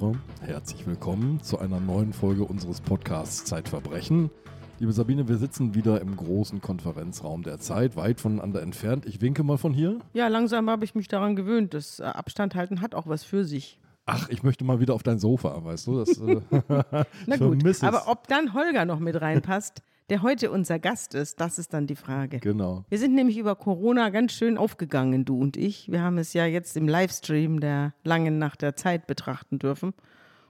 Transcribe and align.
Zuhörer, 0.00 0.16
herzlich 0.40 0.86
willkommen 0.86 1.42
zu 1.42 1.58
einer 1.58 1.78
neuen 1.78 2.14
Folge 2.14 2.44
unseres 2.44 2.80
Podcasts 2.80 3.44
Zeitverbrechen. 3.44 4.30
Liebe 4.78 4.92
Sabine, 4.92 5.28
wir 5.28 5.36
sitzen 5.36 5.74
wieder 5.74 6.00
im 6.00 6.16
großen 6.16 6.62
Konferenzraum 6.62 7.42
der 7.42 7.58
Zeit, 7.58 7.96
weit 7.96 8.18
voneinander 8.18 8.62
entfernt. 8.62 9.04
Ich 9.04 9.20
winke 9.20 9.42
mal 9.42 9.58
von 9.58 9.74
hier. 9.74 9.98
Ja, 10.14 10.28
langsam 10.28 10.70
habe 10.70 10.86
ich 10.86 10.94
mich 10.94 11.08
daran 11.08 11.36
gewöhnt. 11.36 11.74
Das 11.74 12.00
äh, 12.00 12.04
Abstand 12.04 12.54
halten 12.54 12.80
hat 12.80 12.94
auch 12.94 13.08
was 13.08 13.24
für 13.24 13.44
sich. 13.44 13.78
Ach, 14.06 14.30
ich 14.30 14.42
möchte 14.42 14.64
mal 14.64 14.80
wieder 14.80 14.94
auf 14.94 15.02
dein 15.02 15.18
Sofa, 15.18 15.62
weißt 15.62 15.86
du? 15.86 15.98
Das, 15.98 16.16
äh, 16.18 16.40
Na 17.26 17.36
gut, 17.36 17.82
aber 17.82 18.08
ob 18.08 18.26
dann 18.26 18.54
Holger 18.54 18.86
noch 18.86 19.00
mit 19.00 19.20
reinpasst, 19.20 19.82
der 20.10 20.22
heute 20.22 20.50
unser 20.50 20.80
Gast 20.80 21.14
ist, 21.14 21.40
das 21.40 21.58
ist 21.58 21.72
dann 21.72 21.86
die 21.86 21.94
Frage. 21.94 22.40
Genau. 22.40 22.84
Wir 22.88 22.98
sind 22.98 23.14
nämlich 23.14 23.38
über 23.38 23.54
Corona 23.54 24.10
ganz 24.10 24.32
schön 24.32 24.58
aufgegangen, 24.58 25.24
du 25.24 25.40
und 25.40 25.56
ich. 25.56 25.90
Wir 25.90 26.02
haben 26.02 26.18
es 26.18 26.32
ja 26.32 26.46
jetzt 26.46 26.76
im 26.76 26.88
Livestream 26.88 27.60
der 27.60 27.94
langen 28.02 28.38
Nacht 28.38 28.62
der 28.62 28.74
Zeit 28.74 29.06
betrachten 29.06 29.60
dürfen 29.60 29.94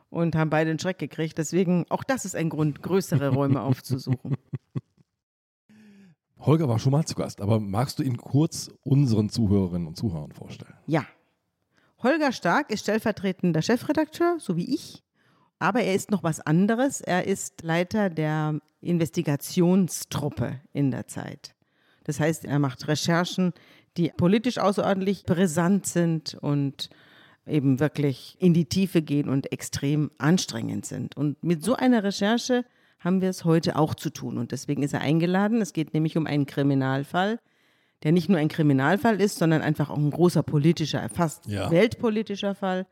und 0.09 0.35
haben 0.35 0.49
beide 0.49 0.71
einen 0.71 0.79
Schreck 0.79 0.99
gekriegt. 0.99 1.37
Deswegen, 1.37 1.85
auch 1.91 2.05
das 2.05 2.25
ist 2.25 2.35
ein 2.35 2.49
Grund, 2.49 2.83
größere 2.83 3.29
Räume 3.29 3.61
aufzusuchen. 3.63 4.37
Holger 6.39 6.67
war 6.67 6.79
schon 6.79 6.93
mal 6.93 7.05
zu 7.05 7.15
Gast, 7.15 7.43
aber 7.43 7.61
magst 7.61 7.99
du 7.99 8.03
ihn 8.03 8.17
kurz 8.17 8.71
unseren 8.83 9.29
Zuhörerinnen 9.29 9.87
und 9.87 9.97
Zuhörern 9.97 10.33
vorstellen? 10.33 10.75
Ja. 10.87 11.05
Holger 12.03 12.33
Stark 12.33 12.71
ist 12.71 12.81
stellvertretender 12.81 13.61
Chefredakteur, 13.61 14.39
so 14.41 14.57
wie 14.57 14.75
ich. 14.75 15.05
Aber 15.61 15.83
er 15.83 15.95
ist 15.95 16.11
noch 16.11 16.25
was 16.25 16.41
anderes. 16.41 17.01
Er 17.03 17.27
ist 17.27 17.63
Leiter 17.63 18.11
der 18.11 18.59
Investigationstruppe 18.81 20.59
in 20.73 20.91
der 20.91 21.07
Zeit. 21.07 21.55
Das 22.05 22.19
heißt, 22.19 22.47
er 22.47 22.59
macht 22.59 22.89
Recherchen, 22.89 23.53
die 23.97 24.11
politisch 24.17 24.59
außerordentlich 24.59 25.25
brisant 25.25 25.87
sind 25.87 26.35
und 26.41 26.89
eben 27.47 27.79
wirklich 27.79 28.37
in 28.41 28.55
die 28.55 28.65
Tiefe 28.65 29.03
gehen 29.03 29.29
und 29.29 29.53
extrem 29.53 30.11
anstrengend 30.19 30.87
sind. 30.87 31.17
Und 31.17 31.43
mit 31.45 31.63
so 31.63 31.77
einer 31.77 32.03
Recherche 32.03 32.65
haben 32.99 33.21
wir 33.21 33.29
es 33.29 33.45
heute 33.45 33.77
auch 33.77 33.95
zu 33.95 34.09
tun. 34.11 34.39
Und 34.39 34.53
deswegen 34.53 34.83
ist 34.83 34.95
er 34.95 35.03
eingeladen. 35.03 35.61
Es 35.61 35.75
geht 35.75 35.93
nämlich 35.93 36.17
um 36.17 36.27
einen 36.27 36.47
Kriminalfall, 36.47 37.39
der 38.03 38.13
nicht 38.13 38.31
nur 38.31 38.39
ein 38.39 38.49
Kriminalfall 38.49 39.21
ist, 39.21 39.39
sondern 39.39 39.61
einfach 39.61 39.91
auch 39.91 39.99
ein 39.99 40.11
großer 40.11 40.43
politischer, 40.43 41.07
fast 41.11 41.47
ja. 41.47 41.71
weltpolitischer 41.71 42.55
Fall. 42.55 42.87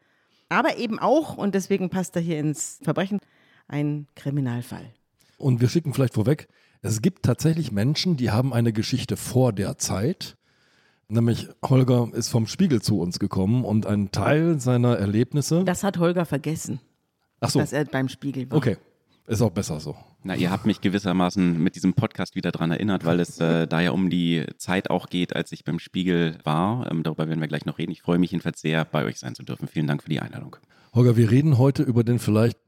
Aber 0.48 0.78
eben 0.78 0.98
auch, 0.98 1.36
und 1.36 1.54
deswegen 1.54 1.90
passt 1.90 2.16
er 2.16 2.22
hier 2.22 2.38
ins 2.38 2.78
Verbrechen, 2.82 3.20
ein 3.68 4.06
Kriminalfall. 4.14 4.92
Und 5.36 5.60
wir 5.60 5.68
schicken 5.68 5.92
vielleicht 5.92 6.14
vorweg, 6.14 6.48
es 6.80 7.02
gibt 7.02 7.24
tatsächlich 7.24 7.72
Menschen, 7.72 8.16
die 8.16 8.30
haben 8.30 8.52
eine 8.52 8.72
Geschichte 8.72 9.16
vor 9.16 9.52
der 9.52 9.78
Zeit. 9.78 10.36
Nämlich 11.08 11.48
Holger 11.64 12.08
ist 12.12 12.28
vom 12.28 12.46
Spiegel 12.46 12.82
zu 12.82 13.00
uns 13.00 13.18
gekommen 13.18 13.64
und 13.64 13.86
ein 13.86 14.10
Teil 14.10 14.60
seiner 14.60 14.96
Erlebnisse. 14.96 15.64
Das 15.64 15.82
hat 15.82 15.98
Holger 15.98 16.24
vergessen. 16.24 16.80
Ach 17.40 17.50
so. 17.50 17.58
Dass 17.58 17.72
er 17.72 17.84
beim 17.84 18.08
Spiegel 18.08 18.50
war. 18.50 18.58
Okay. 18.58 18.76
Ist 19.26 19.42
auch 19.42 19.50
besser 19.50 19.80
so. 19.80 19.96
Na, 20.28 20.36
ihr 20.36 20.50
habt 20.50 20.66
mich 20.66 20.82
gewissermaßen 20.82 21.58
mit 21.58 21.74
diesem 21.74 21.94
Podcast 21.94 22.34
wieder 22.34 22.52
daran 22.52 22.70
erinnert, 22.70 23.06
weil 23.06 23.18
es 23.18 23.40
äh, 23.40 23.66
da 23.66 23.80
ja 23.80 23.92
um 23.92 24.10
die 24.10 24.44
Zeit 24.58 24.90
auch 24.90 25.08
geht, 25.08 25.34
als 25.34 25.52
ich 25.52 25.64
beim 25.64 25.78
Spiegel 25.78 26.36
war. 26.44 26.86
Ähm, 26.90 27.02
darüber 27.02 27.30
werden 27.30 27.40
wir 27.40 27.48
gleich 27.48 27.64
noch 27.64 27.78
reden. 27.78 27.92
Ich 27.92 28.02
freue 28.02 28.18
mich 28.18 28.32
jedenfalls 28.32 28.60
sehr, 28.60 28.84
bei 28.84 29.06
euch 29.06 29.18
sein 29.18 29.34
zu 29.34 29.42
dürfen. 29.42 29.68
Vielen 29.68 29.86
Dank 29.86 30.02
für 30.02 30.10
die 30.10 30.20
Einladung. 30.20 30.56
Holger, 30.92 31.16
wir 31.16 31.30
reden 31.30 31.56
heute 31.56 31.82
über 31.82 32.04
den 32.04 32.18
vielleicht 32.18 32.58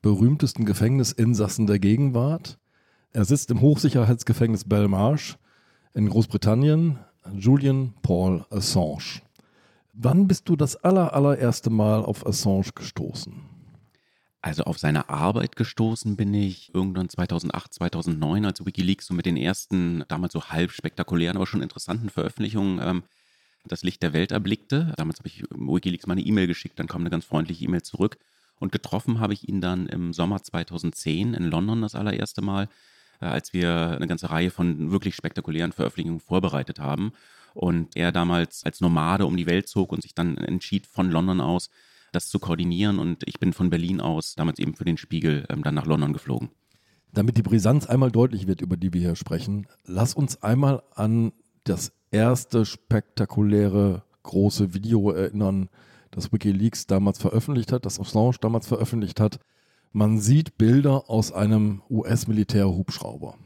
berühmtesten 0.00 0.64
Gefängnisinsassen 0.64 1.66
der 1.66 1.80
Gegenwart. 1.80 2.60
Er 3.10 3.24
sitzt 3.24 3.50
im 3.50 3.62
Hochsicherheitsgefängnis 3.62 4.68
Belmarsh 4.68 5.38
in 5.94 6.08
Großbritannien, 6.08 7.00
Julian 7.34 7.94
Paul 8.00 8.44
Assange. 8.50 9.22
Wann 9.92 10.28
bist 10.28 10.48
du 10.48 10.54
das 10.54 10.76
aller, 10.76 11.14
allererste 11.14 11.70
Mal 11.70 12.04
auf 12.04 12.24
Assange 12.24 12.70
gestoßen? 12.76 13.47
Also 14.40 14.64
auf 14.64 14.78
seine 14.78 15.08
Arbeit 15.08 15.56
gestoßen 15.56 16.16
bin 16.16 16.32
ich 16.32 16.72
irgendwann 16.72 17.08
2008, 17.08 17.74
2009, 17.74 18.44
als 18.44 18.64
Wikileaks 18.64 19.06
so 19.06 19.14
mit 19.14 19.26
den 19.26 19.36
ersten, 19.36 20.04
damals 20.08 20.32
so 20.32 20.44
halb 20.44 20.70
spektakulären, 20.70 21.36
aber 21.36 21.46
schon 21.46 21.62
interessanten 21.62 22.08
Veröffentlichungen 22.08 22.78
ähm, 22.80 23.02
das 23.64 23.82
Licht 23.82 24.02
der 24.02 24.12
Welt 24.12 24.30
erblickte. 24.30 24.94
Damals 24.96 25.18
habe 25.18 25.28
ich 25.28 25.42
Wikileaks 25.50 26.06
mal 26.06 26.12
eine 26.12 26.22
E-Mail 26.22 26.46
geschickt, 26.46 26.78
dann 26.78 26.86
kam 26.86 27.02
eine 27.02 27.10
ganz 27.10 27.24
freundliche 27.24 27.64
E-Mail 27.64 27.82
zurück. 27.82 28.18
Und 28.60 28.72
getroffen 28.72 29.20
habe 29.20 29.34
ich 29.34 29.48
ihn 29.48 29.60
dann 29.60 29.86
im 29.86 30.12
Sommer 30.12 30.42
2010 30.42 31.34
in 31.34 31.44
London 31.44 31.82
das 31.82 31.94
allererste 31.94 32.42
Mal, 32.42 32.68
äh, 33.20 33.26
als 33.26 33.52
wir 33.52 33.92
eine 33.96 34.06
ganze 34.06 34.30
Reihe 34.30 34.50
von 34.50 34.90
wirklich 34.92 35.16
spektakulären 35.16 35.72
Veröffentlichungen 35.72 36.20
vorbereitet 36.20 36.78
haben. 36.78 37.12
Und 37.54 37.96
er 37.96 38.12
damals 38.12 38.64
als 38.64 38.80
Nomade 38.80 39.26
um 39.26 39.36
die 39.36 39.46
Welt 39.46 39.68
zog 39.68 39.92
und 39.92 40.02
sich 40.02 40.14
dann 40.14 40.36
entschied, 40.38 40.86
von 40.86 41.10
London 41.10 41.40
aus 41.40 41.70
das 42.12 42.28
zu 42.28 42.38
koordinieren. 42.38 42.98
Und 42.98 43.22
ich 43.26 43.38
bin 43.38 43.52
von 43.52 43.70
Berlin 43.70 44.00
aus, 44.00 44.34
damals 44.34 44.58
eben 44.58 44.74
für 44.74 44.84
den 44.84 44.96
Spiegel, 44.96 45.46
ähm, 45.48 45.62
dann 45.62 45.74
nach 45.74 45.86
London 45.86 46.12
geflogen. 46.12 46.50
Damit 47.12 47.36
die 47.36 47.42
Brisanz 47.42 47.86
einmal 47.86 48.10
deutlich 48.10 48.46
wird, 48.46 48.60
über 48.60 48.76
die 48.76 48.92
wir 48.92 49.00
hier 49.00 49.16
sprechen, 49.16 49.66
lass 49.84 50.14
uns 50.14 50.42
einmal 50.42 50.82
an 50.94 51.32
das 51.64 51.92
erste 52.10 52.64
spektakuläre 52.64 54.02
große 54.22 54.74
Video 54.74 55.10
erinnern, 55.10 55.68
das 56.10 56.32
Wikileaks 56.32 56.86
damals 56.86 57.18
veröffentlicht 57.18 57.72
hat, 57.72 57.86
das 57.86 58.00
Assange 58.00 58.36
damals 58.40 58.66
veröffentlicht 58.66 59.20
hat. 59.20 59.38
Man 59.92 60.18
sieht 60.18 60.58
Bilder 60.58 61.08
aus 61.08 61.32
einem 61.32 61.82
US-Militärhubschrauber. 61.88 63.36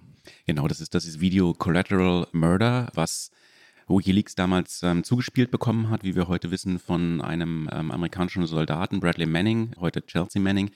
Genau, 0.47 0.69
das 0.69 0.81
ist 0.81 0.95
das 0.95 1.21
Video 1.21 1.53
Collateral 1.53 2.27
Murder, 2.33 2.91
was 2.95 3.31
WikiLeaks 3.89 4.35
damals 4.35 4.83
ähm, 4.83 5.05
zugespielt 5.05 5.51
bekommen 5.51 5.91
hat, 5.91 6.05
wie 6.05 6.15
wir 6.15 6.29
heute 6.29 6.51
wissen, 6.51 6.79
von 6.79 7.21
einem 7.21 7.69
ähm, 7.73 7.91
amerikanischen 7.91 8.47
Soldaten, 8.47 9.01
Bradley 9.01 9.27
Manning, 9.27 9.75
heute 9.79 10.05
Chelsea 10.07 10.41
Manning, 10.41 10.71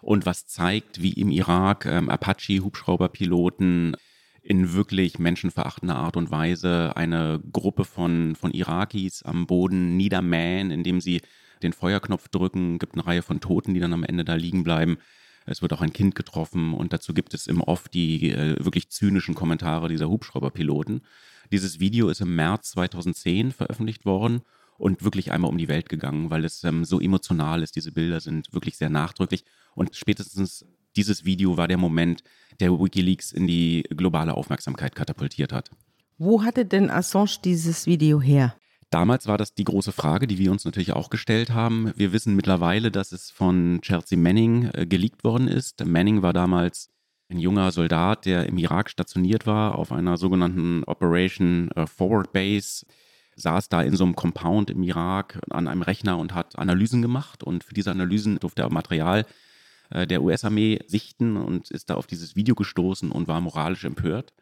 und 0.00 0.26
was 0.26 0.46
zeigt, 0.46 1.02
wie 1.02 1.12
im 1.12 1.30
Irak 1.30 1.86
ähm, 1.86 2.08
Apache-Hubschrauberpiloten 2.08 3.96
in 4.42 4.74
wirklich 4.74 5.18
menschenverachtender 5.18 5.96
Art 5.96 6.16
und 6.16 6.30
Weise 6.30 6.92
eine 6.96 7.40
Gruppe 7.52 7.84
von, 7.84 8.36
von 8.36 8.52
Irakis 8.52 9.22
am 9.22 9.46
Boden 9.46 9.96
niedermähen, 9.96 10.70
indem 10.70 11.00
sie 11.00 11.22
den 11.62 11.72
Feuerknopf 11.72 12.28
drücken, 12.28 12.78
gibt 12.78 12.94
eine 12.94 13.06
Reihe 13.06 13.22
von 13.22 13.40
Toten, 13.40 13.72
die 13.72 13.80
dann 13.80 13.94
am 13.94 14.04
Ende 14.04 14.24
da 14.24 14.34
liegen 14.34 14.62
bleiben. 14.62 14.98
Es 15.46 15.62
wird 15.62 15.72
auch 15.72 15.80
ein 15.80 15.92
Kind 15.92 16.14
getroffen 16.14 16.74
und 16.74 16.92
dazu 16.92 17.14
gibt 17.14 17.32
es 17.32 17.46
im 17.46 17.60
Off 17.62 17.88
die 17.88 18.30
äh, 18.30 18.62
wirklich 18.62 18.90
zynischen 18.90 19.34
Kommentare 19.34 19.88
dieser 19.88 20.08
Hubschrauberpiloten. 20.08 21.02
Dieses 21.52 21.80
Video 21.80 22.08
ist 22.08 22.20
im 22.20 22.34
März 22.34 22.70
2010 22.70 23.52
veröffentlicht 23.52 24.04
worden 24.04 24.42
und 24.78 25.04
wirklich 25.04 25.32
einmal 25.32 25.50
um 25.50 25.58
die 25.58 25.68
Welt 25.68 25.88
gegangen, 25.88 26.30
weil 26.30 26.44
es 26.44 26.64
ähm, 26.64 26.84
so 26.84 27.00
emotional 27.00 27.62
ist. 27.62 27.76
Diese 27.76 27.92
Bilder 27.92 28.20
sind 28.20 28.52
wirklich 28.52 28.76
sehr 28.76 28.90
nachdrücklich 28.90 29.44
und 29.74 29.94
spätestens 29.94 30.66
dieses 30.96 31.24
Video 31.24 31.56
war 31.56 31.68
der 31.68 31.78
Moment, 31.78 32.22
der 32.60 32.70
WikiLeaks 32.70 33.32
in 33.32 33.46
die 33.46 33.82
globale 33.90 34.34
Aufmerksamkeit 34.34 34.94
katapultiert 34.94 35.52
hat. 35.52 35.70
Wo 36.18 36.44
hatte 36.44 36.64
denn 36.64 36.90
Assange 36.90 37.38
dieses 37.44 37.86
Video 37.86 38.20
her? 38.20 38.54
Damals 38.90 39.26
war 39.26 39.38
das 39.38 39.54
die 39.54 39.64
große 39.64 39.90
Frage, 39.90 40.28
die 40.28 40.38
wir 40.38 40.52
uns 40.52 40.64
natürlich 40.64 40.92
auch 40.92 41.10
gestellt 41.10 41.50
haben. 41.50 41.92
Wir 41.96 42.12
wissen 42.12 42.36
mittlerweile, 42.36 42.92
dass 42.92 43.10
es 43.10 43.28
von 43.30 43.80
Chelsea 43.82 44.16
Manning 44.16 44.70
äh, 44.72 44.86
geleakt 44.86 45.24
worden 45.24 45.48
ist. 45.48 45.84
Manning 45.84 46.22
war 46.22 46.32
damals 46.32 46.90
ein 47.30 47.38
junger 47.38 47.72
Soldat, 47.72 48.26
der 48.26 48.46
im 48.46 48.58
Irak 48.58 48.90
stationiert 48.90 49.46
war, 49.46 49.78
auf 49.78 49.92
einer 49.92 50.16
sogenannten 50.16 50.84
Operation 50.84 51.70
äh, 51.72 51.86
Forward 51.86 52.32
Base, 52.32 52.86
saß 53.36 53.68
da 53.68 53.82
in 53.82 53.96
so 53.96 54.04
einem 54.04 54.14
Compound 54.14 54.70
im 54.70 54.82
Irak 54.82 55.40
an 55.50 55.66
einem 55.66 55.82
Rechner 55.82 56.18
und 56.18 56.34
hat 56.34 56.58
Analysen 56.58 57.02
gemacht. 57.02 57.42
Und 57.42 57.64
für 57.64 57.74
diese 57.74 57.90
Analysen 57.90 58.38
durfte 58.38 58.62
er 58.62 58.72
Material 58.72 59.26
äh, 59.90 60.06
der 60.06 60.22
US-Armee 60.22 60.80
sichten 60.86 61.36
und 61.36 61.70
ist 61.70 61.90
da 61.90 61.94
auf 61.94 62.06
dieses 62.06 62.36
Video 62.36 62.54
gestoßen 62.54 63.10
und 63.10 63.28
war 63.28 63.40
moralisch 63.40 63.84
empört. 63.84 64.32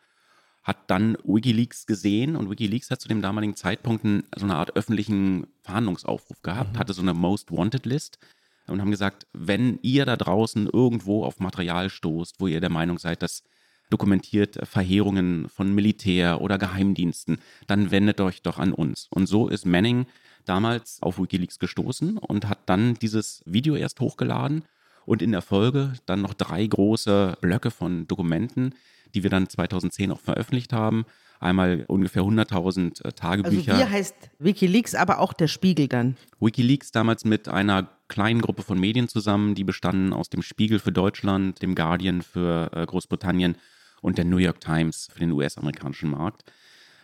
Hat 0.62 0.78
dann 0.88 1.16
Wikileaks 1.24 1.86
gesehen 1.86 2.36
und 2.36 2.50
Wikileaks 2.50 2.90
hat 2.90 3.00
zu 3.00 3.08
dem 3.08 3.22
damaligen 3.22 3.56
Zeitpunkt 3.56 4.04
so 4.36 4.44
eine 4.44 4.56
Art 4.56 4.76
öffentlichen 4.76 5.46
Verhandlungsaufruf 5.62 6.42
gehabt, 6.42 6.74
mhm. 6.74 6.78
hatte 6.78 6.92
so 6.92 7.02
eine 7.02 7.14
Most 7.14 7.50
Wanted 7.50 7.86
List 7.86 8.18
und 8.66 8.80
haben 8.80 8.90
gesagt, 8.90 9.26
wenn 9.32 9.78
ihr 9.82 10.04
da 10.06 10.16
draußen 10.16 10.68
irgendwo 10.68 11.24
auf 11.24 11.40
Material 11.40 11.90
stoßt, 11.90 12.36
wo 12.38 12.46
ihr 12.46 12.60
der 12.60 12.70
Meinung 12.70 12.98
seid, 12.98 13.22
das 13.22 13.42
dokumentiert 13.90 14.58
Verheerungen 14.66 15.48
von 15.48 15.74
Militär 15.74 16.40
oder 16.40 16.58
Geheimdiensten, 16.58 17.38
dann 17.66 17.90
wendet 17.90 18.20
euch 18.20 18.42
doch 18.42 18.58
an 18.58 18.72
uns. 18.72 19.06
Und 19.10 19.26
so 19.26 19.48
ist 19.48 19.66
Manning 19.66 20.06
damals 20.44 20.98
auf 21.02 21.18
Wikileaks 21.18 21.58
gestoßen 21.58 22.18
und 22.18 22.48
hat 22.48 22.60
dann 22.66 22.94
dieses 22.94 23.42
Video 23.44 23.76
erst 23.76 24.00
hochgeladen 24.00 24.64
und 25.04 25.22
in 25.22 25.32
der 25.32 25.42
Folge 25.42 25.92
dann 26.06 26.22
noch 26.22 26.34
drei 26.34 26.66
große 26.66 27.36
Blöcke 27.40 27.70
von 27.70 28.06
Dokumenten, 28.06 28.74
die 29.14 29.22
wir 29.22 29.30
dann 29.30 29.48
2010 29.48 30.10
auch 30.10 30.20
veröffentlicht 30.20 30.72
haben. 30.72 31.04
Einmal 31.42 31.84
ungefähr 31.88 32.22
100.000 32.22 33.04
äh, 33.04 33.12
Tagebücher. 33.12 33.72
Also 33.72 33.84
wir 33.84 33.90
heißt 33.90 34.14
Wikileaks, 34.38 34.94
aber 34.94 35.18
auch 35.18 35.32
der 35.32 35.48
Spiegel 35.48 35.88
dann. 35.88 36.16
Wikileaks 36.38 36.92
damals 36.92 37.24
mit 37.24 37.48
einer 37.48 37.88
kleinen 38.08 38.40
Gruppe 38.40 38.62
von 38.62 38.78
Medien 38.78 39.08
zusammen, 39.08 39.54
die 39.54 39.64
bestanden 39.64 40.12
aus 40.12 40.30
dem 40.30 40.42
Spiegel 40.42 40.78
für 40.78 40.92
Deutschland, 40.92 41.60
dem 41.60 41.74
Guardian 41.74 42.22
für 42.22 42.70
äh, 42.72 42.86
Großbritannien 42.86 43.56
und 44.02 44.18
der 44.18 44.24
New 44.24 44.36
York 44.36 44.60
Times 44.60 45.08
für 45.12 45.18
den 45.18 45.32
US-amerikanischen 45.32 46.10
Markt. 46.10 46.44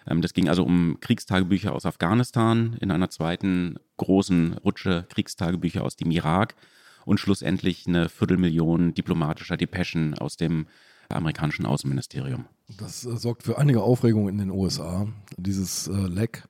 Ähm, 0.06 0.22
das 0.22 0.34
ging 0.34 0.48
also 0.48 0.64
um 0.64 0.98
Kriegstagebücher 1.00 1.74
aus 1.74 1.84
Afghanistan, 1.84 2.76
in 2.80 2.90
einer 2.90 3.10
zweiten 3.10 3.76
großen 3.96 4.54
Rutsche 4.64 5.06
Kriegstagebücher 5.08 5.82
aus 5.82 5.96
dem 5.96 6.10
Irak 6.10 6.54
und 7.04 7.18
schlussendlich 7.18 7.86
eine 7.86 8.08
Viertelmillion 8.08 8.94
diplomatischer 8.94 9.56
Depeschen 9.56 10.16
aus 10.18 10.36
dem 10.36 10.66
amerikanischen 11.16 11.66
Außenministerium. 11.66 12.46
Das 12.78 13.04
äh, 13.04 13.16
sorgt 13.16 13.42
für 13.42 13.58
einige 13.58 13.82
Aufregung 13.82 14.28
in 14.28 14.38
den 14.38 14.50
USA, 14.50 15.06
dieses 15.36 15.88
äh, 15.88 15.92
Leck. 15.92 16.44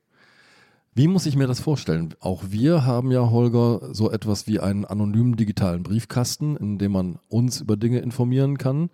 Wie 0.95 1.07
muss 1.07 1.27
ich 1.27 1.37
mir 1.37 1.47
das 1.47 1.61
vorstellen? 1.61 2.15
Auch 2.19 2.43
wir 2.49 2.85
haben 2.85 3.13
ja, 3.13 3.31
Holger, 3.31 3.95
so 3.95 4.11
etwas 4.11 4.49
wie 4.49 4.59
einen 4.59 4.85
anonymen 4.85 5.37
digitalen 5.37 5.85
Briefkasten, 5.85 6.57
in 6.57 6.79
dem 6.79 6.91
man 6.91 7.21
uns 7.29 7.61
über 7.61 7.77
Dinge 7.77 8.01
informieren 8.01 8.59
kann, 8.59 8.91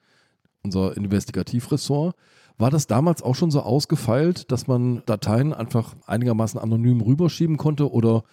unser 0.62 0.96
Investigativressort. 0.98 2.14
War 2.58 2.70
das 2.70 2.86
damals 2.86 3.22
auch 3.22 3.34
schon 3.34 3.50
so 3.50 3.62
ausgefeilt, 3.62 4.52
dass 4.52 4.66
man 4.66 5.02
Dateien 5.06 5.54
einfach 5.54 5.94
einigermaßen 6.06 6.60
anonym 6.60 7.00
rüberschieben 7.00 7.56
konnte 7.56 7.90
oder 7.90 8.24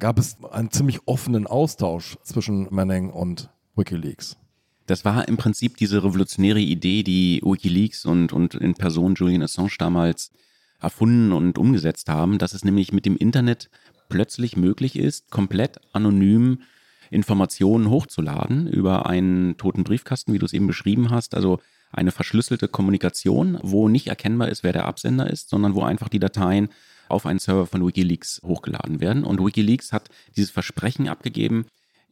gab 0.00 0.18
es 0.18 0.36
einen 0.50 0.72
ziemlich 0.72 1.06
offenen 1.06 1.46
Austausch 1.46 2.18
zwischen 2.24 2.66
Manning 2.70 3.10
und 3.10 3.48
Wikileaks? 3.76 4.39
Das 4.90 5.04
war 5.04 5.28
im 5.28 5.36
Prinzip 5.36 5.76
diese 5.76 6.02
revolutionäre 6.02 6.58
Idee, 6.58 7.04
die 7.04 7.40
Wikileaks 7.44 8.04
und, 8.06 8.32
und 8.32 8.56
in 8.56 8.74
Person 8.74 9.14
Julian 9.14 9.44
Assange 9.44 9.76
damals 9.78 10.32
erfunden 10.80 11.30
und 11.30 11.58
umgesetzt 11.58 12.08
haben, 12.08 12.38
dass 12.38 12.54
es 12.54 12.64
nämlich 12.64 12.92
mit 12.92 13.06
dem 13.06 13.16
Internet 13.16 13.70
plötzlich 14.08 14.56
möglich 14.56 14.96
ist, 14.96 15.30
komplett 15.30 15.78
anonym 15.92 16.62
Informationen 17.08 17.88
hochzuladen 17.88 18.66
über 18.66 19.06
einen 19.06 19.56
toten 19.58 19.84
Briefkasten, 19.84 20.32
wie 20.32 20.40
du 20.40 20.46
es 20.46 20.52
eben 20.52 20.66
beschrieben 20.66 21.10
hast. 21.10 21.36
Also 21.36 21.60
eine 21.92 22.10
verschlüsselte 22.10 22.66
Kommunikation, 22.66 23.60
wo 23.62 23.88
nicht 23.88 24.08
erkennbar 24.08 24.48
ist, 24.48 24.64
wer 24.64 24.72
der 24.72 24.86
Absender 24.86 25.30
ist, 25.30 25.50
sondern 25.50 25.76
wo 25.76 25.84
einfach 25.84 26.08
die 26.08 26.18
Dateien 26.18 26.68
auf 27.08 27.26
einen 27.26 27.38
Server 27.38 27.66
von 27.66 27.86
Wikileaks 27.86 28.40
hochgeladen 28.44 28.98
werden. 28.98 29.22
Und 29.22 29.38
Wikileaks 29.38 29.92
hat 29.92 30.08
dieses 30.36 30.50
Versprechen 30.50 31.08
abgegeben, 31.08 31.66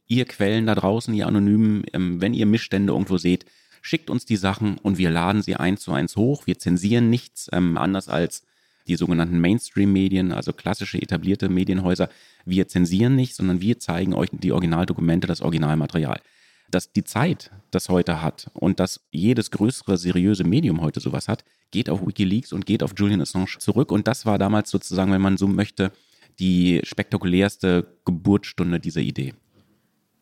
ihr 0.09 0.25
Quellen 0.25 0.65
da 0.65 0.75
draußen, 0.75 1.13
ihr 1.13 1.27
Anonymen, 1.27 1.83
ähm, 1.93 2.19
wenn 2.19 2.33
ihr 2.33 2.45
Missstände 2.45 2.91
irgendwo 2.91 3.17
seht, 3.17 3.45
schickt 3.81 4.09
uns 4.09 4.25
die 4.25 4.35
Sachen 4.35 4.77
und 4.79 4.97
wir 4.97 5.09
laden 5.09 5.41
sie 5.41 5.55
eins 5.55 5.81
zu 5.81 5.93
eins 5.93 6.17
hoch. 6.17 6.45
Wir 6.45 6.59
zensieren 6.59 7.09
nichts, 7.09 7.47
ähm, 7.53 7.77
anders 7.77 8.09
als 8.09 8.43
die 8.87 8.95
sogenannten 8.95 9.39
Mainstream-Medien, 9.39 10.31
also 10.31 10.51
klassische 10.51 11.01
etablierte 11.01 11.47
Medienhäuser. 11.47 12.09
Wir 12.43 12.67
zensieren 12.67 13.15
nicht, 13.15 13.35
sondern 13.35 13.61
wir 13.61 13.79
zeigen 13.79 14.13
euch 14.13 14.29
die 14.31 14.51
Originaldokumente, 14.51 15.27
das 15.27 15.41
Originalmaterial. 15.41 16.19
Dass 16.71 16.91
die 16.91 17.03
Zeit 17.03 17.51
das 17.71 17.89
heute 17.89 18.21
hat 18.21 18.49
und 18.53 18.79
dass 18.79 19.01
jedes 19.11 19.51
größere 19.51 19.97
seriöse 19.97 20.43
Medium 20.43 20.81
heute 20.81 20.99
sowas 20.99 21.27
hat, 21.27 21.43
geht 21.71 21.89
auf 21.89 22.05
Wikileaks 22.05 22.51
und 22.51 22.65
geht 22.65 22.81
auf 22.81 22.93
Julian 22.97 23.21
Assange 23.21 23.57
zurück. 23.59 23.91
Und 23.91 24.07
das 24.07 24.25
war 24.25 24.39
damals 24.39 24.71
sozusagen, 24.71 25.11
wenn 25.11 25.21
man 25.21 25.37
so 25.37 25.47
möchte, 25.47 25.91
die 26.39 26.81
spektakulärste 26.83 27.85
Geburtsstunde 28.05 28.79
dieser 28.79 29.01
Idee. 29.01 29.35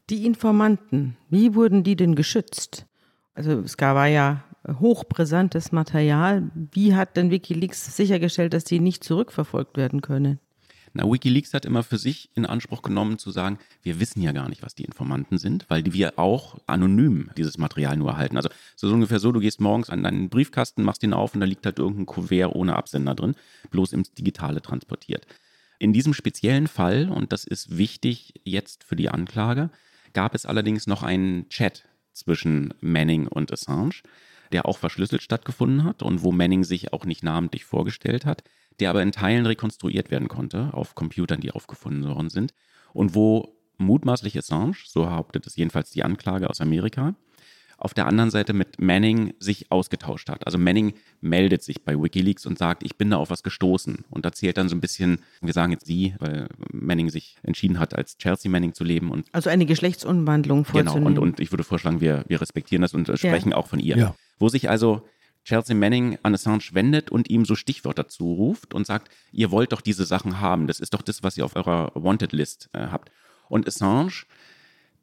Die 0.09 0.25
Informanten, 0.25 1.17
wie 1.29 1.53
wurden 1.53 1.83
die 1.83 1.97
denn 1.97 2.15
geschützt? 2.15 2.85
Also 3.33 3.59
es 3.59 3.77
war 3.77 4.07
ja 4.07 4.45
hochbrisantes 4.65 5.73
Material. 5.73 6.49
Wie 6.71 6.95
hat 6.95 7.17
denn 7.17 7.29
Wikileaks 7.29 7.95
sichergestellt, 7.95 8.53
dass 8.53 8.63
die 8.63 8.79
nicht 8.79 9.03
zurückverfolgt 9.03 9.75
werden 9.75 10.01
können? 10.01 10.39
Na, 10.93 11.03
Wikileaks 11.03 11.53
hat 11.53 11.65
immer 11.65 11.83
für 11.83 11.97
sich 11.97 12.29
in 12.35 12.45
Anspruch 12.45 12.81
genommen 12.81 13.17
zu 13.17 13.31
sagen, 13.31 13.59
wir 13.83 13.99
wissen 13.99 14.21
ja 14.21 14.31
gar 14.31 14.47
nicht, 14.47 14.63
was 14.63 14.75
die 14.75 14.85
Informanten 14.85 15.37
sind, 15.37 15.65
weil 15.69 15.83
wir 15.91 16.17
auch 16.17 16.57
anonym 16.67 17.29
dieses 17.37 17.57
Material 17.57 17.97
nur 17.97 18.11
erhalten. 18.11 18.37
Also 18.37 18.49
so 18.77 18.87
ungefähr 18.87 19.19
so, 19.19 19.33
du 19.33 19.41
gehst 19.41 19.59
morgens 19.59 19.89
an 19.89 20.03
deinen 20.03 20.29
Briefkasten, 20.29 20.83
machst 20.83 21.03
ihn 21.03 21.13
auf 21.13 21.33
und 21.33 21.41
da 21.41 21.45
liegt 21.45 21.65
halt 21.65 21.79
irgendein 21.79 22.05
Kuvert 22.05 22.55
ohne 22.55 22.77
Absender 22.77 23.13
drin, 23.13 23.35
bloß 23.71 23.91
ins 23.91 24.13
Digitale 24.13 24.61
transportiert. 24.61 25.27
In 25.79 25.91
diesem 25.91 26.13
speziellen 26.13 26.67
Fall, 26.67 27.09
und 27.09 27.33
das 27.33 27.43
ist 27.43 27.77
wichtig 27.77 28.33
jetzt 28.45 28.85
für 28.85 28.95
die 28.95 29.09
Anklage, 29.09 29.69
gab 30.13 30.35
es 30.35 30.45
allerdings 30.45 30.87
noch 30.87 31.03
einen 31.03 31.49
Chat 31.49 31.87
zwischen 32.13 32.73
Manning 32.81 33.27
und 33.27 33.51
Assange, 33.51 34.01
der 34.51 34.65
auch 34.65 34.77
verschlüsselt 34.77 35.21
stattgefunden 35.21 35.83
hat 35.83 36.03
und 36.03 36.23
wo 36.23 36.31
Manning 36.31 36.63
sich 36.63 36.93
auch 36.93 37.05
nicht 37.05 37.23
namentlich 37.23 37.65
vorgestellt 37.65 38.25
hat, 38.25 38.43
der 38.79 38.89
aber 38.89 39.01
in 39.01 39.11
Teilen 39.11 39.45
rekonstruiert 39.45 40.11
werden 40.11 40.27
konnte 40.27 40.73
auf 40.73 40.95
Computern, 40.95 41.41
die 41.41 41.51
aufgefunden 41.51 42.07
worden 42.07 42.29
sind 42.29 42.53
und 42.93 43.15
wo 43.15 43.55
mutmaßlich 43.77 44.37
Assange, 44.37 44.77
so 44.85 45.03
behauptet 45.03 45.45
es 45.45 45.55
jedenfalls 45.55 45.91
die 45.91 46.03
Anklage 46.03 46.49
aus 46.49 46.61
Amerika, 46.61 47.15
auf 47.77 47.93
der 47.93 48.07
anderen 48.07 48.31
Seite 48.31 48.53
mit 48.53 48.81
Manning 48.81 49.33
sich 49.39 49.71
ausgetauscht 49.71 50.29
hat. 50.29 50.45
Also 50.45 50.57
Manning 50.57 50.93
meldet 51.21 51.63
sich 51.63 51.83
bei 51.83 51.93
Wikileaks 51.95 52.45
und 52.45 52.57
sagt, 52.57 52.83
ich 52.83 52.97
bin 52.97 53.11
da 53.11 53.17
auf 53.17 53.29
was 53.29 53.43
gestoßen 53.43 54.03
und 54.09 54.25
erzählt 54.25 54.57
dann 54.57 54.67
so 54.67 54.75
ein 54.75 54.81
bisschen, 54.81 55.19
wir 55.41 55.53
sagen 55.53 55.71
jetzt 55.71 55.85
sie, 55.85 56.15
weil 56.19 56.47
Manning 56.71 57.09
sich 57.09 57.37
entschieden 57.43 57.79
hat, 57.79 57.95
als 57.95 58.17
Chelsea 58.17 58.49
Manning 58.49 58.73
zu 58.73 58.83
leben. 58.83 59.11
Und 59.11 59.27
also 59.31 59.49
eine 59.49 59.65
Geschlechtsumwandlung 59.65 60.65
vorzunehmen. 60.65 60.95
Genau, 60.95 61.07
und, 61.07 61.19
und 61.19 61.39
ich 61.39 61.51
würde 61.51 61.63
vorschlagen, 61.63 62.01
wir, 62.01 62.25
wir 62.27 62.41
respektieren 62.41 62.81
das 62.81 62.93
und 62.93 63.07
sprechen 63.17 63.51
ja. 63.51 63.57
auch 63.57 63.67
von 63.67 63.79
ihr. 63.79 63.97
Ja. 63.97 64.15
Wo 64.39 64.49
sich 64.49 64.69
also 64.69 65.03
Chelsea 65.47 65.75
Manning 65.75 66.17
an 66.23 66.33
Assange 66.33 66.69
wendet 66.73 67.09
und 67.09 67.29
ihm 67.29 67.45
so 67.45 67.55
Stichwörter 67.55 68.07
zuruft 68.09 68.73
und 68.73 68.85
sagt, 68.85 69.09
ihr 69.31 69.51
wollt 69.51 69.71
doch 69.71 69.81
diese 69.81 70.05
Sachen 70.05 70.41
haben, 70.41 70.67
das 70.67 70.79
ist 70.79 70.93
doch 70.93 71.01
das, 71.01 71.23
was 71.23 71.37
ihr 71.37 71.45
auf 71.45 71.55
eurer 71.55 71.91
Wanted 71.93 72.33
List 72.33 72.69
äh, 72.73 72.87
habt. 72.87 73.11
Und 73.47 73.65
Assange 73.65 74.25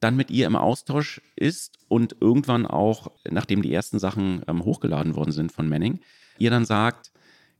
dann 0.04 0.16
mit 0.16 0.30
ihr 0.30 0.46
im 0.46 0.54
Austausch 0.54 1.22
ist 1.34 1.78
und 1.88 2.16
irgendwann 2.20 2.66
auch, 2.66 3.10
nachdem 3.30 3.62
die 3.62 3.72
ersten 3.72 3.98
Sachen 3.98 4.42
ähm, 4.46 4.62
hochgeladen 4.62 5.16
worden 5.16 5.32
sind 5.32 5.50
von 5.50 5.66
Manning, 5.66 6.00
ihr 6.38 6.50
dann 6.50 6.66
sagt, 6.66 7.10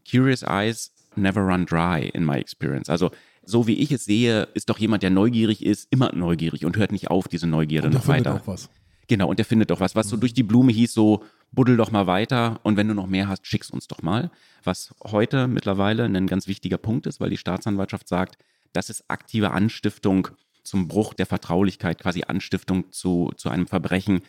Curious 0.08 0.42
Eyes 0.42 0.92
never 1.16 1.40
run 1.40 1.64
dry 1.64 2.10
in 2.12 2.22
my 2.22 2.36
experience. 2.36 2.90
Also 2.90 3.10
so 3.46 3.66
wie 3.66 3.78
ich 3.78 3.90
es 3.92 4.04
sehe, 4.04 4.48
ist 4.52 4.68
doch 4.68 4.78
jemand, 4.78 5.02
der 5.02 5.08
neugierig 5.08 5.64
ist, 5.64 5.88
immer 5.90 6.14
neugierig 6.14 6.66
und 6.66 6.76
hört 6.76 6.92
nicht 6.92 7.08
auf, 7.08 7.28
diese 7.28 7.46
Neugierde 7.46 7.88
und 7.88 7.94
noch 7.94 8.08
weiter. 8.08 8.32
Findet 8.32 8.42
auch 8.42 8.46
was. 8.46 8.68
Genau, 9.08 9.28
und 9.28 9.38
der 9.38 9.46
findet 9.46 9.70
doch 9.70 9.80
was, 9.80 9.96
was 9.96 10.10
so 10.10 10.16
mhm. 10.16 10.20
durch 10.20 10.34
die 10.34 10.42
Blume 10.42 10.70
hieß, 10.70 10.92
so 10.92 11.24
buddel 11.50 11.78
doch 11.78 11.90
mal 11.90 12.06
weiter 12.06 12.60
und 12.62 12.76
wenn 12.76 12.88
du 12.88 12.94
noch 12.94 13.06
mehr 13.06 13.26
hast, 13.26 13.46
schick's 13.46 13.70
uns 13.70 13.86
doch 13.88 14.02
mal. 14.02 14.30
Was 14.64 14.94
heute 15.02 15.48
mittlerweile 15.48 16.04
ein 16.04 16.26
ganz 16.26 16.46
wichtiger 16.46 16.78
Punkt 16.78 17.06
ist, 17.06 17.20
weil 17.20 17.30
die 17.30 17.38
Staatsanwaltschaft 17.38 18.06
sagt, 18.06 18.36
das 18.74 18.90
ist 18.90 19.04
aktive 19.08 19.52
Anstiftung 19.52 20.28
zum 20.64 20.88
Bruch 20.88 21.14
der 21.14 21.26
Vertraulichkeit, 21.26 22.00
quasi 22.00 22.24
Anstiftung 22.24 22.90
zu, 22.92 23.30
zu 23.36 23.48
einem 23.48 23.66
Verbrechen. 23.66 24.22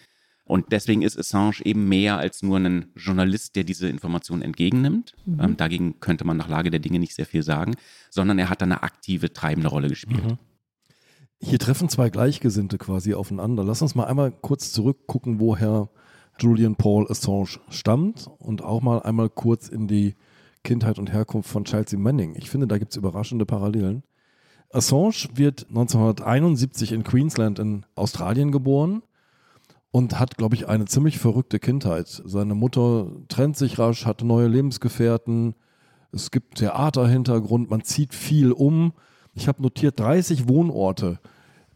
Und 0.43 0.71
deswegen 0.71 1.01
ist 1.01 1.17
Assange 1.17 1.65
eben 1.65 1.89
mehr 1.89 2.17
als 2.17 2.43
nur 2.43 2.57
ein 2.57 2.91
Journalist, 2.95 3.55
der 3.55 3.63
diese 3.63 3.89
Informationen 3.89 4.43
entgegennimmt. 4.43 5.15
Mhm. 5.25 5.39
Ähm, 5.39 5.57
dagegen 5.57 5.99
könnte 5.99 6.25
man 6.25 6.37
nach 6.37 6.49
Lage 6.49 6.69
der 6.69 6.79
Dinge 6.79 6.99
nicht 6.99 7.15
sehr 7.15 7.25
viel 7.25 7.41
sagen, 7.41 7.75
sondern 8.11 8.37
er 8.37 8.49
hat 8.49 8.61
eine 8.61 8.83
aktive, 8.83 9.33
treibende 9.33 9.69
Rolle 9.69 9.89
gespielt. 9.89 10.23
Mhm. 10.23 10.37
Hier 11.39 11.59
treffen 11.59 11.89
zwei 11.89 12.09
Gleichgesinnte 12.09 12.77
quasi 12.77 13.13
aufeinander. 13.13 13.63
Lass 13.63 13.81
uns 13.81 13.95
mal 13.95 14.05
einmal 14.05 14.31
kurz 14.31 14.71
zurückgucken, 14.71 15.39
woher 15.39 15.89
Julian 16.39 16.75
Paul 16.75 17.09
Assange 17.09 17.59
stammt 17.69 18.29
und 18.37 18.61
auch 18.61 18.81
mal 18.81 19.01
einmal 19.01 19.29
kurz 19.29 19.67
in 19.67 19.87
die 19.87 20.15
Kindheit 20.63 20.99
und 20.99 21.11
Herkunft 21.11 21.49
von 21.49 21.65
Chelsea 21.65 21.97
Manning. 21.97 22.35
Ich 22.35 22.49
finde, 22.49 22.67
da 22.67 22.77
gibt 22.77 22.91
es 22.91 22.97
überraschende 22.97 23.45
Parallelen. 23.45 24.03
Assange 24.71 25.29
wird 25.33 25.67
1971 25.69 26.91
in 26.91 27.03
Queensland 27.03 27.59
in 27.59 27.85
Australien 27.95 28.51
geboren 28.51 29.03
und 29.91 30.19
hat, 30.19 30.37
glaube 30.37 30.55
ich, 30.55 30.67
eine 30.67 30.85
ziemlich 30.85 31.19
verrückte 31.19 31.59
Kindheit. 31.59 32.21
Seine 32.25 32.55
Mutter 32.55 33.09
trennt 33.29 33.57
sich 33.57 33.79
rasch, 33.79 34.05
hat 34.05 34.23
neue 34.23 34.47
Lebensgefährten, 34.47 35.55
es 36.11 36.31
gibt 36.31 36.59
Theaterhintergrund, 36.59 37.69
man 37.69 37.83
zieht 37.83 38.13
viel 38.13 38.51
um. 38.51 38.93
Ich 39.33 39.49
habe 39.49 39.61
notiert 39.61 39.99
30 39.99 40.47
Wohnorte 40.47 41.19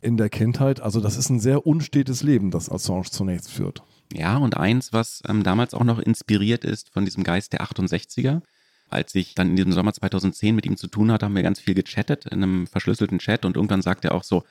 in 0.01 0.15
der 0.15 0.29
Kindheit. 0.29 0.79
Also 0.79 1.01
das 1.01 1.17
ist 1.17 1.29
ein 1.29 1.41
sehr 1.41 1.67
unstetes 1.67 2.24
Leben, 2.24 2.50
das 2.50 2.72
Assange 2.72 3.10
zunächst 3.12 3.51
führt. 3.51 3.84
Ja, 4.13 4.38
und 4.38 4.58
eins, 4.58 4.93
was 4.93 5.22
ähm, 5.27 5.43
damals 5.43 5.74
auch 5.74 5.84
noch 5.84 6.00
inspiriert 6.00 6.63
ist 6.63 6.89
von 6.91 7.05
diesem 7.05 7.24
Geist 7.24 7.53
der 7.53 7.62
68er 7.62 8.41
als 8.89 9.13
ich 9.15 9.36
dann 9.36 9.50
in 9.50 9.55
diesem 9.55 9.72
Sommer 9.72 9.93
2010 9.93 10.55
mit 10.55 10.65
ihm 10.65 10.77
zu 10.77 10.88
tun 10.88 11.12
hatte, 11.12 11.25
haben 11.25 11.36
wir 11.36 11.43
ganz 11.43 11.60
viel 11.60 11.74
gechattet 11.74 12.25
in 12.25 12.43
einem 12.43 12.67
verschlüsselten 12.67 13.19
Chat 13.19 13.46
und 13.46 13.55
irgendwann 13.55 13.81
sagt 13.81 14.05
er 14.05 14.13
auch 14.13 14.24
so, 14.24 14.43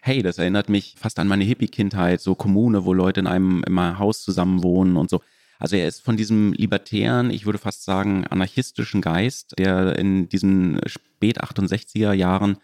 hey, 0.00 0.22
das 0.22 0.38
erinnert 0.38 0.68
mich 0.68 0.94
fast 0.98 1.18
an 1.18 1.28
meine 1.28 1.44
Hippie-Kindheit, 1.44 2.20
so 2.20 2.34
Kommune, 2.34 2.84
wo 2.84 2.92
Leute 2.92 3.20
in 3.20 3.26
einem 3.26 3.64
immer 3.66 3.98
Haus 3.98 4.22
zusammen 4.22 4.62
wohnen 4.62 4.96
und 4.96 5.10
so. 5.10 5.20
Also 5.58 5.76
er 5.76 5.88
ist 5.88 6.02
von 6.02 6.16
diesem 6.16 6.52
libertären, 6.52 7.30
ich 7.30 7.46
würde 7.46 7.58
fast 7.58 7.84
sagen 7.84 8.26
anarchistischen 8.26 9.00
Geist, 9.00 9.54
der 9.58 9.98
in 9.98 10.28
diesen 10.28 10.80
spät 10.86 11.42
68er 11.42 12.12
Jahren 12.12 12.58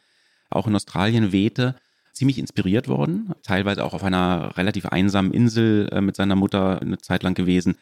auch 0.51 0.67
in 0.67 0.77
Australien 0.77 1.33
wehte, 1.33 1.75
ziemlich 2.13 2.39
inspiriert 2.39 2.89
worden, 2.89 3.33
teilweise 3.43 3.85
auch 3.85 3.95
auf 3.95 4.05
einer 4.05 4.57
relativ 4.57 4.87
einsamen 4.87 5.33
Insel 5.33 5.89
äh, 5.91 6.01
mit 6.03 6.15
seiner 6.15 6.37
Mutter 6.37 6.81
eine 6.83 6.99
Zeit 6.99 7.23
lang 7.23 7.35
gewesen. 7.35 7.77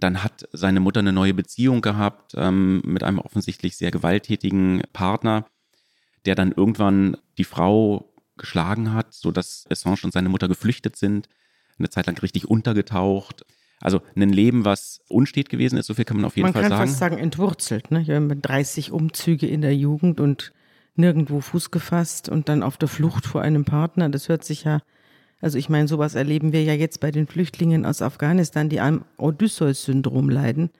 Dann 0.00 0.22
hat 0.22 0.48
seine 0.52 0.80
Mutter 0.80 1.00
eine 1.00 1.12
neue 1.12 1.34
Beziehung 1.34 1.82
gehabt 1.82 2.32
ähm, 2.36 2.82
mit 2.84 3.02
einem 3.02 3.18
offensichtlich 3.18 3.76
sehr 3.76 3.90
gewalttätigen 3.90 4.82
Partner, 4.92 5.46
der 6.24 6.34
dann 6.34 6.52
irgendwann 6.52 7.16
die 7.38 7.44
Frau 7.44 8.12
geschlagen 8.36 8.92
hat, 8.92 9.12
sodass 9.12 9.66
Assange 9.70 10.00
und 10.04 10.12
seine 10.12 10.30
Mutter 10.30 10.48
geflüchtet 10.48 10.96
sind, 10.96 11.28
eine 11.78 11.90
Zeit 11.90 12.06
lang 12.06 12.18
richtig 12.18 12.48
untergetaucht. 12.48 13.44
Also 13.80 14.02
ein 14.14 14.30
Leben, 14.30 14.64
was 14.64 15.00
unstet 15.08 15.48
gewesen 15.48 15.78
ist, 15.78 15.86
so 15.86 15.94
viel 15.94 16.04
kann 16.04 16.16
man 16.16 16.26
auf 16.26 16.36
jeden 16.36 16.46
man 16.46 16.52
Fall 16.52 16.62
sagen. 16.62 16.72
Man 16.72 16.78
kann 16.80 16.88
fast 16.88 16.98
sagen 16.98 17.18
entwurzelt. 17.18 17.90
Ne? 17.90 18.02
Ich 18.02 18.10
habe 18.10 18.36
30 18.36 18.92
Umzüge 18.92 19.46
in 19.46 19.62
der 19.62 19.74
Jugend 19.74 20.20
und 20.20 20.52
nirgendwo 20.96 21.40
Fuß 21.40 21.70
gefasst 21.70 22.28
und 22.28 22.48
dann 22.48 22.62
auf 22.62 22.76
der 22.76 22.88
Flucht 22.88 23.26
vor 23.26 23.42
einem 23.42 23.64
Partner. 23.64 24.08
Das 24.08 24.28
hört 24.28 24.44
sich 24.44 24.64
ja, 24.64 24.80
also 25.40 25.58
ich 25.58 25.68
meine, 25.68 25.88
sowas 25.88 26.14
erleben 26.14 26.52
wir 26.52 26.62
ja 26.62 26.74
jetzt 26.74 27.00
bei 27.00 27.10
den 27.10 27.26
Flüchtlingen 27.26 27.86
aus 27.86 28.02
Afghanistan, 28.02 28.68
die 28.68 28.80
am 28.80 29.04
Odysseus-Syndrom 29.16 30.28
leiden, 30.28 30.70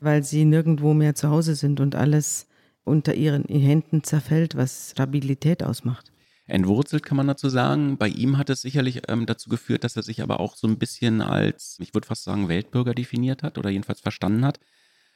weil 0.00 0.22
sie 0.22 0.44
nirgendwo 0.44 0.94
mehr 0.94 1.14
zu 1.14 1.30
Hause 1.30 1.54
sind 1.54 1.80
und 1.80 1.94
alles 1.94 2.46
unter 2.84 3.14
ihren 3.14 3.44
Händen 3.44 4.02
zerfällt, 4.04 4.56
was 4.56 4.90
Stabilität 4.90 5.62
ausmacht. 5.62 6.12
Entwurzelt 6.46 7.04
kann 7.04 7.16
man 7.16 7.28
dazu 7.28 7.48
sagen. 7.48 7.96
Bei 7.96 8.08
ihm 8.08 8.36
hat 8.36 8.50
es 8.50 8.62
sicherlich 8.62 9.02
ähm, 9.08 9.26
dazu 9.26 9.48
geführt, 9.48 9.84
dass 9.84 9.96
er 9.96 10.02
sich 10.02 10.22
aber 10.22 10.40
auch 10.40 10.56
so 10.56 10.66
ein 10.66 10.78
bisschen 10.78 11.20
als, 11.20 11.76
ich 11.80 11.94
würde 11.94 12.06
fast 12.06 12.24
sagen, 12.24 12.48
Weltbürger 12.48 12.94
definiert 12.94 13.42
hat 13.42 13.58
oder 13.58 13.70
jedenfalls 13.70 14.00
verstanden 14.00 14.44
hat. 14.44 14.58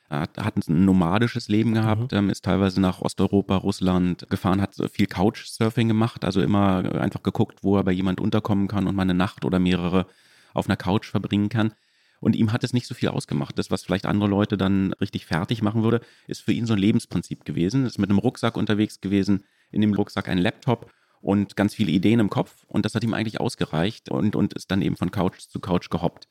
Er 0.09 0.21
hat, 0.21 0.39
hat 0.39 0.57
ein 0.57 0.85
nomadisches 0.85 1.49
Leben 1.49 1.75
gehabt, 1.75 2.13
mhm. 2.13 2.19
ähm, 2.19 2.31
ist 2.31 2.45
teilweise 2.45 2.81
nach 2.81 3.03
Osteuropa, 3.03 3.57
Russland 3.57 4.27
gefahren, 4.31 4.61
hat 4.61 4.77
viel 4.93 5.07
Couchsurfing 5.07 5.89
gemacht, 5.89 6.25
also 6.25 6.41
immer 6.41 6.95
einfach 6.95 7.23
geguckt, 7.23 7.63
wo 7.63 7.77
er 7.77 7.85
bei 7.85 7.93
jemand 7.93 8.21
unterkommen 8.21 8.69
kann 8.69 8.87
und 8.87 8.95
mal 8.95 9.03
eine 9.03 9.15
Nacht 9.15 9.45
oder 9.45 9.59
mehrere 9.59 10.07
auf 10.55 10.69
einer 10.69 10.77
Couch 10.77 11.11
verbringen 11.11 11.49
kann. 11.49 11.73
Und 12.21 12.35
ihm 12.35 12.53
hat 12.53 12.65
es 12.65 12.73
nicht 12.73 12.87
so 12.87 12.95
viel 12.95 13.11
ausgemacht. 13.11 13.59
Das, 13.59 13.71
was 13.71 13.85
vielleicht 13.85 14.07
andere 14.07 14.31
Leute 14.31 14.57
dann 14.57 14.95
richtig 14.95 15.27
fertig 15.27 15.63
machen 15.63 15.83
würde, 15.83 16.01
ist 16.27 16.43
für 16.43 16.53
ihn 16.53 16.67
so 16.67 16.73
ein 16.73 16.79
Lebensprinzip 16.79 17.45
gewesen. 17.45 17.85
Ist 17.85 17.99
mit 17.99 18.09
einem 18.09 18.19
Rucksack 18.19 18.57
unterwegs 18.57 19.01
gewesen, 19.01 19.45
in 19.71 19.83
dem 19.83 19.93
Rucksack 19.93 20.29
ein 20.29 20.39
Laptop 20.39 20.91
und 21.21 21.57
ganz 21.57 21.75
viele 21.75 21.93
Ideen 21.93 22.21
im 22.21 22.31
Kopf. 22.31 22.65
Und 22.69 22.85
das 22.85 22.95
hat 22.95 23.05
ihm 23.05 23.15
eigentlich 23.15 23.41
ausgereicht 23.41 24.09
und, 24.11 24.35
und 24.35 24.55
ist 24.55 24.71
dann 24.71 24.83
eben 24.83 24.97
von 24.97 25.11
Couch 25.11 25.41
zu 25.41 25.61
Couch 25.61 25.91
gehoppt. 25.91 26.29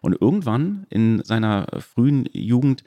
Und 0.00 0.20
irgendwann 0.20 0.86
in 0.90 1.22
seiner 1.24 1.66
frühen 1.80 2.28
Jugend 2.32 2.84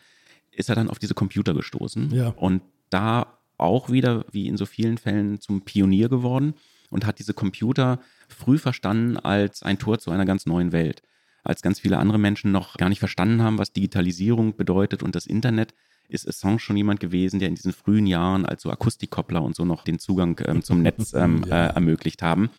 ist 0.51 0.69
er 0.69 0.75
dann 0.75 0.89
auf 0.89 0.99
diese 0.99 1.13
Computer 1.13 1.53
gestoßen 1.53 2.11
ja. 2.11 2.29
und 2.29 2.61
da 2.89 3.37
auch 3.57 3.89
wieder, 3.89 4.25
wie 4.31 4.47
in 4.47 4.57
so 4.57 4.65
vielen 4.65 4.97
Fällen, 4.97 5.39
zum 5.39 5.61
Pionier 5.61 6.09
geworden 6.09 6.55
und 6.89 7.05
hat 7.05 7.19
diese 7.19 7.33
Computer 7.33 7.99
früh 8.27 8.57
verstanden 8.57 9.17
als 9.17 9.63
ein 9.63 9.79
Tor 9.79 9.99
zu 9.99 10.11
einer 10.11 10.25
ganz 10.25 10.45
neuen 10.45 10.71
Welt. 10.71 11.03
Als 11.43 11.61
ganz 11.61 11.79
viele 11.79 11.97
andere 11.97 12.19
Menschen 12.19 12.51
noch 12.51 12.77
gar 12.77 12.89
nicht 12.89 12.99
verstanden 12.99 13.41
haben, 13.41 13.57
was 13.57 13.73
Digitalisierung 13.73 14.55
bedeutet 14.55 15.03
und 15.03 15.15
das 15.15 15.25
Internet, 15.25 15.73
ist 16.07 16.27
Assange 16.27 16.59
schon 16.59 16.77
jemand 16.77 16.99
gewesen, 16.99 17.39
der 17.39 17.47
in 17.47 17.55
diesen 17.55 17.71
frühen 17.71 18.05
Jahren 18.05 18.45
als 18.45 18.63
so 18.63 18.69
Akustikkoppler 18.69 19.41
und 19.41 19.55
so 19.55 19.63
noch 19.63 19.83
den 19.83 19.97
Zugang 19.97 20.39
ähm, 20.45 20.61
zum 20.61 20.81
Netz 20.83 21.13
ähm, 21.13 21.45
ja. 21.47 21.67
äh, 21.67 21.73
ermöglicht 21.73 22.21
haben, 22.21 22.49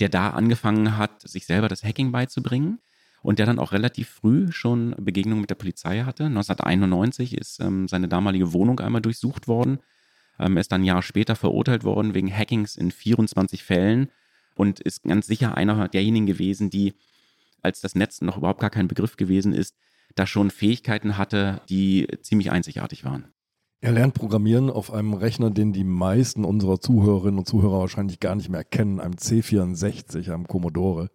der 0.00 0.08
da 0.08 0.30
angefangen 0.30 0.96
hat, 0.96 1.22
sich 1.22 1.46
selber 1.46 1.68
das 1.68 1.84
Hacking 1.84 2.10
beizubringen 2.10 2.80
und 3.22 3.38
der 3.38 3.46
dann 3.46 3.58
auch 3.58 3.72
relativ 3.72 4.08
früh 4.08 4.52
schon 4.52 4.94
Begegnungen 4.98 5.40
mit 5.40 5.50
der 5.50 5.56
Polizei 5.56 6.02
hatte. 6.02 6.24
1991 6.24 7.36
ist 7.36 7.60
ähm, 7.60 7.88
seine 7.88 8.08
damalige 8.08 8.52
Wohnung 8.52 8.80
einmal 8.80 9.02
durchsucht 9.02 9.48
worden. 9.48 9.78
Ähm, 10.38 10.56
er 10.56 10.60
ist 10.60 10.72
dann 10.72 10.82
ein 10.82 10.84
Jahr 10.84 11.02
später 11.02 11.36
verurteilt 11.36 11.84
worden 11.84 12.14
wegen 12.14 12.32
Hackings 12.32 12.76
in 12.76 12.90
24 12.90 13.64
Fällen 13.64 14.10
und 14.54 14.80
ist 14.80 15.04
ganz 15.04 15.26
sicher 15.26 15.56
einer 15.56 15.88
derjenigen 15.88 16.26
gewesen, 16.26 16.70
die, 16.70 16.94
als 17.62 17.80
das 17.80 17.94
Netz 17.94 18.20
noch 18.20 18.38
überhaupt 18.38 18.60
gar 18.60 18.70
kein 18.70 18.88
Begriff 18.88 19.16
gewesen 19.16 19.52
ist, 19.52 19.76
da 20.14 20.26
schon 20.26 20.50
Fähigkeiten 20.50 21.16
hatte, 21.16 21.60
die 21.68 22.08
ziemlich 22.22 22.50
einzigartig 22.50 23.04
waren. 23.04 23.28
Er 23.80 23.92
lernt 23.92 24.14
Programmieren 24.14 24.70
auf 24.70 24.92
einem 24.92 25.14
Rechner, 25.14 25.50
den 25.50 25.72
die 25.72 25.84
meisten 25.84 26.44
unserer 26.44 26.80
Zuhörerinnen 26.80 27.38
und 27.38 27.46
Zuhörer 27.46 27.78
wahrscheinlich 27.78 28.18
gar 28.18 28.34
nicht 28.34 28.48
mehr 28.48 28.64
kennen, 28.64 28.98
einem 28.98 29.14
C64, 29.14 30.32
einem 30.32 30.48
Commodore. 30.48 31.10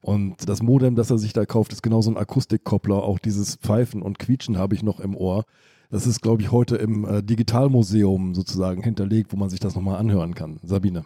Und 0.00 0.48
das 0.48 0.62
Modem, 0.62 0.94
das 0.94 1.10
er 1.10 1.18
sich 1.18 1.32
da 1.32 1.46
kauft, 1.46 1.72
ist 1.72 1.82
genau 1.82 2.00
so 2.00 2.10
ein 2.10 2.16
Akustikkoppler. 2.16 3.02
Auch 3.02 3.18
dieses 3.18 3.56
Pfeifen 3.56 4.02
und 4.02 4.18
Quietschen 4.18 4.58
habe 4.58 4.74
ich 4.74 4.82
noch 4.82 5.00
im 5.00 5.16
Ohr. 5.16 5.44
Das 5.90 6.06
ist, 6.06 6.20
glaube 6.20 6.42
ich, 6.42 6.50
heute 6.50 6.76
im 6.76 7.04
äh, 7.04 7.22
Digitalmuseum 7.22 8.34
sozusagen 8.34 8.82
hinterlegt, 8.82 9.32
wo 9.32 9.36
man 9.36 9.50
sich 9.50 9.60
das 9.60 9.74
nochmal 9.74 9.98
anhören 9.98 10.34
kann. 10.34 10.58
Sabine. 10.62 11.04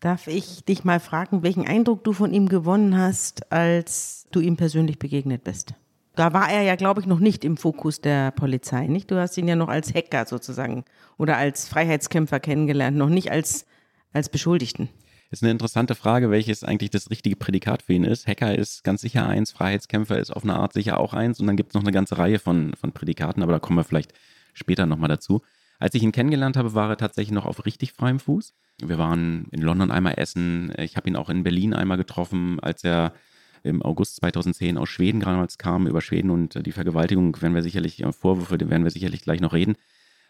Darf 0.00 0.26
ich 0.26 0.64
dich 0.64 0.84
mal 0.84 1.00
fragen, 1.00 1.42
welchen 1.42 1.66
Eindruck 1.66 2.02
du 2.02 2.12
von 2.12 2.34
ihm 2.34 2.48
gewonnen 2.48 2.98
hast, 2.98 3.52
als 3.52 4.26
du 4.32 4.40
ihm 4.40 4.56
persönlich 4.56 4.98
begegnet 4.98 5.44
bist? 5.44 5.74
Da 6.16 6.32
war 6.34 6.50
er 6.50 6.62
ja, 6.62 6.74
glaube 6.74 7.00
ich, 7.00 7.06
noch 7.06 7.20
nicht 7.20 7.44
im 7.44 7.56
Fokus 7.56 8.00
der 8.00 8.32
Polizei, 8.32 8.86
nicht? 8.86 9.10
Du 9.10 9.18
hast 9.18 9.38
ihn 9.38 9.48
ja 9.48 9.56
noch 9.56 9.68
als 9.68 9.94
Hacker 9.94 10.26
sozusagen 10.26 10.84
oder 11.16 11.36
als 11.36 11.68
Freiheitskämpfer 11.68 12.40
kennengelernt, 12.40 12.96
noch 12.96 13.08
nicht 13.08 13.30
als, 13.30 13.64
als 14.12 14.28
Beschuldigten. 14.28 14.90
Ist 15.32 15.42
eine 15.42 15.50
interessante 15.50 15.94
Frage, 15.94 16.30
welches 16.30 16.62
eigentlich 16.62 16.90
das 16.90 17.08
richtige 17.08 17.36
Prädikat 17.36 17.80
für 17.80 17.94
ihn 17.94 18.04
ist. 18.04 18.26
Hacker 18.26 18.54
ist 18.54 18.84
ganz 18.84 19.00
sicher 19.00 19.26
eins, 19.26 19.50
Freiheitskämpfer 19.50 20.18
ist 20.18 20.30
auf 20.30 20.44
eine 20.44 20.56
Art 20.56 20.74
sicher 20.74 21.00
auch 21.00 21.14
eins 21.14 21.40
und 21.40 21.46
dann 21.46 21.56
gibt 21.56 21.70
es 21.70 21.74
noch 21.74 21.80
eine 21.80 21.90
ganze 21.90 22.18
Reihe 22.18 22.38
von, 22.38 22.74
von 22.78 22.92
Prädikaten, 22.92 23.42
aber 23.42 23.52
da 23.52 23.58
kommen 23.58 23.78
wir 23.78 23.84
vielleicht 23.84 24.12
später 24.52 24.84
nochmal 24.84 25.08
dazu. 25.08 25.40
Als 25.78 25.94
ich 25.94 26.02
ihn 26.02 26.12
kennengelernt 26.12 26.58
habe, 26.58 26.74
war 26.74 26.90
er 26.90 26.98
tatsächlich 26.98 27.32
noch 27.32 27.46
auf 27.46 27.64
richtig 27.64 27.94
freiem 27.94 28.20
Fuß. 28.20 28.52
Wir 28.82 28.98
waren 28.98 29.46
in 29.52 29.62
London 29.62 29.90
einmal 29.90 30.14
essen. 30.18 30.70
Ich 30.76 30.98
habe 30.98 31.08
ihn 31.08 31.16
auch 31.16 31.30
in 31.30 31.44
Berlin 31.44 31.72
einmal 31.72 31.96
getroffen, 31.96 32.60
als 32.60 32.84
er 32.84 33.14
im 33.62 33.80
August 33.80 34.16
2010 34.16 34.76
aus 34.76 34.90
Schweden 34.90 35.20
gerade 35.20 35.48
kam. 35.56 35.86
Über 35.86 36.02
Schweden 36.02 36.28
und 36.28 36.66
die 36.66 36.72
Vergewaltigung 36.72 37.40
werden 37.40 37.54
wir 37.54 37.62
sicherlich, 37.62 38.04
äh, 38.04 38.12
Vorwürfe, 38.12 38.60
werden 38.68 38.84
wir 38.84 38.90
sicherlich 38.90 39.22
gleich 39.22 39.40
noch 39.40 39.54
reden. 39.54 39.76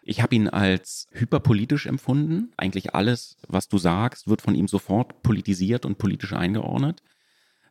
Ich 0.02 0.20
habe 0.20 0.34
ihn 0.34 0.48
als 0.48 1.06
hyperpolitisch 1.12 1.86
empfunden. 1.86 2.52
Eigentlich 2.56 2.94
alles, 2.94 3.36
was 3.46 3.68
du 3.68 3.78
sagst, 3.78 4.28
wird 4.28 4.42
von 4.42 4.54
ihm 4.54 4.66
sofort 4.66 5.22
politisiert 5.22 5.86
und 5.86 5.98
politisch 5.98 6.32
eingeordnet. 6.32 7.02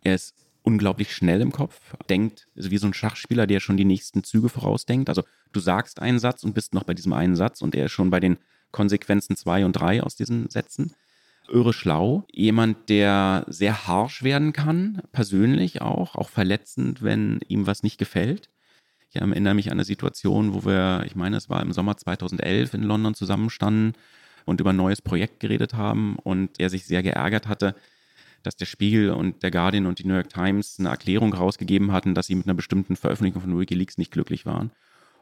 Er 0.02 0.16
ist 0.16 0.36
unglaublich 0.64 1.14
schnell 1.14 1.42
im 1.42 1.52
Kopf, 1.52 1.80
denkt 2.10 2.48
wie 2.56 2.78
so 2.78 2.88
ein 2.88 2.94
Schachspieler, 2.94 3.48
der 3.48 3.60
schon 3.60 3.78
die 3.78 3.86
nächsten 3.86 4.24
Züge 4.24 4.50
vorausdenkt. 4.50 5.10
Also 5.10 5.24
du 5.52 5.60
sagst 5.60 6.02
einen 6.02 6.20
Satz 6.20 6.44
und 6.44 6.54
bist 6.54 6.74
noch 6.74 6.84
bei 6.84 6.94
diesem 6.94 7.14
einen 7.14 7.36
Satz 7.36 7.62
und 7.62 7.76
er 7.76 7.86
ist 7.86 7.92
schon 7.92 8.10
bei 8.10 8.20
den 8.20 8.38
Konsequenzen 8.72 9.36
zwei 9.36 9.66
und 9.66 9.74
drei 9.74 10.02
aus 10.02 10.16
diesen 10.16 10.50
Sätzen. 10.50 10.94
Irre 11.50 11.74
schlau, 11.74 12.24
jemand, 12.32 12.90
der 12.90 13.46
sehr 13.50 13.88
harsh 13.88 14.24
werden 14.24 14.54
kann, 14.54 15.02
persönlich 15.12 15.82
auch, 15.82 16.16
auch 16.16 16.30
verletzend, 16.30 17.02
wenn 17.02 17.42
ihm 17.48 17.68
was 17.68 17.84
nicht 17.84 17.98
gefällt. 17.98 18.50
Ich 19.13 19.20
erinnere 19.20 19.53
mich 19.53 19.68
an 19.68 19.74
eine 19.74 19.84
Situation, 19.84 20.53
wo 20.53 20.63
wir, 20.63 21.03
ich 21.06 21.15
meine, 21.15 21.36
es 21.36 21.50
war 21.50 21.62
im 21.62 21.74
Sommer 21.74 21.98
2011 21.98 22.74
in 22.75 22.84
London 22.84 23.13
zusammenstanden 23.13 23.91
und 24.46 24.62
über 24.62 24.70
ein 24.70 24.77
neues 24.77 25.01
Projekt 25.01 25.41
geredet 25.41 25.74
haben 25.74 26.15
und 26.15 26.62
er 26.62 26.70
sich 26.70 26.86
sehr 26.86 27.03
geärgert 27.03 27.46
hatte, 27.46 27.75
dass 28.41 28.56
der 28.56 28.65
Spiegel 28.65 29.12
und 29.12 29.44
der 29.44 29.51
Guardian 29.51 29.86
und 29.86 30.00
die 30.00 30.08
New 30.08 30.13
York 30.13 30.30
Times 30.30 30.80
eine 30.80 30.89
Erklärung 30.89 31.34
rausgegeben 31.34 31.91
hatten, 31.91 32.15
dass 32.15 32.27
sie 32.27 32.36
mit 32.36 32.48
einer 32.48 32.53
bestimmten 32.53 32.96
Veröffentlichung 32.96 33.41
von 33.41 33.60
Wikileaks 33.60 33.98
nicht 33.98 34.13
glücklich 34.13 34.46
waren. 34.46 34.72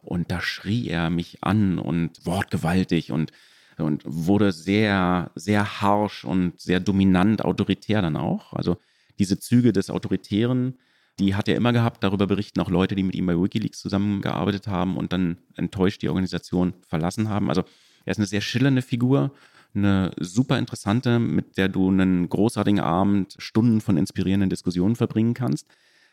Und 0.03 0.29
da 0.29 0.39
schrie 0.39 0.88
er 0.88 1.10
mich 1.10 1.39
an 1.41 1.79
und 1.79 2.24
wortgewaltig 2.27 3.12
und, 3.12 3.31
und 3.77 4.03
wurde 4.05 4.51
sehr, 4.51 5.31
sehr 5.34 5.81
harsh 5.81 6.25
und 6.25 6.60
sehr 6.62 6.79
dominant, 6.79 7.43
autoritär 7.43 8.03
dann 8.03 8.17
auch. 8.17 8.53
Also 8.53 8.77
diese 9.17 9.39
Züge 9.39 9.74
des 9.74 9.89
Autoritären 9.89 10.77
die 11.20 11.36
hat 11.36 11.48
er 11.48 11.56
immer 11.56 11.74
gehabt. 11.74 12.04
Darüber 12.04 12.28
berichten 12.28 12.60
auch 12.60 12.70
Leute, 12.70 12.96
die 12.96 13.04
mit 13.04 13.16
ihm 13.16 13.26
bei 13.26 13.40
Wikileaks 13.40 13.80
zusammengearbeitet 13.80 14.68
haben 14.68 14.98
und 14.98 15.14
dann 15.14 15.38
enttäuscht 15.56 16.02
die 16.02 16.10
Organisation 16.10 16.74
verlassen 16.88 17.30
haben. 17.30 17.50
Also 17.50 17.64
er 18.06 18.12
ist 18.12 18.18
eine 18.18 18.26
sehr 18.26 18.42
schillernde 18.42 18.82
Figur, 18.82 19.32
eine 19.76 20.12
super 20.20 20.58
interessante, 20.58 21.20
mit 21.20 21.58
der 21.58 21.70
du 21.70 21.90
einen 21.90 22.28
großartigen 22.30 22.80
Abend, 22.80 23.36
Stunden 23.38 23.82
von 23.82 23.98
inspirierenden 23.98 24.50
Diskussionen 24.50 24.96
verbringen 24.96 25.34
kannst, 25.34 25.68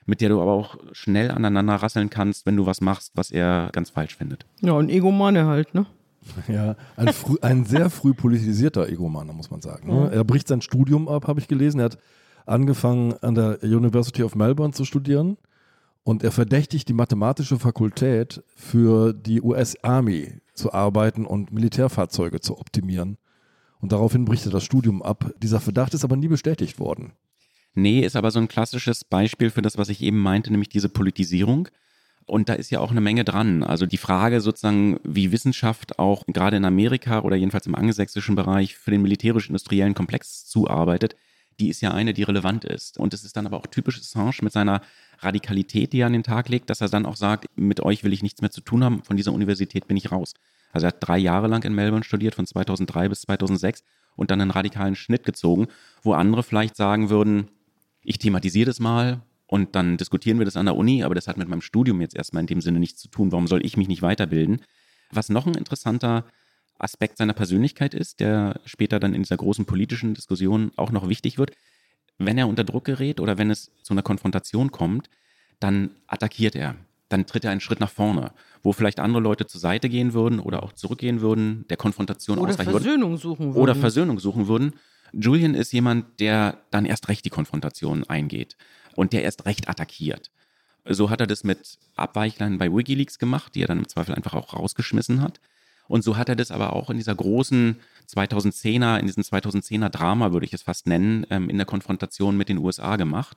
mit 0.04 0.20
der 0.20 0.28
du 0.28 0.40
aber 0.40 0.52
auch 0.52 0.76
schnell 0.92 1.30
aneinander 1.30 1.76
rasseln 1.76 2.10
kannst, 2.10 2.44
wenn 2.46 2.56
du 2.56 2.66
was 2.66 2.80
machst, 2.80 3.12
was 3.14 3.30
er 3.30 3.70
ganz 3.72 3.90
falsch 3.90 4.16
findet. 4.16 4.44
Ja, 4.60 4.76
ein 4.78 4.88
Egomane 4.88 5.46
halt, 5.46 5.74
ne? 5.74 5.86
Ja, 6.48 6.76
ein, 6.96 7.12
früh, 7.12 7.36
ein 7.40 7.64
sehr 7.64 7.88
früh 7.88 8.12
politisierter 8.12 8.88
Egomane, 8.88 9.32
muss 9.32 9.50
man 9.50 9.62
sagen. 9.62 9.88
Ne? 9.88 10.10
Er 10.12 10.24
bricht 10.24 10.48
sein 10.48 10.60
Studium 10.60 11.08
ab, 11.08 11.28
habe 11.28 11.38
ich 11.38 11.46
gelesen. 11.46 11.78
Er 11.78 11.84
hat 11.86 11.98
angefangen 12.46 13.14
an 13.22 13.34
der 13.34 13.62
University 13.62 14.22
of 14.22 14.34
Melbourne 14.34 14.72
zu 14.72 14.84
studieren 14.84 15.36
und 16.04 16.22
er 16.22 16.32
verdächtigt 16.32 16.88
die 16.88 16.92
mathematische 16.92 17.58
Fakultät 17.58 18.42
für 18.54 19.12
die 19.12 19.42
US 19.42 19.76
Army 19.82 20.40
zu 20.54 20.72
arbeiten 20.72 21.26
und 21.26 21.52
Militärfahrzeuge 21.52 22.40
zu 22.40 22.58
optimieren. 22.58 23.18
Und 23.80 23.92
daraufhin 23.92 24.24
bricht 24.24 24.46
er 24.46 24.52
das 24.52 24.64
Studium 24.64 25.02
ab. 25.02 25.32
Dieser 25.42 25.60
Verdacht 25.60 25.94
ist 25.94 26.04
aber 26.04 26.16
nie 26.16 26.28
bestätigt 26.28 26.78
worden. 26.78 27.12
Nee, 27.74 28.00
ist 28.00 28.16
aber 28.16 28.30
so 28.30 28.38
ein 28.38 28.48
klassisches 28.48 29.04
Beispiel 29.04 29.50
für 29.50 29.62
das, 29.62 29.76
was 29.76 29.90
ich 29.90 30.00
eben 30.00 30.18
meinte, 30.18 30.50
nämlich 30.50 30.70
diese 30.70 30.88
Politisierung. 30.88 31.68
Und 32.24 32.48
da 32.48 32.54
ist 32.54 32.70
ja 32.70 32.80
auch 32.80 32.90
eine 32.90 33.00
Menge 33.00 33.24
dran. 33.24 33.62
Also 33.62 33.86
die 33.86 33.98
Frage 33.98 34.40
sozusagen, 34.40 34.98
wie 35.04 35.30
Wissenschaft 35.30 35.98
auch 35.98 36.24
gerade 36.26 36.56
in 36.56 36.64
Amerika 36.64 37.20
oder 37.20 37.36
jedenfalls 37.36 37.66
im 37.66 37.74
angelsächsischen 37.74 38.34
Bereich 38.34 38.76
für 38.76 38.90
den 38.90 39.02
militärisch-industriellen 39.02 39.94
Komplex 39.94 40.46
zuarbeitet, 40.46 41.16
die 41.60 41.68
ist 41.68 41.80
ja 41.80 41.92
eine, 41.92 42.12
die 42.12 42.22
relevant 42.22 42.64
ist. 42.64 42.98
Und 42.98 43.14
es 43.14 43.24
ist 43.24 43.36
dann 43.36 43.46
aber 43.46 43.56
auch 43.56 43.66
typisch 43.66 43.98
Assange 43.98 44.32
mit 44.42 44.52
seiner 44.52 44.82
Radikalität, 45.20 45.92
die 45.92 46.00
er 46.00 46.06
an 46.06 46.12
den 46.12 46.22
Tag 46.22 46.48
legt, 46.48 46.70
dass 46.70 46.80
er 46.80 46.88
dann 46.88 47.06
auch 47.06 47.16
sagt, 47.16 47.46
mit 47.56 47.80
euch 47.80 48.04
will 48.04 48.12
ich 48.12 48.22
nichts 48.22 48.42
mehr 48.42 48.50
zu 48.50 48.60
tun 48.60 48.84
haben, 48.84 49.02
von 49.02 49.16
dieser 49.16 49.32
Universität 49.32 49.86
bin 49.86 49.96
ich 49.96 50.12
raus. 50.12 50.34
Also 50.72 50.86
er 50.86 50.88
hat 50.88 50.98
drei 51.00 51.18
Jahre 51.18 51.48
lang 51.48 51.64
in 51.64 51.74
Melbourne 51.74 52.04
studiert, 52.04 52.34
von 52.34 52.46
2003 52.46 53.08
bis 53.08 53.22
2006 53.22 53.82
und 54.16 54.30
dann 54.30 54.40
einen 54.40 54.50
radikalen 54.50 54.94
Schnitt 54.94 55.24
gezogen, 55.24 55.68
wo 56.02 56.12
andere 56.12 56.42
vielleicht 56.42 56.76
sagen 56.76 57.08
würden, 57.08 57.48
ich 58.02 58.18
thematisiere 58.18 58.66
das 58.66 58.80
mal, 58.80 59.22
und 59.46 59.76
dann 59.76 59.96
diskutieren 59.96 60.38
wir 60.38 60.44
das 60.44 60.56
an 60.56 60.66
der 60.66 60.76
Uni, 60.76 61.04
aber 61.04 61.14
das 61.14 61.28
hat 61.28 61.36
mit 61.36 61.48
meinem 61.48 61.60
Studium 61.60 62.00
jetzt 62.00 62.16
erstmal 62.16 62.40
in 62.40 62.48
dem 62.48 62.60
Sinne 62.60 62.80
nichts 62.80 63.00
zu 63.00 63.08
tun. 63.08 63.30
Warum 63.30 63.46
soll 63.46 63.64
ich 63.64 63.76
mich 63.76 63.88
nicht 63.88 64.02
weiterbilden? 64.02 64.62
Was 65.12 65.28
noch 65.28 65.46
ein 65.46 65.54
interessanter 65.54 66.24
Aspekt 66.78 67.18
seiner 67.18 67.32
Persönlichkeit 67.32 67.94
ist, 67.94 68.20
der 68.20 68.60
später 68.64 69.00
dann 69.00 69.14
in 69.14 69.22
dieser 69.22 69.36
großen 69.36 69.64
politischen 69.64 70.14
Diskussion 70.14 70.72
auch 70.76 70.90
noch 70.90 71.08
wichtig 71.08 71.38
wird, 71.38 71.52
wenn 72.18 72.38
er 72.38 72.48
unter 72.48 72.64
Druck 72.64 72.84
gerät 72.84 73.20
oder 73.20 73.38
wenn 73.38 73.50
es 73.50 73.70
zu 73.82 73.94
einer 73.94 74.02
Konfrontation 74.02 74.70
kommt, 74.72 75.10
dann 75.60 75.90
attackiert 76.06 76.54
er. 76.54 76.76
Dann 77.08 77.26
tritt 77.26 77.44
er 77.44 77.52
einen 77.52 77.60
Schritt 77.60 77.80
nach 77.80 77.90
vorne, 77.90 78.32
wo 78.62 78.72
vielleicht 78.72 78.98
andere 78.98 79.22
Leute 79.22 79.46
zur 79.46 79.60
Seite 79.60 79.88
gehen 79.88 80.12
würden 80.12 80.40
oder 80.40 80.62
auch 80.62 80.72
zurückgehen 80.72 81.20
würden, 81.20 81.64
der 81.68 81.76
Konfrontation 81.76 82.38
Oder 82.38 82.52
ausweichen 82.52 82.70
Versöhnung 82.70 83.10
würden. 83.10 83.20
suchen 83.20 83.46
würden. 83.46 83.62
Oder 83.62 83.74
Versöhnung 83.74 84.18
suchen 84.18 84.48
würden. 84.48 84.72
Julian 85.12 85.54
ist 85.54 85.72
jemand, 85.72 86.18
der 86.20 86.58
dann 86.70 86.84
erst 86.84 87.08
recht 87.08 87.24
die 87.24 87.30
Konfrontation 87.30 88.04
eingeht 88.04 88.56
und 88.96 89.12
der 89.12 89.22
erst 89.22 89.46
recht 89.46 89.68
attackiert. 89.68 90.30
So 90.88 91.10
hat 91.10 91.20
er 91.20 91.26
das 91.26 91.44
mit 91.44 91.78
Abweichlern 91.94 92.58
bei 92.58 92.72
Wikileaks 92.72 93.18
gemacht, 93.18 93.54
die 93.54 93.62
er 93.62 93.68
dann 93.68 93.78
im 93.78 93.88
Zweifel 93.88 94.14
einfach 94.14 94.34
auch 94.34 94.54
rausgeschmissen 94.54 95.20
hat. 95.20 95.40
Und 95.88 96.02
so 96.02 96.16
hat 96.16 96.28
er 96.28 96.36
das 96.36 96.50
aber 96.50 96.72
auch 96.72 96.90
in 96.90 96.96
dieser 96.96 97.14
großen 97.14 97.76
2010er, 98.08 98.98
in 98.98 99.06
diesem 99.06 99.22
2010er 99.22 99.88
Drama, 99.88 100.32
würde 100.32 100.46
ich 100.46 100.52
es 100.52 100.62
fast 100.62 100.86
nennen, 100.86 101.26
ähm, 101.30 101.48
in 101.48 101.56
der 101.56 101.66
Konfrontation 101.66 102.36
mit 102.36 102.48
den 102.48 102.58
USA 102.58 102.96
gemacht. 102.96 103.36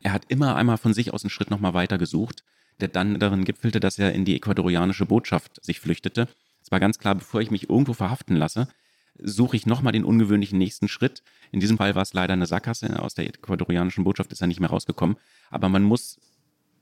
Er 0.00 0.12
hat 0.12 0.24
immer 0.28 0.56
einmal 0.56 0.76
von 0.76 0.94
sich 0.94 1.12
aus 1.12 1.24
einen 1.24 1.30
Schritt 1.30 1.50
nochmal 1.50 1.74
weiter 1.74 1.98
gesucht, 1.98 2.44
der 2.80 2.88
dann 2.88 3.18
darin 3.18 3.44
gipfelte, 3.44 3.80
dass 3.80 3.98
er 3.98 4.12
in 4.12 4.24
die 4.24 4.36
ecuadorianische 4.36 5.06
Botschaft 5.06 5.64
sich 5.64 5.80
flüchtete. 5.80 6.28
Es 6.62 6.70
war 6.70 6.80
ganz 6.80 6.98
klar, 6.98 7.16
bevor 7.16 7.40
ich 7.40 7.50
mich 7.50 7.68
irgendwo 7.68 7.94
verhaften 7.94 8.36
lasse, 8.36 8.68
suche 9.20 9.56
ich 9.56 9.66
nochmal 9.66 9.92
den 9.92 10.04
ungewöhnlichen 10.04 10.58
nächsten 10.58 10.86
Schritt. 10.86 11.22
In 11.50 11.58
diesem 11.58 11.78
Fall 11.78 11.94
war 11.94 12.02
es 12.02 12.12
leider 12.12 12.34
eine 12.34 12.46
Sackgasse. 12.46 13.02
Aus 13.02 13.14
der 13.14 13.26
ecuadorianischen 13.26 14.04
Botschaft 14.04 14.32
ist 14.32 14.40
er 14.40 14.46
nicht 14.46 14.60
mehr 14.60 14.70
rausgekommen. 14.70 15.16
Aber 15.50 15.68
man 15.68 15.82
muss 15.82 16.20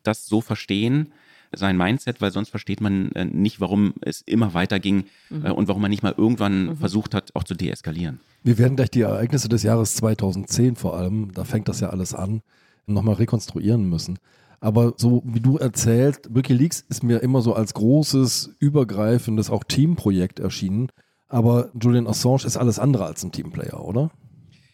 das 0.02 0.26
so 0.26 0.40
verstehen, 0.40 1.12
sein 1.54 1.76
Mindset, 1.76 2.20
weil 2.20 2.32
sonst 2.32 2.50
versteht 2.50 2.80
man 2.80 3.12
äh, 3.12 3.24
nicht, 3.24 3.60
warum 3.60 3.94
es 4.00 4.22
immer 4.22 4.54
weiterging 4.54 5.04
äh, 5.30 5.50
und 5.50 5.68
warum 5.68 5.82
man 5.82 5.90
nicht 5.90 6.02
mal 6.02 6.14
irgendwann 6.16 6.76
versucht 6.76 7.14
hat, 7.14 7.34
auch 7.34 7.44
zu 7.44 7.54
deeskalieren. 7.54 8.20
Wir 8.42 8.58
werden 8.58 8.76
gleich 8.76 8.90
die 8.90 9.02
Ereignisse 9.02 9.48
des 9.48 9.62
Jahres 9.62 9.94
2010 9.96 10.76
vor 10.76 10.96
allem, 10.96 11.32
da 11.34 11.44
fängt 11.44 11.68
das 11.68 11.80
ja 11.80 11.90
alles 11.90 12.14
an, 12.14 12.42
nochmal 12.86 13.14
rekonstruieren 13.14 13.88
müssen. 13.88 14.18
Aber 14.60 14.94
so 14.96 15.22
wie 15.24 15.40
du 15.40 15.58
erzählst, 15.58 16.34
WikiLeaks 16.34 16.84
ist 16.88 17.02
mir 17.02 17.22
immer 17.22 17.42
so 17.42 17.54
als 17.54 17.74
großes, 17.74 18.56
übergreifendes, 18.58 19.50
auch 19.50 19.64
Teamprojekt 19.64 20.40
erschienen. 20.40 20.88
Aber 21.28 21.70
Julian 21.80 22.06
Assange 22.06 22.44
ist 22.44 22.56
alles 22.56 22.78
andere 22.78 23.04
als 23.04 23.22
ein 23.22 23.32
Teamplayer, 23.32 23.84
oder? 23.84 24.10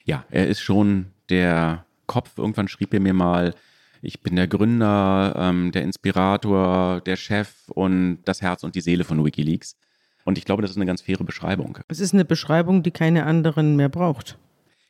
Ja, 0.05 0.25
er 0.31 0.49
ist 0.49 0.61
schon 0.61 1.07
der 1.29 1.85
Kopf. 2.07 2.39
Irgendwann 2.39 2.69
schrieb 2.69 2.93
er 2.95 3.01
mir 3.01 3.15
mal, 3.15 3.55
ich 4.03 4.21
bin 4.21 4.37
der 4.37 4.49
Gründer, 4.49 5.35
ähm, 5.37 5.71
der 5.73 5.83
Inspirator, 5.83 7.01
der 7.01 7.17
Chef 7.17 7.69
und 7.69 8.19
das 8.25 8.43
Herz 8.43 8.65
und 8.65 8.75
die 8.75 8.81
Seele 8.81 9.05
von 9.05 9.25
Wikileaks. 9.25 9.77
Und 10.25 10.39
ich 10.39 10.45
glaube, 10.45 10.63
das 10.63 10.73
ist 10.73 10.77
eine 10.77 10.87
ganz 10.87 11.03
faire 11.03 11.25
Beschreibung. 11.25 11.79
Es 11.89 12.01
ist 12.01 12.13
eine 12.13 12.25
Beschreibung, 12.25 12.83
die 12.83 12.91
keine 12.91 13.25
anderen 13.27 13.77
mehr 13.77 13.89
braucht. 13.89 14.39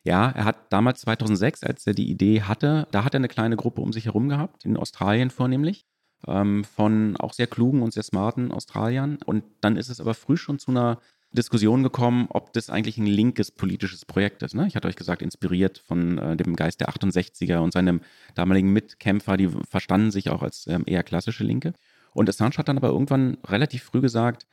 Ja, 0.02 0.30
er 0.30 0.44
hat 0.44 0.72
damals 0.72 1.02
2006, 1.02 1.62
als 1.62 1.86
er 1.86 1.94
die 1.94 2.10
Idee 2.10 2.42
hatte, 2.42 2.88
da 2.90 3.04
hat 3.04 3.14
er 3.14 3.18
eine 3.18 3.28
kleine 3.28 3.56
Gruppe 3.56 3.82
um 3.82 3.92
sich 3.92 4.06
herum 4.06 4.28
gehabt, 4.28 4.64
in 4.64 4.76
Australien 4.76 5.30
vornehmlich, 5.30 5.86
ähm, 6.26 6.64
von 6.64 7.16
auch 7.18 7.34
sehr 7.34 7.46
klugen 7.46 7.82
und 7.82 7.92
sehr 7.92 8.02
smarten 8.02 8.50
Australiern. 8.50 9.18
Und 9.24 9.44
dann 9.60 9.76
ist 9.76 9.90
es 9.90 10.00
aber 10.00 10.14
früh 10.14 10.36
schon 10.36 10.58
zu 10.58 10.70
einer 10.70 10.98
Diskussion 11.32 11.82
gekommen, 11.82 12.26
ob 12.30 12.52
das 12.52 12.70
eigentlich 12.70 12.98
ein 12.98 13.06
linkes 13.06 13.50
politisches 13.50 14.04
Projekt 14.04 14.42
ist. 14.42 14.54
Ne? 14.54 14.66
Ich 14.66 14.76
hatte 14.76 14.88
euch 14.88 14.96
gesagt, 14.96 15.22
inspiriert 15.22 15.78
von 15.78 16.18
äh, 16.18 16.36
dem 16.36 16.56
Geist 16.56 16.80
der 16.80 16.88
68er 16.90 17.58
und 17.58 17.72
seinem 17.72 18.00
damaligen 18.34 18.72
Mitkämpfer, 18.72 19.36
die 19.36 19.48
verstanden 19.68 20.10
sich 20.10 20.30
auch 20.30 20.42
als 20.42 20.66
ähm, 20.66 20.84
eher 20.86 21.02
klassische 21.02 21.44
Linke. 21.44 21.72
Und 22.12 22.28
Assange 22.28 22.56
hat 22.58 22.68
dann 22.68 22.76
aber 22.76 22.88
irgendwann 22.88 23.38
relativ 23.46 23.84
früh 23.84 24.00
gesagt, 24.00 24.46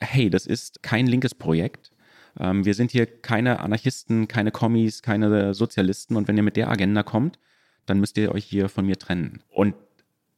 hey, 0.00 0.30
das 0.30 0.46
ist 0.46 0.82
kein 0.82 1.06
linkes 1.06 1.34
Projekt. 1.34 1.92
Ähm, 2.38 2.64
wir 2.64 2.74
sind 2.74 2.90
hier 2.90 3.06
keine 3.06 3.60
Anarchisten, 3.60 4.28
keine 4.28 4.50
Kommis, 4.50 5.02
keine 5.02 5.54
Sozialisten 5.54 6.16
und 6.16 6.28
wenn 6.28 6.36
ihr 6.36 6.42
mit 6.42 6.56
der 6.56 6.70
Agenda 6.70 7.02
kommt, 7.02 7.38
dann 7.86 8.00
müsst 8.00 8.16
ihr 8.16 8.32
euch 8.32 8.44
hier 8.44 8.68
von 8.68 8.86
mir 8.86 8.98
trennen. 8.98 9.42
Und 9.50 9.74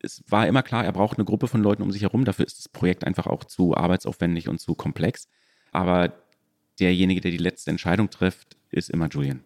es 0.00 0.22
war 0.28 0.46
immer 0.46 0.62
klar, 0.62 0.84
er 0.84 0.92
braucht 0.92 1.18
eine 1.18 1.24
Gruppe 1.24 1.48
von 1.48 1.62
Leuten 1.62 1.82
um 1.82 1.90
sich 1.90 2.02
herum. 2.02 2.24
Dafür 2.24 2.46
ist 2.46 2.58
das 2.58 2.68
Projekt 2.68 3.04
einfach 3.04 3.26
auch 3.26 3.44
zu 3.44 3.76
arbeitsaufwendig 3.76 4.48
und 4.48 4.60
zu 4.60 4.74
komplex. 4.74 5.28
Aber 5.76 6.10
derjenige, 6.80 7.20
der 7.20 7.30
die 7.30 7.36
letzte 7.36 7.70
Entscheidung 7.70 8.08
trifft, 8.08 8.56
ist 8.70 8.88
immer 8.88 9.08
Julian. 9.08 9.40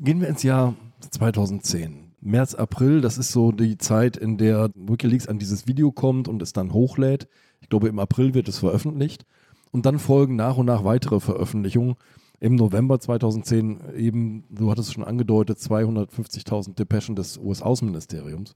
Gehen 0.00 0.22
wir 0.22 0.28
ins 0.28 0.42
Jahr 0.42 0.74
2010. 1.10 2.14
März, 2.22 2.54
April, 2.54 3.02
das 3.02 3.18
ist 3.18 3.32
so 3.32 3.52
die 3.52 3.76
Zeit, 3.76 4.16
in 4.16 4.38
der 4.38 4.70
Wikileaks 4.74 5.28
an 5.28 5.38
dieses 5.38 5.66
Video 5.66 5.92
kommt 5.92 6.26
und 6.26 6.40
es 6.40 6.54
dann 6.54 6.72
hochlädt. 6.72 7.28
Ich 7.60 7.68
glaube, 7.68 7.88
im 7.88 7.98
April 7.98 8.32
wird 8.32 8.48
es 8.48 8.60
veröffentlicht. 8.60 9.26
Und 9.72 9.84
dann 9.84 9.98
folgen 9.98 10.36
nach 10.36 10.56
und 10.56 10.64
nach 10.64 10.84
weitere 10.84 11.20
Veröffentlichungen. 11.20 11.96
Im 12.40 12.54
November 12.54 12.98
2010 12.98 13.94
eben, 13.94 14.44
du 14.48 14.70
hattest 14.70 14.88
es 14.88 14.94
schon 14.94 15.04
angedeutet, 15.04 15.58
250.000 15.58 16.76
Depeschen 16.76 17.14
des 17.14 17.36
US-Außenministeriums. 17.36 18.54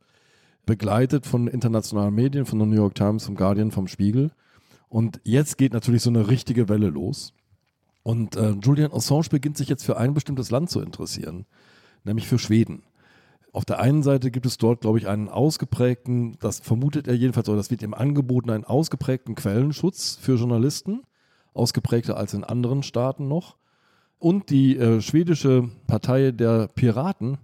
Begleitet 0.64 1.26
von 1.26 1.46
internationalen 1.46 2.14
Medien, 2.14 2.46
von 2.46 2.58
der 2.58 2.66
New 2.66 2.76
York 2.76 2.94
Times, 2.94 3.26
vom 3.26 3.34
Guardian, 3.34 3.70
vom 3.70 3.86
Spiegel. 3.86 4.30
Und 4.88 5.20
jetzt 5.24 5.58
geht 5.58 5.72
natürlich 5.72 6.02
so 6.02 6.10
eine 6.10 6.28
richtige 6.28 6.68
Welle 6.68 6.88
los. 6.88 7.32
Und 8.02 8.36
äh, 8.36 8.50
Julian 8.62 8.92
Assange 8.92 9.28
beginnt 9.30 9.56
sich 9.56 9.68
jetzt 9.68 9.84
für 9.84 9.96
ein 9.96 10.14
bestimmtes 10.14 10.50
Land 10.50 10.70
zu 10.70 10.80
interessieren, 10.80 11.44
nämlich 12.04 12.28
für 12.28 12.38
Schweden. 12.38 12.84
Auf 13.52 13.64
der 13.64 13.80
einen 13.80 14.02
Seite 14.02 14.30
gibt 14.30 14.46
es 14.46 14.58
dort, 14.58 14.82
glaube 14.82 14.98
ich, 14.98 15.08
einen 15.08 15.28
ausgeprägten, 15.28 16.36
das 16.40 16.60
vermutet 16.60 17.08
er 17.08 17.14
jedenfalls, 17.14 17.48
oder 17.48 17.56
das 17.56 17.70
wird 17.70 17.82
ihm 17.82 17.94
angeboten, 17.94 18.50
einen 18.50 18.64
ausgeprägten 18.64 19.34
Quellenschutz 19.34 20.18
für 20.20 20.36
Journalisten, 20.36 21.02
ausgeprägter 21.54 22.16
als 22.16 22.34
in 22.34 22.44
anderen 22.44 22.82
Staaten 22.82 23.28
noch. 23.28 23.56
Und 24.18 24.50
die 24.50 24.76
äh, 24.76 25.00
schwedische 25.00 25.70
Partei 25.86 26.30
der 26.30 26.68
Piraten 26.68 27.38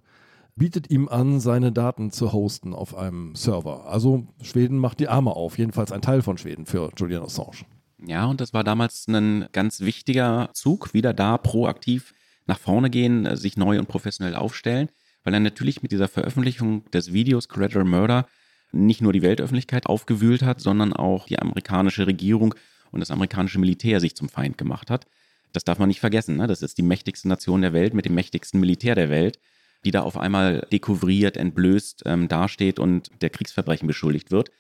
bietet 0.57 0.91
ihm 0.91 1.09
an, 1.09 1.41
seine 1.41 1.73
Daten 1.73 2.11
zu 2.11 2.33
hosten 2.33 2.75
auf 2.75 2.97
einem 2.97 3.35
Server. 3.35 3.87
Also 3.87 4.27
Schweden 4.43 4.79
macht 4.79 5.01
die 5.01 5.09
Arme 5.09 5.31
auf, 5.31 5.59
jedenfalls 5.59 5.93
ein 5.93 6.03
Teil 6.03 6.23
von 6.23 6.39
Schweden 6.39 6.67
für 6.67 6.91
Julian 6.97 7.23
Assange. 7.23 7.65
Ja, 8.05 8.27
und 8.27 8.41
das 8.41 8.53
war 8.53 8.65
damals 8.65 9.07
ein 9.09 9.47
ganz 9.53 9.81
wichtiger 9.81 10.51
Zug, 10.53 10.93
wieder 10.93 11.15
da 11.15 11.39
proaktiv 11.39 12.15
nach 12.47 12.59
vorne 12.59 12.91
gehen, 12.91 13.37
sich 13.37 13.57
neu 13.57 13.79
und 13.79 13.87
professionell 13.87 14.35
aufstellen, 14.35 14.89
weil 15.25 15.35
er 15.35 15.41
natürlich 15.41 15.83
mit 15.83 15.93
dieser 15.93 16.09
Veröffentlichung 16.09 16.91
des 16.91 17.13
Videos 17.13 17.49
Collateral 17.49 17.85
Murder 17.85 18.27
nicht 18.73 19.01
nur 19.01 19.13
die 19.13 19.23
Weltöffentlichkeit 19.23 19.87
aufgewühlt 19.87 20.43
hat, 20.43 20.61
sondern 20.61 20.93
auch 20.93 21.27
die 21.27 21.39
amerikanische 21.39 22.07
Regierung 22.07 22.55
und 22.91 23.01
das 23.01 23.11
amerikanische 23.11 23.59
Militär 23.59 24.01
sich 24.01 24.17
zum 24.17 24.29
Feind 24.29 24.59
gemacht 24.59 24.91
hat. 24.91 25.07
Das 25.53 25.65
darf 25.65 25.79
man 25.79 25.89
nicht 25.89 26.01
vergessen. 26.01 26.37
Ne? 26.37 26.47
Das 26.47 26.63
ist 26.63 26.79
die 26.79 26.83
mächtigste 26.83 27.29
Nation 27.29 27.63
der 27.63 27.73
Welt 27.73 27.95
mit 27.95 28.07
dem 28.07 28.15
mächtigsten 28.15 28.59
Militär 28.59 28.95
der 28.95 29.11
Welt, 29.11 29.39
die 29.85 29.91
da 29.91 30.03
auf 30.03 30.17
einmal 30.17 30.67
dekouvriert, 30.73 31.37
entblößt 31.37 32.03
ähm, 32.07 32.29
dasteht 32.29 32.79
und 32.79 33.11
der 33.21 33.31
Kriegsverbrechen 33.31 33.87
beschuldigt 33.87 34.31
wird. 34.31 34.51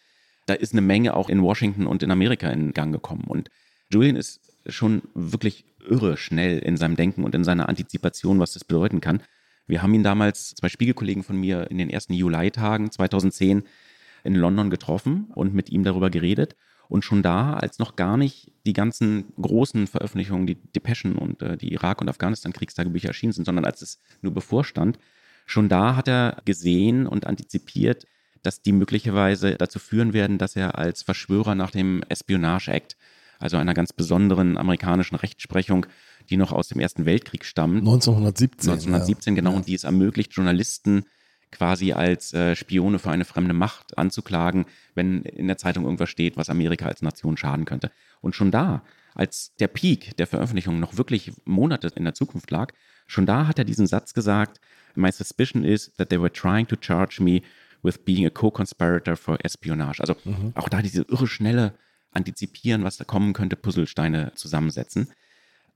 Da 0.46 0.54
ist 0.54 0.72
eine 0.72 0.80
Menge 0.80 1.14
auch 1.14 1.28
in 1.28 1.42
Washington 1.42 1.87
und 1.87 2.02
in 2.02 2.11
Amerika 2.11 2.50
in 2.50 2.72
Gang 2.72 2.92
gekommen. 2.92 3.24
Und 3.26 3.48
Julian 3.90 4.16
ist 4.16 4.40
schon 4.66 5.02
wirklich 5.14 5.64
irre 5.88 6.16
schnell 6.16 6.58
in 6.58 6.76
seinem 6.76 6.96
Denken 6.96 7.24
und 7.24 7.35
in 7.35 7.44
seiner 7.44 7.68
Antizipation, 7.68 8.38
was 8.38 8.52
das 8.52 8.64
bedeuten 8.64 9.00
kann. 9.00 9.22
Wir 9.66 9.82
haben 9.82 9.94
ihn 9.94 10.02
damals, 10.02 10.54
zwei 10.54 10.68
Spiegelkollegen 10.68 11.22
von 11.22 11.37
mir, 11.37 11.70
in 11.70 11.78
den 11.78 11.90
ersten 11.90 12.14
Juli-Tagen 12.14 12.90
2010 12.90 13.62
in 14.24 14.35
London 14.35 14.70
getroffen 14.70 15.30
und 15.35 15.54
mit 15.54 15.70
ihm 15.70 15.85
darüber 15.85 16.11
geredet. 16.11 16.56
Und 16.92 17.07
schon 17.07 17.22
da, 17.22 17.55
als 17.55 17.78
noch 17.78 17.96
gar 17.96 18.18
nicht 18.18 18.52
die 18.66 18.74
ganzen 18.74 19.33
großen 19.40 19.87
Veröffentlichungen, 19.87 20.46
die 20.46 20.57
Depeschen 20.57 21.16
und 21.16 21.40
äh, 21.40 21.57
die 21.57 21.72
Irak- 21.72 22.02
und 22.02 22.11
Afghanistan-Kriegstagebücher 22.11 23.09
erschienen 23.09 23.33
sind, 23.33 23.46
sondern 23.46 23.64
als 23.64 23.81
es 23.81 23.98
nur 24.20 24.35
bevorstand, 24.35 24.98
schon 25.46 25.70
da 25.70 25.96
hat 25.96 26.07
er 26.07 26.42
gesehen 26.44 27.07
und 27.07 27.26
antizipiert, 27.26 28.05
dass 28.42 28.61
die 28.61 28.72
möglicherweise 28.72 29.57
dazu 29.57 29.78
führen 29.78 30.12
werden, 30.12 30.37
dass 30.37 30.55
er 30.55 30.76
als 30.76 31.02
Verschwörer 31.02 31.55
nach 31.55 31.70
dem 31.70 32.02
Espionage 32.11 32.70
Act, 32.70 32.98
also 33.38 33.57
einer 33.57 33.72
ganz 33.72 33.94
besonderen 33.94 34.59
amerikanischen 34.59 35.16
Rechtsprechung, 35.16 35.87
die 36.28 36.37
noch 36.37 36.52
aus 36.52 36.68
dem 36.68 36.78
Ersten 36.78 37.07
Weltkrieg 37.07 37.46
stammt, 37.46 37.78
1917. 37.78 38.70
1917 38.70 39.33
ja. 39.33 39.40
genau, 39.40 39.52
Ja. 39.52 39.57
und 39.57 39.66
die 39.66 39.74
es 39.74 39.85
ermöglicht, 39.85 40.35
Journalisten 40.35 41.05
quasi 41.52 41.92
als 41.92 42.32
äh, 42.32 42.56
Spione 42.56 42.98
für 42.98 43.10
eine 43.10 43.24
fremde 43.24 43.54
Macht 43.54 43.96
anzuklagen, 43.96 44.66
wenn 44.94 45.22
in 45.22 45.46
der 45.46 45.58
Zeitung 45.58 45.84
irgendwas 45.84 46.10
steht, 46.10 46.36
was 46.36 46.50
Amerika 46.50 46.86
als 46.86 47.02
Nation 47.02 47.36
schaden 47.36 47.64
könnte. 47.64 47.92
Und 48.20 48.34
schon 48.34 48.50
da, 48.50 48.82
als 49.14 49.54
der 49.60 49.68
Peak 49.68 50.16
der 50.16 50.26
Veröffentlichung 50.26 50.80
noch 50.80 50.96
wirklich 50.96 51.32
Monate 51.44 51.88
in 51.94 52.04
der 52.04 52.14
Zukunft 52.14 52.50
lag, 52.50 52.72
schon 53.06 53.26
da 53.26 53.46
hat 53.46 53.58
er 53.58 53.64
diesen 53.64 53.86
Satz 53.86 54.14
gesagt, 54.14 54.60
My 54.94 55.12
suspicion 55.12 55.64
is 55.64 55.94
that 55.96 56.08
they 56.08 56.20
were 56.20 56.32
trying 56.32 56.66
to 56.66 56.76
charge 56.80 57.22
me 57.22 57.42
with 57.82 58.04
being 58.04 58.26
a 58.26 58.30
co-conspirator 58.30 59.16
for 59.16 59.38
espionage. 59.44 60.00
Also 60.00 60.16
auch 60.54 60.68
da 60.68 60.82
diese 60.82 61.02
irre 61.02 61.26
schnelle 61.26 61.74
Antizipieren, 62.12 62.84
was 62.84 62.98
da 62.98 63.04
kommen 63.04 63.32
könnte, 63.32 63.56
Puzzlesteine 63.56 64.32
zusammensetzen. 64.34 65.08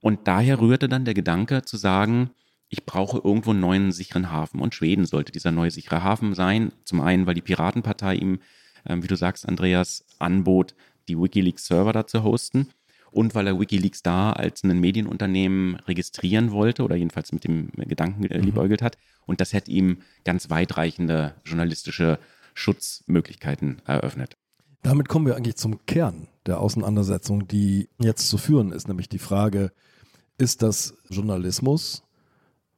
Und 0.01 0.27
daher 0.27 0.59
rührte 0.59 0.87
dann 0.87 1.05
der 1.05 1.15
Gedanke 1.15 1.63
zu 1.63 1.77
sagen, 1.77 2.29
ich 2.69 2.85
brauche 2.85 3.21
irgendwo 3.23 3.51
einen 3.51 3.61
neuen 3.61 3.91
sicheren 3.91 4.31
Hafen. 4.31 4.59
Und 4.59 4.75
Schweden 4.75 5.05
sollte 5.05 5.31
dieser 5.31 5.51
neue 5.51 5.71
sichere 5.71 6.03
Hafen 6.03 6.33
sein. 6.33 6.71
Zum 6.83 7.01
einen, 7.01 7.25
weil 7.25 7.33
die 7.33 7.41
Piratenpartei 7.41 8.15
ihm, 8.15 8.39
äh, 8.83 8.97
wie 8.99 9.07
du 9.07 9.15
sagst, 9.15 9.47
Andreas, 9.47 10.05
anbot, 10.19 10.75
die 11.07 11.17
Wikileaks-Server 11.17 11.93
da 11.93 12.07
zu 12.07 12.23
hosten. 12.23 12.69
Und 13.11 13.35
weil 13.35 13.47
er 13.47 13.59
Wikileaks 13.59 14.03
da 14.03 14.33
als 14.33 14.63
ein 14.63 14.79
Medienunternehmen 14.79 15.75
registrieren 15.87 16.51
wollte 16.51 16.83
oder 16.83 16.97
jedenfalls 16.97 17.31
mit 17.31 17.45
dem 17.45 17.69
Gedanken 17.75 18.25
äh, 18.25 18.37
liebäugelt 18.39 18.81
hat. 18.81 18.97
Und 19.25 19.39
das 19.39 19.53
hätte 19.53 19.71
ihm 19.71 19.99
ganz 20.25 20.49
weitreichende 20.49 21.35
journalistische 21.45 22.19
Schutzmöglichkeiten 22.53 23.81
eröffnet. 23.85 24.35
Damit 24.83 25.07
kommen 25.09 25.25
wir 25.25 25.35
eigentlich 25.35 25.55
zum 25.55 25.85
Kern 25.85 26.27
der 26.45 26.59
Auseinandersetzung, 26.59 27.47
die 27.47 27.89
jetzt 27.99 28.29
zu 28.29 28.37
führen 28.37 28.71
ist, 28.71 28.87
nämlich 28.87 29.09
die 29.09 29.19
Frage, 29.19 29.71
ist 30.37 30.61
das 30.61 30.97
Journalismus, 31.09 32.03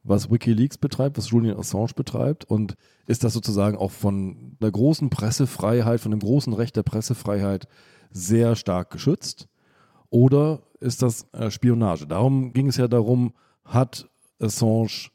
was 0.02 0.30
Wikileaks 0.30 0.78
betreibt, 0.78 1.18
was 1.18 1.30
Julian 1.30 1.58
Assange 1.58 1.92
betreibt 1.94 2.44
und 2.44 2.76
ist 3.06 3.24
das 3.24 3.32
sozusagen 3.32 3.76
auch 3.76 3.90
von 3.90 4.56
der 4.60 4.70
großen 4.70 5.10
Pressefreiheit, 5.10 6.00
von 6.00 6.10
dem 6.10 6.20
großen 6.20 6.52
Recht 6.52 6.76
der 6.76 6.82
Pressefreiheit 6.82 7.68
sehr 8.10 8.56
stark 8.56 8.90
geschützt 8.90 9.48
oder 10.10 10.62
ist 10.80 11.02
das 11.02 11.26
äh, 11.32 11.50
Spionage? 11.50 12.06
Darum 12.06 12.52
ging 12.52 12.68
es 12.68 12.76
ja 12.76 12.88
darum, 12.88 13.32
hat 13.64 14.08
Assange 14.40 15.10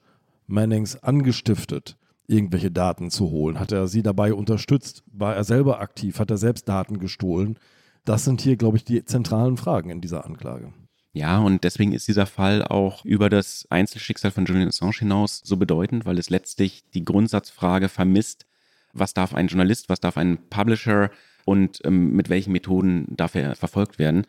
Mannings 0.48 1.04
angestiftet, 1.04 1.98
irgendwelche 2.28 2.71
Daten 2.71 3.10
zu 3.10 3.32
holen? 3.32 3.60
Hat 3.60 3.71
er 3.71 3.88
sie 3.88 4.04
dabei 4.04 4.34
unterstützt? 4.34 5.04
War 5.12 5.36
er 5.36 5.43
selber 5.43 5.82
aktiv? 5.82 6.19
Hat 6.19 6.32
er 6.32 6.38
selbst 6.38 6.69
Daten 6.69 7.00
gestohlen? 7.00 7.60
Das 8.06 8.24
sind 8.24 8.41
hier, 8.41 8.56
glaube 8.56 8.78
ich, 8.78 8.86
die 8.86 9.04
zentralen 9.04 9.58
Fragen 9.58 9.89
in 9.89 10.02
dieser 10.02 10.26
Anklage. 10.26 10.71
Ja, 11.15 11.38
und 11.38 11.63
deswegen 11.63 11.93
ist 11.93 12.10
dieser 12.10 12.25
Fall 12.25 12.62
auch 12.62 13.06
über 13.06 13.30
das 13.30 13.65
Einzelschicksal 13.69 14.32
von 14.32 14.43
Julian 14.43 14.67
Assange 14.67 14.99
hinaus 14.99 15.41
so 15.45 15.56
bedeutend, 15.56 16.06
weil 16.06 16.19
es 16.19 16.30
letztlich 16.30 16.84
die 16.93 17.06
Grundsatzfrage 17.06 17.88
vermisst, 17.88 18.45
was 18.91 19.13
darf 19.13 19.34
ein 19.34 19.47
Journalist, 19.47 19.88
was 19.88 20.01
darf 20.01 20.17
ein 20.17 20.38
Publisher 20.49 21.12
und 21.45 21.80
ähm, 21.86 22.17
mit 22.17 22.28
welchen 22.28 22.51
Methoden 22.51 23.06
darf 23.15 23.34
er 23.36 23.56
verfolgt 23.56 23.97
werden. 23.97 24.28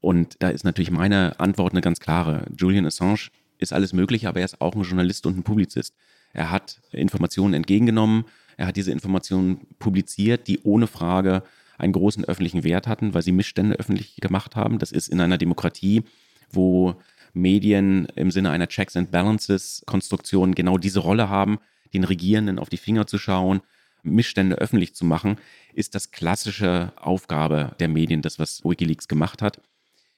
Und 0.00 0.36
da 0.38 0.48
ist 0.48 0.64
natürlich 0.64 0.90
meine 0.90 1.38
Antwort 1.38 1.74
eine 1.74 1.82
ganz 1.82 2.00
klare. 2.00 2.46
Julian 2.56 2.86
Assange 2.86 3.28
ist 3.58 3.74
alles 3.74 3.92
möglich, 3.92 4.26
aber 4.26 4.38
er 4.38 4.46
ist 4.46 4.62
auch 4.62 4.74
ein 4.74 4.84
Journalist 4.84 5.26
und 5.26 5.36
ein 5.36 5.42
Publizist. 5.42 5.94
Er 6.32 6.50
hat 6.50 6.80
Informationen 6.92 7.52
entgegengenommen, 7.52 8.24
er 8.56 8.68
hat 8.68 8.76
diese 8.76 8.90
Informationen 8.90 9.66
publiziert, 9.78 10.48
die 10.48 10.60
ohne 10.62 10.86
Frage 10.86 11.42
einen 11.78 11.92
großen 11.92 12.24
öffentlichen 12.24 12.64
Wert 12.64 12.86
hatten, 12.86 13.14
weil 13.14 13.22
sie 13.22 13.32
Missstände 13.32 13.76
öffentlich 13.76 14.16
gemacht 14.16 14.56
haben. 14.56 14.78
Das 14.78 14.92
ist 14.92 15.08
in 15.08 15.20
einer 15.20 15.38
Demokratie, 15.38 16.02
wo 16.50 16.96
Medien 17.32 18.06
im 18.14 18.30
Sinne 18.30 18.50
einer 18.50 18.68
Checks 18.68 18.96
and 18.96 19.10
Balances 19.10 19.82
Konstruktion 19.86 20.54
genau 20.54 20.78
diese 20.78 21.00
Rolle 21.00 21.28
haben, 21.28 21.58
den 21.94 22.04
Regierenden 22.04 22.58
auf 22.58 22.68
die 22.68 22.76
Finger 22.76 23.06
zu 23.06 23.18
schauen, 23.18 23.60
Missstände 24.02 24.56
öffentlich 24.56 24.94
zu 24.94 25.04
machen, 25.04 25.36
ist 25.74 25.94
das 25.94 26.10
klassische 26.10 26.92
Aufgabe 26.96 27.74
der 27.78 27.88
Medien, 27.88 28.22
das 28.22 28.38
was 28.38 28.64
Wikileaks 28.64 29.08
gemacht 29.08 29.42
hat. 29.42 29.60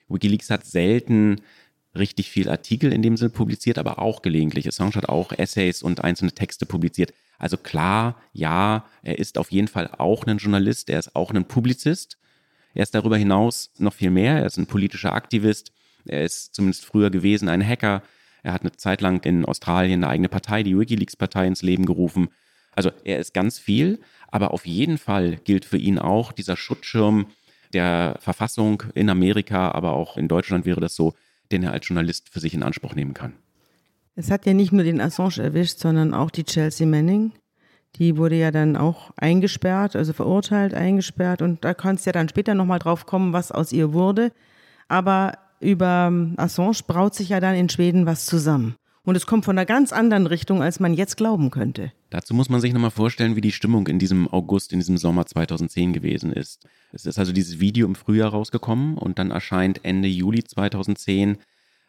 Wikileaks 0.08 0.50
hat 0.50 0.64
selten 0.64 1.40
richtig 1.94 2.30
viel 2.30 2.48
Artikel 2.48 2.92
in 2.92 3.02
dem 3.02 3.16
Sinne 3.16 3.30
publiziert, 3.30 3.78
aber 3.78 3.98
auch 3.98 4.22
gelegentlich. 4.22 4.66
Assange 4.66 4.94
hat 4.94 5.08
auch 5.08 5.32
Essays 5.32 5.82
und 5.82 6.02
einzelne 6.02 6.32
Texte 6.32 6.66
publiziert. 6.66 7.12
Also 7.38 7.56
klar, 7.56 8.16
ja, 8.32 8.84
er 9.02 9.18
ist 9.18 9.38
auf 9.38 9.50
jeden 9.50 9.68
Fall 9.68 9.90
auch 9.98 10.24
ein 10.24 10.38
Journalist, 10.38 10.88
er 10.90 10.98
ist 10.98 11.14
auch 11.14 11.32
ein 11.32 11.46
Publizist. 11.46 12.18
Er 12.74 12.82
ist 12.82 12.94
darüber 12.94 13.16
hinaus 13.16 13.70
noch 13.78 13.94
viel 13.94 14.10
mehr. 14.10 14.38
Er 14.38 14.46
ist 14.46 14.56
ein 14.56 14.66
politischer 14.66 15.12
Aktivist. 15.12 15.72
Er 16.06 16.24
ist 16.24 16.54
zumindest 16.54 16.84
früher 16.84 17.10
gewesen 17.10 17.48
ein 17.48 17.66
Hacker. 17.66 18.02
Er 18.42 18.52
hat 18.52 18.62
eine 18.62 18.72
Zeit 18.72 19.00
lang 19.00 19.24
in 19.24 19.44
Australien 19.44 20.02
eine 20.04 20.12
eigene 20.12 20.28
Partei, 20.28 20.62
die 20.62 20.78
Wikileaks-Partei, 20.78 21.46
ins 21.46 21.62
Leben 21.62 21.86
gerufen. 21.86 22.28
Also 22.72 22.90
er 23.04 23.18
ist 23.18 23.32
ganz 23.32 23.58
viel, 23.58 24.00
aber 24.28 24.52
auf 24.52 24.66
jeden 24.66 24.98
Fall 24.98 25.36
gilt 25.36 25.64
für 25.64 25.78
ihn 25.78 25.98
auch 25.98 26.32
dieser 26.32 26.56
Schutzschirm 26.56 27.26
der 27.72 28.16
Verfassung 28.20 28.82
in 28.94 29.08
Amerika, 29.08 29.70
aber 29.70 29.92
auch 29.92 30.16
in 30.16 30.28
Deutschland 30.28 30.66
wäre 30.66 30.80
das 30.80 30.94
so, 30.94 31.14
den 31.52 31.62
er 31.62 31.72
als 31.72 31.88
Journalist 31.88 32.28
für 32.28 32.40
sich 32.40 32.52
in 32.52 32.62
Anspruch 32.62 32.94
nehmen 32.94 33.14
kann. 33.14 33.34
Es 34.16 34.30
hat 34.30 34.46
ja 34.46 34.54
nicht 34.54 34.72
nur 34.72 34.84
den 34.84 35.00
Assange 35.00 35.38
erwischt, 35.38 35.78
sondern 35.78 36.14
auch 36.14 36.30
die 36.30 36.44
Chelsea 36.44 36.86
Manning. 36.86 37.32
Die 37.96 38.16
wurde 38.16 38.36
ja 38.36 38.50
dann 38.50 38.76
auch 38.76 39.10
eingesperrt, 39.16 39.96
also 39.96 40.12
verurteilt, 40.12 40.74
eingesperrt. 40.74 41.42
Und 41.42 41.64
da 41.64 41.74
kannst 41.74 42.06
du 42.06 42.08
ja 42.08 42.12
dann 42.12 42.28
später 42.28 42.54
nochmal 42.54 42.78
drauf 42.78 43.06
kommen, 43.06 43.32
was 43.32 43.52
aus 43.52 43.72
ihr 43.72 43.92
wurde. 43.92 44.32
Aber 44.88 45.38
über 45.60 46.12
Assange 46.36 46.78
braut 46.86 47.14
sich 47.14 47.30
ja 47.30 47.40
dann 47.40 47.54
in 47.54 47.68
Schweden 47.68 48.06
was 48.06 48.26
zusammen. 48.26 48.76
Und 49.06 49.16
es 49.16 49.26
kommt 49.26 49.44
von 49.44 49.58
einer 49.58 49.66
ganz 49.66 49.92
anderen 49.92 50.26
Richtung, 50.26 50.62
als 50.62 50.80
man 50.80 50.94
jetzt 50.94 51.16
glauben 51.16 51.50
könnte. 51.50 51.92
Dazu 52.08 52.32
muss 52.34 52.48
man 52.48 52.60
sich 52.60 52.72
nochmal 52.72 52.90
vorstellen, 52.90 53.36
wie 53.36 53.42
die 53.42 53.52
Stimmung 53.52 53.86
in 53.86 53.98
diesem 53.98 54.28
August, 54.28 54.72
in 54.72 54.78
diesem 54.78 54.96
Sommer 54.96 55.26
2010 55.26 55.92
gewesen 55.92 56.32
ist. 56.32 56.66
Es 56.92 57.04
ist 57.04 57.18
also 57.18 57.32
dieses 57.32 57.60
Video 57.60 57.86
im 57.86 57.96
Frühjahr 57.96 58.30
rausgekommen 58.30 58.96
und 58.96 59.18
dann 59.18 59.30
erscheint 59.30 59.84
Ende 59.84 60.08
Juli 60.08 60.42
2010 60.42 61.38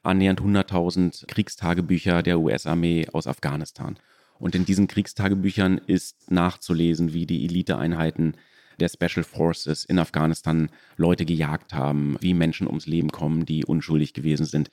annähernd 0.05 0.41
100.000 0.41 1.27
Kriegstagebücher 1.27 2.23
der 2.23 2.39
US-Armee 2.39 3.07
aus 3.11 3.27
Afghanistan. 3.27 3.97
Und 4.39 4.55
in 4.55 4.65
diesen 4.65 4.87
Kriegstagebüchern 4.87 5.77
ist 5.77 6.31
nachzulesen, 6.31 7.13
wie 7.13 7.25
die 7.25 7.45
Eliteeinheiten 7.45 8.35
der 8.79 8.89
Special 8.89 9.23
Forces 9.23 9.85
in 9.85 9.99
Afghanistan 9.99 10.69
Leute 10.97 11.25
gejagt 11.25 11.73
haben, 11.73 12.17
wie 12.19 12.33
Menschen 12.33 12.67
ums 12.67 12.87
Leben 12.87 13.11
kommen, 13.11 13.45
die 13.45 13.65
unschuldig 13.65 14.13
gewesen 14.13 14.45
sind. 14.45 14.69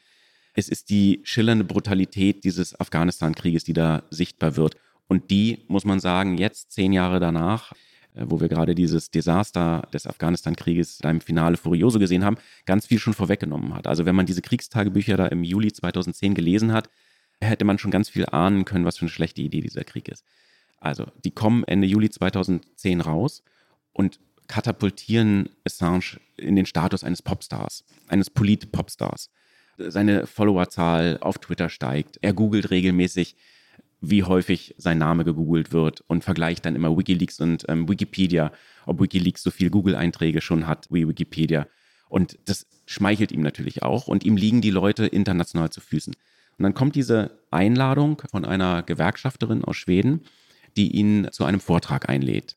Es 0.55 0.69
ist 0.69 0.91
die 0.91 1.21
schillernde 1.25 1.65
Brutalität 1.65 2.45
dieses 2.45 2.79
Afghanistan-Krieges, 2.79 3.65
die 3.65 3.73
da 3.73 4.03
sichtbar 4.11 4.57
wird. 4.57 4.77
Und 5.09 5.31
die, 5.31 5.65
muss 5.69 5.85
man 5.85 6.01
sagen, 6.01 6.37
jetzt 6.37 6.73
zehn 6.73 6.93
Jahre 6.93 7.21
danach, 7.21 7.73
wo 8.15 8.41
wir 8.41 8.49
gerade 8.49 8.75
dieses 8.75 9.11
Desaster 9.11 9.89
des 9.93 10.07
Afghanistan-Krieges 10.07 11.01
im 11.01 11.21
Finale 11.21 11.57
Furioso 11.57 11.99
gesehen 11.99 12.25
haben, 12.25 12.37
ganz 12.67 12.87
viel 12.87 12.99
schon 12.99 13.15
vorweggenommen 13.15 13.75
hat. 13.75 13.87
Also 13.87 14.05
wenn 14.05 14.15
man 14.15 14.27
diese 14.27 14.43
Kriegstagebücher 14.43 15.17
da 15.17 15.27
im 15.27 15.45
Juli 15.45 15.73
2010 15.73 16.35
gelesen 16.35 16.73
hat, 16.73 16.91
hätte 17.41 17.65
man 17.65 17.79
schon 17.79 17.91
ganz 17.91 18.09
viel 18.09 18.27
ahnen 18.27 18.65
können, 18.65 18.85
was 18.85 18.99
für 18.99 19.03
eine 19.03 19.11
schlechte 19.11 19.43
Idee 19.43 19.61
dieser 19.61 19.85
Krieg 19.85 20.09
ist. 20.09 20.25
Also 20.79 21.07
die 21.25 21.31
kommen 21.31 21.65
Ende 21.65 21.87
Juli 21.87 22.11
2010 22.11 23.01
raus 23.01 23.43
und 23.93 24.21
katapultieren 24.47 25.49
Assange 25.65 26.19
in 26.37 26.57
den 26.57 26.67
Status 26.67 27.05
eines 27.05 27.23
Popstars, 27.23 27.85
eines 28.09 28.31
Polit-Popstars 28.31 29.31
seine 29.79 30.27
Followerzahl 30.27 31.19
auf 31.21 31.39
Twitter 31.39 31.69
steigt. 31.69 32.19
Er 32.21 32.33
googelt 32.33 32.71
regelmäßig, 32.71 33.37
wie 34.03 34.25
häufig 34.25 34.75
sein 34.79 34.99
Name 34.99 35.25
gegoogelt 35.25 35.73
wird 35.73 36.03
und 36.09 36.25
vergleicht 36.25 36.67
dann 36.67 36.75
immer 36.75 36.97
Wikileaks 36.99 37.41
und 37.41 37.65
ähm, 37.69 37.89
Wikipedia, 37.89 38.53
ob 38.85 39.01
Wikileaks 39.01 39.45
so 39.45 39.51
viel 39.51 39.71
Google-Einträge 39.71 40.41
schon 40.41 40.67
hat 40.67 40.89
wie 40.91 41.07
Wikipedia. 41.07 41.69
Und 42.09 42.37
das 42.45 42.67
schmeichelt 42.85 43.31
ihm 43.31 43.43
natürlich 43.43 43.83
auch 43.83 44.09
und 44.09 44.25
ihm 44.25 44.37
liegen 44.37 44.61
die 44.61 44.71
Leute 44.71 45.07
international 45.07 45.71
zu 45.71 45.81
Füßen. 45.81 46.15
Und 46.59 46.63
dann 46.63 46.75
kommt 46.75 46.97
diese 46.97 47.39
Einladung 47.53 48.21
von 48.29 48.45
einer 48.45 48.83
Gewerkschafterin 48.83 49.65
aus 49.65 49.77
Schweden, 49.77 50.23
die 50.77 50.91
ihn 50.97 51.29
zu 51.31 51.45
einem 51.45 51.61
Vortrag 51.61 52.09
einlädt. 52.09 52.57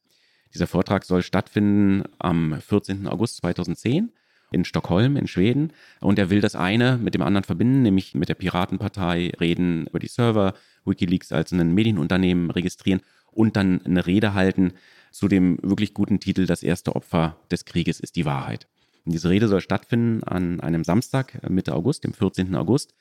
Dieser 0.53 0.67
Vortrag 0.67 1.05
soll 1.05 1.21
stattfinden 1.21 2.03
am 2.17 2.60
14. 2.60 3.08
August 3.08 3.38
2010 3.38 4.12
in 4.51 4.65
Stockholm 4.65 5.15
in 5.15 5.27
Schweden. 5.27 5.73
Und 5.99 6.17
er 6.17 6.29
will 6.29 6.41
das 6.41 6.55
eine 6.55 6.97
mit 6.97 7.13
dem 7.13 7.21
anderen 7.21 7.43
verbinden, 7.43 7.84
nämlich 7.84 8.15
mit 8.15 8.29
der 8.29 8.36
Piratenpartei 8.36 9.31
reden 9.39 9.88
über 9.88 9.99
die 9.99 10.08
Server, 10.08 10.53
Wikileaks 10.86 11.32
als 11.32 11.52
ein 11.52 11.74
Medienunternehmen 11.74 12.52
registrieren 12.52 13.02
und 13.32 13.56
dann 13.56 13.86
eine 13.86 14.06
Rede 14.06 14.34
halten 14.34 14.74
zu 15.12 15.28
dem 15.28 15.58
wirklich 15.62 15.93
guten 15.93 16.19
Titel 16.19 16.45
Das 16.45 16.63
erste 16.63 16.95
Opfer 16.95 17.38
des 17.52 17.65
Krieges 17.65 18.00
ist 18.00 18.15
die 18.15 18.26
Wahrheit. 18.26 18.67
Und 19.06 19.13
diese 19.13 19.30
Rede 19.30 19.48
soll 19.48 19.62
stattfinden 19.62 20.24
an 20.24 20.60
einem 20.60 20.84
Samstag, 20.84 21.39
Mitte 21.50 21.74
August, 21.76 22.04
dem 22.04 22.13
14. 22.13 22.56
August, 22.56 22.93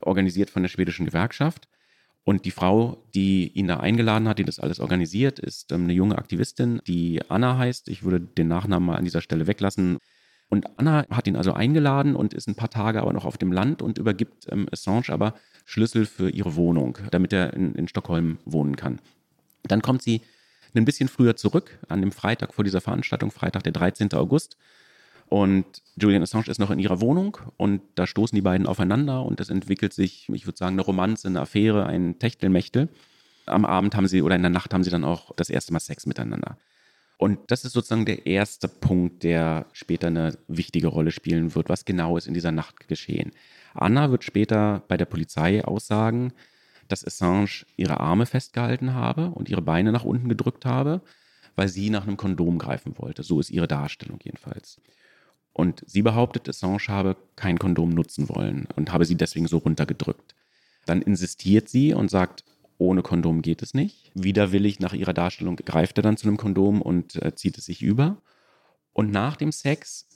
organisiert 0.00 0.50
von 0.50 0.62
der 0.62 0.68
schwedischen 0.68 1.06
Gewerkschaft. 1.06 1.68
Und 2.24 2.44
die 2.44 2.50
Frau, 2.50 3.04
die 3.14 3.48
ihn 3.52 3.68
da 3.68 3.78
eingeladen 3.78 4.28
hat, 4.28 4.38
die 4.40 4.44
das 4.44 4.58
alles 4.58 4.80
organisiert, 4.80 5.38
ist 5.38 5.70
ähm, 5.70 5.84
eine 5.84 5.92
junge 5.92 6.18
Aktivistin, 6.18 6.80
die 6.86 7.20
Anna 7.28 7.56
heißt. 7.56 7.88
Ich 7.88 8.02
würde 8.02 8.20
den 8.20 8.48
Nachnamen 8.48 8.84
mal 8.84 8.96
an 8.96 9.04
dieser 9.04 9.20
Stelle 9.20 9.46
weglassen. 9.46 9.98
Und 10.48 10.66
Anna 10.78 11.04
hat 11.10 11.26
ihn 11.26 11.36
also 11.36 11.52
eingeladen 11.52 12.14
und 12.14 12.32
ist 12.32 12.46
ein 12.46 12.54
paar 12.54 12.70
Tage 12.70 13.02
aber 13.02 13.12
noch 13.12 13.24
auf 13.24 13.36
dem 13.36 13.52
Land 13.52 13.82
und 13.82 13.98
übergibt 13.98 14.46
ähm, 14.50 14.68
Assange 14.70 15.08
aber 15.08 15.34
Schlüssel 15.64 16.06
für 16.06 16.30
ihre 16.30 16.54
Wohnung, 16.54 16.98
damit 17.10 17.32
er 17.32 17.52
in, 17.54 17.74
in 17.74 17.88
Stockholm 17.88 18.38
wohnen 18.44 18.76
kann. 18.76 19.00
Dann 19.64 19.82
kommt 19.82 20.02
sie 20.02 20.22
ein 20.74 20.84
bisschen 20.84 21.08
früher 21.08 21.36
zurück, 21.36 21.78
an 21.88 22.00
dem 22.00 22.12
Freitag 22.12 22.54
vor 22.54 22.64
dieser 22.64 22.80
Veranstaltung, 22.80 23.30
Freitag, 23.30 23.62
der 23.62 23.72
13. 23.72 24.12
August. 24.12 24.56
Und 25.28 25.82
Julian 25.96 26.22
Assange 26.22 26.48
ist 26.48 26.60
noch 26.60 26.70
in 26.70 26.78
ihrer 26.78 27.00
Wohnung 27.00 27.38
und 27.56 27.80
da 27.96 28.06
stoßen 28.06 28.36
die 28.36 28.42
beiden 28.42 28.66
aufeinander 28.66 29.24
und 29.24 29.40
es 29.40 29.50
entwickelt 29.50 29.92
sich, 29.92 30.28
ich 30.28 30.46
würde 30.46 30.56
sagen, 30.56 30.74
eine 30.74 30.82
Romanze, 30.82 31.26
eine 31.26 31.40
Affäre, 31.40 31.86
ein 31.86 32.20
Techtelmechtel. 32.20 32.88
Am 33.46 33.64
Abend 33.64 33.96
haben 33.96 34.06
sie 34.06 34.22
oder 34.22 34.36
in 34.36 34.42
der 34.42 34.50
Nacht 34.50 34.72
haben 34.72 34.84
sie 34.84 34.90
dann 34.90 35.04
auch 35.04 35.34
das 35.34 35.50
erste 35.50 35.72
Mal 35.72 35.80
Sex 35.80 36.06
miteinander. 36.06 36.58
Und 37.18 37.38
das 37.50 37.64
ist 37.64 37.72
sozusagen 37.72 38.04
der 38.04 38.26
erste 38.26 38.68
Punkt, 38.68 39.22
der 39.22 39.66
später 39.72 40.08
eine 40.08 40.36
wichtige 40.48 40.88
Rolle 40.88 41.10
spielen 41.10 41.54
wird. 41.54 41.68
Was 41.68 41.84
genau 41.84 42.16
ist 42.16 42.26
in 42.26 42.34
dieser 42.34 42.52
Nacht 42.52 42.88
geschehen? 42.88 43.32
Anna 43.74 44.10
wird 44.10 44.24
später 44.24 44.82
bei 44.88 44.96
der 44.96 45.06
Polizei 45.06 45.64
aussagen, 45.64 46.32
dass 46.88 47.06
Assange 47.06 47.64
ihre 47.76 48.00
Arme 48.00 48.26
festgehalten 48.26 48.94
habe 48.94 49.30
und 49.30 49.48
ihre 49.48 49.62
Beine 49.62 49.92
nach 49.92 50.04
unten 50.04 50.28
gedrückt 50.28 50.64
habe, 50.66 51.00
weil 51.54 51.68
sie 51.68 51.90
nach 51.90 52.06
einem 52.06 52.16
Kondom 52.18 52.58
greifen 52.58 52.98
wollte. 52.98 53.22
So 53.22 53.40
ist 53.40 53.50
ihre 53.50 53.68
Darstellung 53.68 54.18
jedenfalls. 54.22 54.80
Und 55.52 55.82
sie 55.86 56.02
behauptet, 56.02 56.48
Assange 56.48 56.88
habe 56.88 57.16
kein 57.34 57.58
Kondom 57.58 57.90
nutzen 57.90 58.28
wollen 58.28 58.68
und 58.76 58.92
habe 58.92 59.06
sie 59.06 59.14
deswegen 59.14 59.48
so 59.48 59.58
runtergedrückt. 59.58 60.34
Dann 60.84 61.00
insistiert 61.00 61.70
sie 61.70 61.94
und 61.94 62.10
sagt, 62.10 62.44
ohne 62.78 63.02
Kondom 63.02 63.42
geht 63.42 63.62
es 63.62 63.74
nicht. 63.74 64.10
Widerwillig 64.14 64.80
nach 64.80 64.92
ihrer 64.92 65.14
Darstellung 65.14 65.56
greift 65.56 65.98
er 65.98 66.02
dann 66.02 66.16
zu 66.16 66.26
einem 66.26 66.36
Kondom 66.36 66.82
und 66.82 67.16
äh, 67.22 67.34
zieht 67.34 67.58
es 67.58 67.66
sich 67.66 67.82
über. 67.82 68.20
Und 68.92 69.10
nach 69.10 69.36
dem 69.36 69.52
Sex 69.52 70.06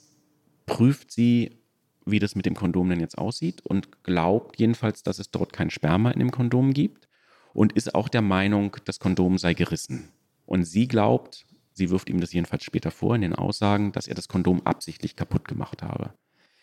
prüft 0.65 1.11
sie, 1.11 1.57
wie 2.05 2.19
das 2.19 2.35
mit 2.35 2.45
dem 2.45 2.55
Kondom 2.55 2.89
denn 2.89 2.99
jetzt 2.99 3.17
aussieht 3.17 3.61
und 3.61 4.03
glaubt 4.03 4.59
jedenfalls, 4.59 5.03
dass 5.03 5.19
es 5.19 5.31
dort 5.31 5.53
kein 5.53 5.69
Sperma 5.69 6.11
in 6.11 6.19
dem 6.19 6.31
Kondom 6.31 6.73
gibt 6.73 7.07
und 7.53 7.73
ist 7.73 7.95
auch 7.95 8.09
der 8.09 8.21
Meinung, 8.21 8.77
das 8.85 8.99
Kondom 8.99 9.37
sei 9.37 9.53
gerissen. 9.53 10.09
Und 10.45 10.65
sie 10.65 10.87
glaubt, 10.87 11.45
sie 11.73 11.89
wirft 11.89 12.09
ihm 12.09 12.19
das 12.19 12.33
jedenfalls 12.33 12.63
später 12.63 12.91
vor 12.91 13.15
in 13.15 13.21
den 13.21 13.35
Aussagen, 13.35 13.91
dass 13.91 14.07
er 14.07 14.15
das 14.15 14.27
Kondom 14.27 14.65
absichtlich 14.65 15.15
kaputt 15.15 15.47
gemacht 15.47 15.81
habe. 15.83 16.13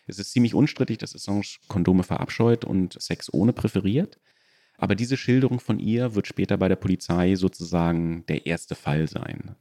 Es 0.07 0.17
ist 0.17 0.31
ziemlich 0.31 0.55
unstrittig, 0.55 0.97
dass 0.97 1.15
Assange 1.15 1.57
Kondome 1.67 2.03
verabscheut 2.03 2.65
und 2.65 2.99
Sex 2.99 3.31
ohne 3.31 3.53
präferiert. 3.53 4.19
Aber 4.79 4.95
diese 4.95 5.17
Schilderung 5.17 5.59
von 5.59 5.77
ihr 5.79 6.15
wird 6.15 6.27
später 6.27 6.57
bei 6.57 6.69
der 6.69 6.77
Polizei 6.77 7.35
sozusagen 7.35 8.25
der 8.27 8.45
erste 8.45 8.75
Fall 8.75 9.07
sein. 9.07 9.55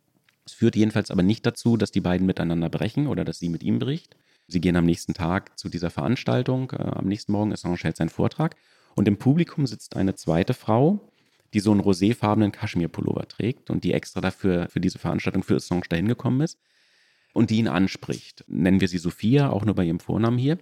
Es 0.46 0.52
führt 0.52 0.76
jedenfalls 0.76 1.10
aber 1.10 1.22
nicht 1.22 1.44
dazu, 1.44 1.76
dass 1.76 1.90
die 1.90 2.00
beiden 2.00 2.26
miteinander 2.26 2.70
brechen 2.70 3.06
oder 3.06 3.24
dass 3.24 3.38
sie 3.38 3.48
mit 3.48 3.62
ihm 3.62 3.78
bricht. 3.78 4.16
Sie 4.46 4.60
gehen 4.60 4.76
am 4.76 4.86
nächsten 4.86 5.12
Tag 5.12 5.58
zu 5.58 5.68
dieser 5.68 5.90
Veranstaltung. 5.90 6.70
Äh, 6.70 6.82
am 6.82 7.06
nächsten 7.06 7.32
Morgen 7.32 7.52
Assange 7.52 7.78
hält 7.82 7.96
seinen 7.96 8.08
Vortrag. 8.08 8.56
Und 8.94 9.06
im 9.06 9.18
Publikum 9.18 9.66
sitzt 9.66 9.96
eine 9.96 10.14
zweite 10.14 10.54
Frau, 10.54 11.12
die 11.52 11.60
so 11.60 11.70
einen 11.72 11.82
roséfarbenen 11.82 12.50
Kaschmirpullover 12.50 13.28
trägt 13.28 13.70
und 13.70 13.84
die 13.84 13.92
extra 13.92 14.20
dafür 14.20 14.68
für 14.70 14.80
diese 14.80 14.98
Veranstaltung 14.98 15.42
für 15.42 15.56
Assange 15.56 15.82
dahin 15.88 16.08
gekommen 16.08 16.40
ist 16.40 16.58
und 17.34 17.50
die 17.50 17.58
ihn 17.58 17.68
anspricht. 17.68 18.44
Nennen 18.48 18.80
wir 18.80 18.88
sie 18.88 18.98
Sophia, 18.98 19.50
auch 19.50 19.64
nur 19.64 19.74
bei 19.74 19.84
ihrem 19.84 20.00
Vornamen 20.00 20.38
hier. 20.38 20.58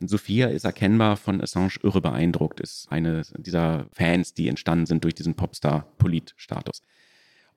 Sophia 0.00 0.48
ist 0.48 0.64
erkennbar 0.64 1.16
von 1.16 1.40
Assange 1.40 1.78
irre 1.82 2.00
beeindruckt, 2.00 2.60
ist 2.60 2.90
eine 2.90 3.22
dieser 3.36 3.86
Fans, 3.92 4.34
die 4.34 4.48
entstanden 4.48 4.86
sind 4.86 5.04
durch 5.04 5.14
diesen 5.14 5.34
Popstar-Polit-Status. 5.34 6.82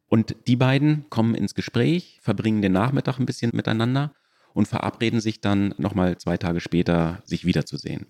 Und 0.08 0.36
die 0.48 0.56
beiden 0.56 1.10
kommen 1.10 1.36
ins 1.36 1.56
Gespräch, 1.56 2.20
verbringen 2.22 2.62
den 2.62 2.74
Nachmittag 2.74 3.20
ein 3.20 3.26
bisschen 3.26 3.52
miteinander 3.54 4.14
und 4.54 4.68
verabreden 4.68 5.22
sich 5.22 5.40
dann 5.40 5.74
nochmal 5.78 6.18
zwei 6.18 6.38
Tage 6.38 6.60
später, 6.60 7.22
sich 7.26 7.46
wiederzusehen. 7.46 8.08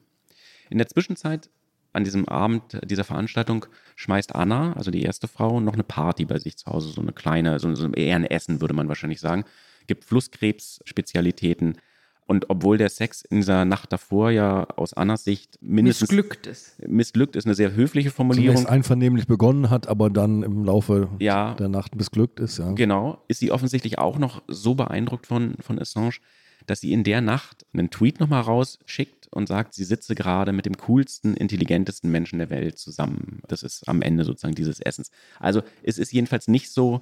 In 0.69 0.77
der 0.77 0.87
Zwischenzeit 0.87 1.49
an 1.93 2.03
diesem 2.03 2.27
Abend 2.27 2.79
dieser 2.89 3.03
Veranstaltung 3.03 3.65
schmeißt 3.97 4.33
Anna, 4.33 4.73
also 4.73 4.91
die 4.91 5.03
erste 5.03 5.27
Frau, 5.27 5.59
noch 5.59 5.73
eine 5.73 5.83
Party 5.83 6.25
bei 6.25 6.39
sich 6.39 6.57
zu 6.57 6.67
Hause, 6.67 6.89
so 6.89 7.01
eine 7.01 7.11
kleine, 7.11 7.59
so, 7.59 7.73
so 7.75 7.91
eher 7.91 8.15
ein 8.15 8.25
Essen, 8.25 8.61
würde 8.61 8.73
man 8.73 8.87
wahrscheinlich 8.87 9.19
sagen. 9.19 9.43
Gibt 9.87 10.05
Flusskrebs-Spezialitäten. 10.05 11.77
Und 12.31 12.49
obwohl 12.49 12.77
der 12.77 12.87
Sex 12.87 13.23
in 13.23 13.41
dieser 13.41 13.65
Nacht 13.65 13.91
davor 13.91 14.31
ja 14.31 14.63
aus 14.77 14.93
Annas 14.93 15.25
Sicht 15.25 15.59
mindestens 15.61 16.11
missglückt 16.11 16.47
ist. 16.47 16.87
Missglückt 16.87 17.35
ist 17.35 17.43
eine 17.43 17.55
sehr 17.55 17.73
höfliche 17.75 18.09
Formulierung. 18.09 18.55
Zunächst 18.55 18.71
einvernehmlich 18.71 19.27
begonnen 19.27 19.69
hat, 19.69 19.87
aber 19.87 20.09
dann 20.09 20.41
im 20.41 20.63
Laufe 20.63 21.09
ja, 21.19 21.55
der 21.55 21.67
Nacht 21.67 21.97
missglückt 21.97 22.39
ist, 22.39 22.57
ja. 22.57 22.71
Genau, 22.71 23.21
ist 23.27 23.41
sie 23.41 23.51
offensichtlich 23.51 23.99
auch 23.99 24.17
noch 24.17 24.43
so 24.47 24.75
beeindruckt 24.75 25.27
von, 25.27 25.55
von 25.59 25.77
Assange, 25.77 26.19
dass 26.67 26.79
sie 26.79 26.93
in 26.93 27.03
der 27.03 27.19
Nacht 27.19 27.65
einen 27.73 27.89
Tweet 27.89 28.21
nochmal 28.21 28.43
rausschickt 28.43 29.27
und 29.31 29.49
sagt, 29.49 29.73
sie 29.73 29.83
sitze 29.83 30.15
gerade 30.15 30.53
mit 30.53 30.65
dem 30.65 30.77
coolsten, 30.77 31.35
intelligentesten 31.35 32.11
Menschen 32.11 32.39
der 32.39 32.49
Welt 32.49 32.77
zusammen. 32.77 33.41
Das 33.49 33.61
ist 33.61 33.89
am 33.89 34.01
Ende 34.01 34.23
sozusagen 34.23 34.55
dieses 34.55 34.79
Essens. 34.79 35.11
Also 35.41 35.63
es 35.83 35.97
ist 35.97 36.13
jedenfalls 36.13 36.47
nicht 36.47 36.71
so, 36.71 37.01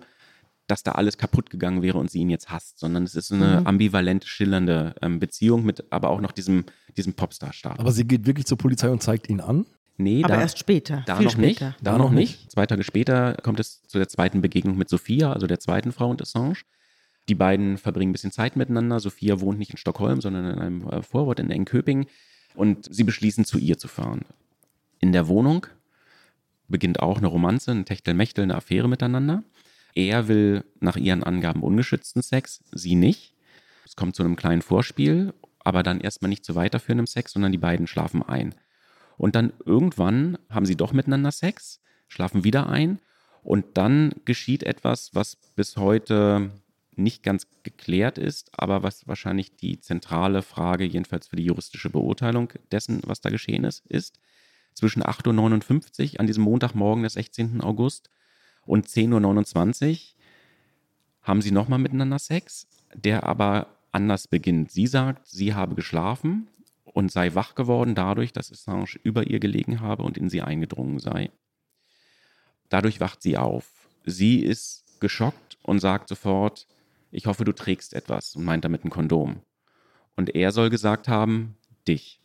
dass 0.69 0.83
da 0.83 0.91
alles 0.91 1.17
kaputt 1.17 1.49
gegangen 1.49 1.81
wäre 1.81 1.97
und 1.97 2.11
sie 2.11 2.19
ihn 2.19 2.29
jetzt 2.29 2.49
hasst, 2.51 2.79
sondern 2.79 3.03
es 3.03 3.15
ist 3.15 3.31
eine 3.31 3.61
mhm. 3.61 3.67
ambivalente, 3.67 4.27
schillernde 4.27 4.95
ähm, 5.01 5.19
Beziehung 5.19 5.65
mit 5.65 5.91
aber 5.91 6.09
auch 6.09 6.21
noch 6.21 6.31
diesem, 6.31 6.65
diesem 6.95 7.13
Popstar-Status. 7.13 7.79
Aber 7.79 7.91
sie 7.91 8.07
geht 8.07 8.25
wirklich 8.27 8.45
zur 8.45 8.57
Polizei 8.57 8.89
und 8.89 9.01
zeigt 9.01 9.29
ihn 9.29 9.41
an? 9.41 9.65
Nee, 9.97 10.23
aber 10.23 10.35
da, 10.35 10.41
erst 10.41 10.59
später. 10.59 11.03
Da 11.07 11.17
viel 11.17 11.25
noch 11.25 11.31
später. 11.33 11.47
nicht. 11.47 11.61
Da, 11.81 11.91
Da 11.91 11.97
noch 11.97 12.11
nicht. 12.11 12.51
Zwei 12.51 12.65
Tage 12.65 12.83
später 12.83 13.33
kommt 13.43 13.59
es 13.59 13.81
zu 13.83 13.97
der 13.97 14.07
zweiten 14.07 14.41
Begegnung 14.41 14.77
mit 14.77 14.89
Sophia, 14.89 15.33
also 15.33 15.47
der 15.47 15.59
zweiten 15.59 15.91
Frau 15.91 16.09
und 16.09 16.21
Assange. 16.21 16.59
Die 17.27 17.35
beiden 17.35 17.77
verbringen 17.77 18.11
ein 18.11 18.13
bisschen 18.13 18.31
Zeit 18.31 18.55
miteinander. 18.55 18.99
Sophia 18.99 19.41
wohnt 19.41 19.59
nicht 19.59 19.71
in 19.71 19.77
Stockholm, 19.77 20.21
sondern 20.21 20.45
in 20.45 20.59
einem 20.59 20.89
äh, 20.89 21.01
Vorort 21.01 21.39
in 21.39 21.51
Engköping. 21.51 22.05
Und 22.55 22.93
sie 22.93 23.03
beschließen, 23.03 23.43
zu 23.43 23.57
ihr 23.57 23.77
zu 23.77 23.87
fahren. 23.87 24.21
In 24.99 25.11
der 25.11 25.27
Wohnung 25.27 25.67
beginnt 26.67 27.01
auch 27.01 27.17
eine 27.17 27.27
Romanze, 27.27 27.71
ein 27.71 27.85
Techtelmechtel, 27.85 28.43
eine 28.43 28.55
Affäre 28.55 28.87
miteinander. 28.87 29.43
Er 29.95 30.27
will 30.27 30.63
nach 30.79 30.95
ihren 30.95 31.23
Angaben 31.23 31.63
ungeschützten 31.63 32.21
Sex, 32.21 32.63
sie 32.71 32.95
nicht. 32.95 33.33
Es 33.85 33.95
kommt 33.95 34.15
zu 34.15 34.23
einem 34.23 34.35
kleinen 34.35 34.61
Vorspiel, 34.61 35.33
aber 35.59 35.83
dann 35.83 35.99
erstmal 36.01 36.29
nicht 36.29 36.45
zu 36.45 36.55
weiterführendem 36.55 37.07
Sex, 37.07 37.33
sondern 37.33 37.51
die 37.51 37.57
beiden 37.57 37.87
schlafen 37.87 38.23
ein. 38.23 38.55
Und 39.17 39.35
dann 39.35 39.51
irgendwann 39.65 40.37
haben 40.49 40.65
sie 40.65 40.77
doch 40.77 40.93
miteinander 40.93 41.31
Sex, 41.31 41.81
schlafen 42.07 42.43
wieder 42.43 42.69
ein 42.69 42.99
und 43.43 43.65
dann 43.77 44.13
geschieht 44.25 44.63
etwas, 44.63 45.13
was 45.13 45.35
bis 45.55 45.77
heute 45.77 46.51
nicht 46.95 47.23
ganz 47.23 47.47
geklärt 47.63 48.17
ist, 48.17 48.51
aber 48.53 48.83
was 48.83 49.07
wahrscheinlich 49.07 49.55
die 49.55 49.79
zentrale 49.79 50.41
Frage, 50.41 50.83
jedenfalls 50.83 51.27
für 51.27 51.37
die 51.37 51.45
juristische 51.45 51.89
Beurteilung 51.89 52.53
dessen, 52.71 53.01
was 53.05 53.21
da 53.21 53.29
geschehen 53.29 53.63
ist, 53.63 53.85
ist. 53.87 54.19
Zwischen 54.73 55.03
8.59 55.03 56.13
Uhr 56.13 56.19
an 56.19 56.27
diesem 56.27 56.43
Montagmorgen 56.43 57.03
des 57.03 57.13
16. 57.13 57.61
August 57.61 58.09
und 58.69 58.87
10.29 58.87 59.91
Uhr 59.91 59.97
haben 61.23 61.41
sie 61.41 61.49
nochmal 61.49 61.79
miteinander 61.79 62.19
Sex, 62.19 62.67
der 62.93 63.23
aber 63.23 63.67
anders 63.91 64.27
beginnt. 64.27 64.71
Sie 64.71 64.85
sagt, 64.85 65.27
sie 65.27 65.55
habe 65.55 65.73
geschlafen 65.73 66.47
und 66.83 67.11
sei 67.11 67.33
wach 67.33 67.55
geworden 67.55 67.95
dadurch, 67.95 68.31
dass 68.31 68.51
Assange 68.51 68.99
über 69.01 69.25
ihr 69.25 69.39
gelegen 69.39 69.79
habe 69.81 70.03
und 70.03 70.19
in 70.19 70.29
sie 70.29 70.43
eingedrungen 70.43 70.99
sei. 70.99 71.31
Dadurch 72.69 72.99
wacht 72.99 73.23
sie 73.23 73.37
auf. 73.37 73.65
Sie 74.05 74.39
ist 74.39 74.99
geschockt 74.99 75.57
und 75.63 75.79
sagt 75.79 76.07
sofort, 76.07 76.67
ich 77.09 77.25
hoffe, 77.25 77.45
du 77.45 77.53
trägst 77.53 77.95
etwas 77.95 78.35
und 78.35 78.43
meint 78.43 78.65
damit 78.65 78.85
ein 78.85 78.91
Kondom. 78.91 79.41
Und 80.15 80.35
er 80.35 80.51
soll 80.51 80.69
gesagt 80.69 81.07
haben, 81.07 81.57
dich. 81.87 82.21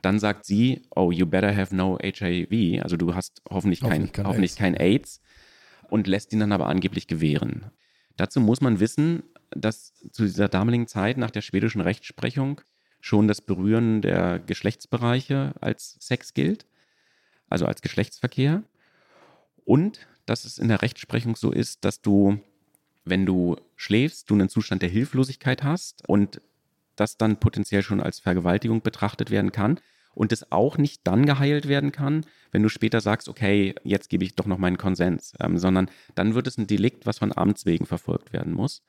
Dann 0.00 0.18
sagt 0.18 0.46
sie, 0.46 0.80
oh, 0.96 1.12
you 1.12 1.26
better 1.26 1.54
have 1.54 1.76
no 1.76 1.98
HIV, 2.02 2.82
also 2.82 2.96
du 2.96 3.14
hast 3.14 3.42
hoffentlich 3.50 3.80
kein, 3.80 3.90
Hoffentlich 3.90 4.12
kein 4.12 4.26
hoffentlich 4.26 4.50
AIDS. 4.52 4.58
kein 4.58 4.74
AIDS 4.74 5.20
und 5.92 6.06
lässt 6.06 6.32
ihn 6.32 6.40
dann 6.40 6.52
aber 6.52 6.68
angeblich 6.68 7.06
gewähren. 7.06 7.70
Dazu 8.16 8.40
muss 8.40 8.62
man 8.62 8.80
wissen, 8.80 9.24
dass 9.50 9.92
zu 10.10 10.24
dieser 10.24 10.48
damaligen 10.48 10.86
Zeit 10.86 11.18
nach 11.18 11.30
der 11.30 11.42
schwedischen 11.42 11.82
Rechtsprechung 11.82 12.62
schon 13.00 13.28
das 13.28 13.42
Berühren 13.42 14.00
der 14.00 14.38
Geschlechtsbereiche 14.38 15.52
als 15.60 15.98
Sex 16.00 16.32
gilt, 16.32 16.64
also 17.50 17.66
als 17.66 17.82
Geschlechtsverkehr. 17.82 18.62
Und 19.66 20.06
dass 20.24 20.46
es 20.46 20.56
in 20.56 20.68
der 20.68 20.80
Rechtsprechung 20.80 21.36
so 21.36 21.52
ist, 21.52 21.84
dass 21.84 22.00
du, 22.00 22.40
wenn 23.04 23.26
du 23.26 23.56
schläfst, 23.76 24.30
du 24.30 24.34
einen 24.34 24.48
Zustand 24.48 24.80
der 24.80 24.88
Hilflosigkeit 24.88 25.62
hast 25.62 26.08
und 26.08 26.40
das 26.96 27.18
dann 27.18 27.38
potenziell 27.38 27.82
schon 27.82 28.00
als 28.00 28.18
Vergewaltigung 28.18 28.80
betrachtet 28.80 29.30
werden 29.30 29.52
kann 29.52 29.78
und 30.14 30.32
es 30.32 30.52
auch 30.52 30.78
nicht 30.78 31.06
dann 31.06 31.26
geheilt 31.26 31.68
werden 31.68 31.92
kann, 31.92 32.24
wenn 32.50 32.62
du 32.62 32.68
später 32.68 33.00
sagst, 33.00 33.28
okay, 33.28 33.74
jetzt 33.82 34.10
gebe 34.10 34.24
ich 34.24 34.34
doch 34.34 34.46
noch 34.46 34.58
meinen 34.58 34.78
Konsens, 34.78 35.34
ähm, 35.40 35.58
sondern 35.58 35.90
dann 36.14 36.34
wird 36.34 36.46
es 36.46 36.58
ein 36.58 36.66
Delikt, 36.66 37.06
was 37.06 37.18
von 37.18 37.36
Amts 37.36 37.66
wegen 37.66 37.86
verfolgt 37.86 38.32
werden 38.32 38.52
muss. 38.52 38.82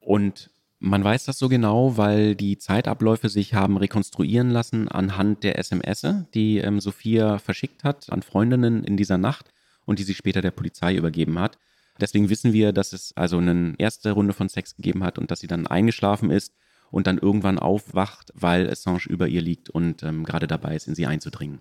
Und 0.00 0.50
man 0.78 1.02
weiß 1.02 1.24
das 1.24 1.38
so 1.38 1.48
genau, 1.48 1.96
weil 1.96 2.34
die 2.34 2.58
Zeitabläufe 2.58 3.28
sich 3.28 3.54
haben 3.54 3.76
rekonstruieren 3.76 4.50
lassen 4.50 4.88
anhand 4.88 5.42
der 5.42 5.58
SMS, 5.58 6.06
die 6.34 6.58
ähm, 6.58 6.80
Sophia 6.80 7.38
verschickt 7.38 7.82
hat 7.82 8.10
an 8.10 8.22
Freundinnen 8.22 8.84
in 8.84 8.96
dieser 8.96 9.18
Nacht 9.18 9.52
und 9.84 9.98
die 9.98 10.04
sie 10.04 10.14
später 10.14 10.42
der 10.42 10.50
Polizei 10.50 10.94
übergeben 10.94 11.38
hat. 11.38 11.58
Deswegen 11.98 12.28
wissen 12.28 12.52
wir, 12.52 12.72
dass 12.72 12.92
es 12.92 13.16
also 13.16 13.38
eine 13.38 13.74
erste 13.78 14.12
Runde 14.12 14.34
von 14.34 14.50
Sex 14.50 14.76
gegeben 14.76 15.02
hat 15.02 15.18
und 15.18 15.30
dass 15.30 15.40
sie 15.40 15.46
dann 15.46 15.66
eingeschlafen 15.66 16.30
ist 16.30 16.52
und 16.90 17.06
dann 17.06 17.18
irgendwann 17.18 17.58
aufwacht, 17.58 18.32
weil 18.34 18.68
Assange 18.70 19.06
über 19.08 19.28
ihr 19.28 19.42
liegt 19.42 19.70
und 19.70 20.02
ähm, 20.02 20.24
gerade 20.24 20.46
dabei 20.46 20.76
ist, 20.76 20.88
in 20.88 20.94
sie 20.94 21.06
einzudringen. 21.06 21.60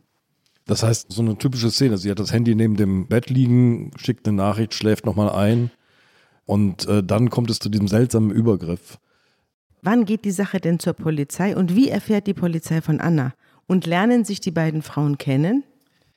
Das 0.65 0.81
heißt, 0.81 1.11
so 1.11 1.21
eine 1.21 1.37
typische 1.37 1.69
Szene. 1.69 1.97
Sie 1.97 2.09
hat 2.09 2.19
das 2.19 2.33
Handy 2.33 2.55
neben 2.55 2.75
dem 2.75 3.07
Bett 3.07 3.29
liegen, 3.29 3.91
schickt 3.97 4.27
eine 4.27 4.37
Nachricht, 4.37 4.73
schläft 4.73 5.05
nochmal 5.05 5.29
ein 5.29 5.71
und 6.45 6.87
äh, 6.87 7.03
dann 7.03 7.29
kommt 7.29 7.49
es 7.49 7.59
zu 7.59 7.69
diesem 7.69 7.87
seltsamen 7.87 8.31
Übergriff. 8.31 8.99
Wann 9.81 10.05
geht 10.05 10.25
die 10.25 10.31
Sache 10.31 10.59
denn 10.59 10.79
zur 10.79 10.93
Polizei 10.93 11.55
und 11.55 11.75
wie 11.75 11.89
erfährt 11.89 12.25
die 12.25 12.33
Polizei 12.33 12.81
von 12.81 12.99
Anna? 12.99 13.33
Und 13.67 13.85
lernen 13.85 14.25
sich 14.25 14.41
die 14.41 14.51
beiden 14.51 14.81
Frauen 14.81 15.17
kennen? 15.17 15.63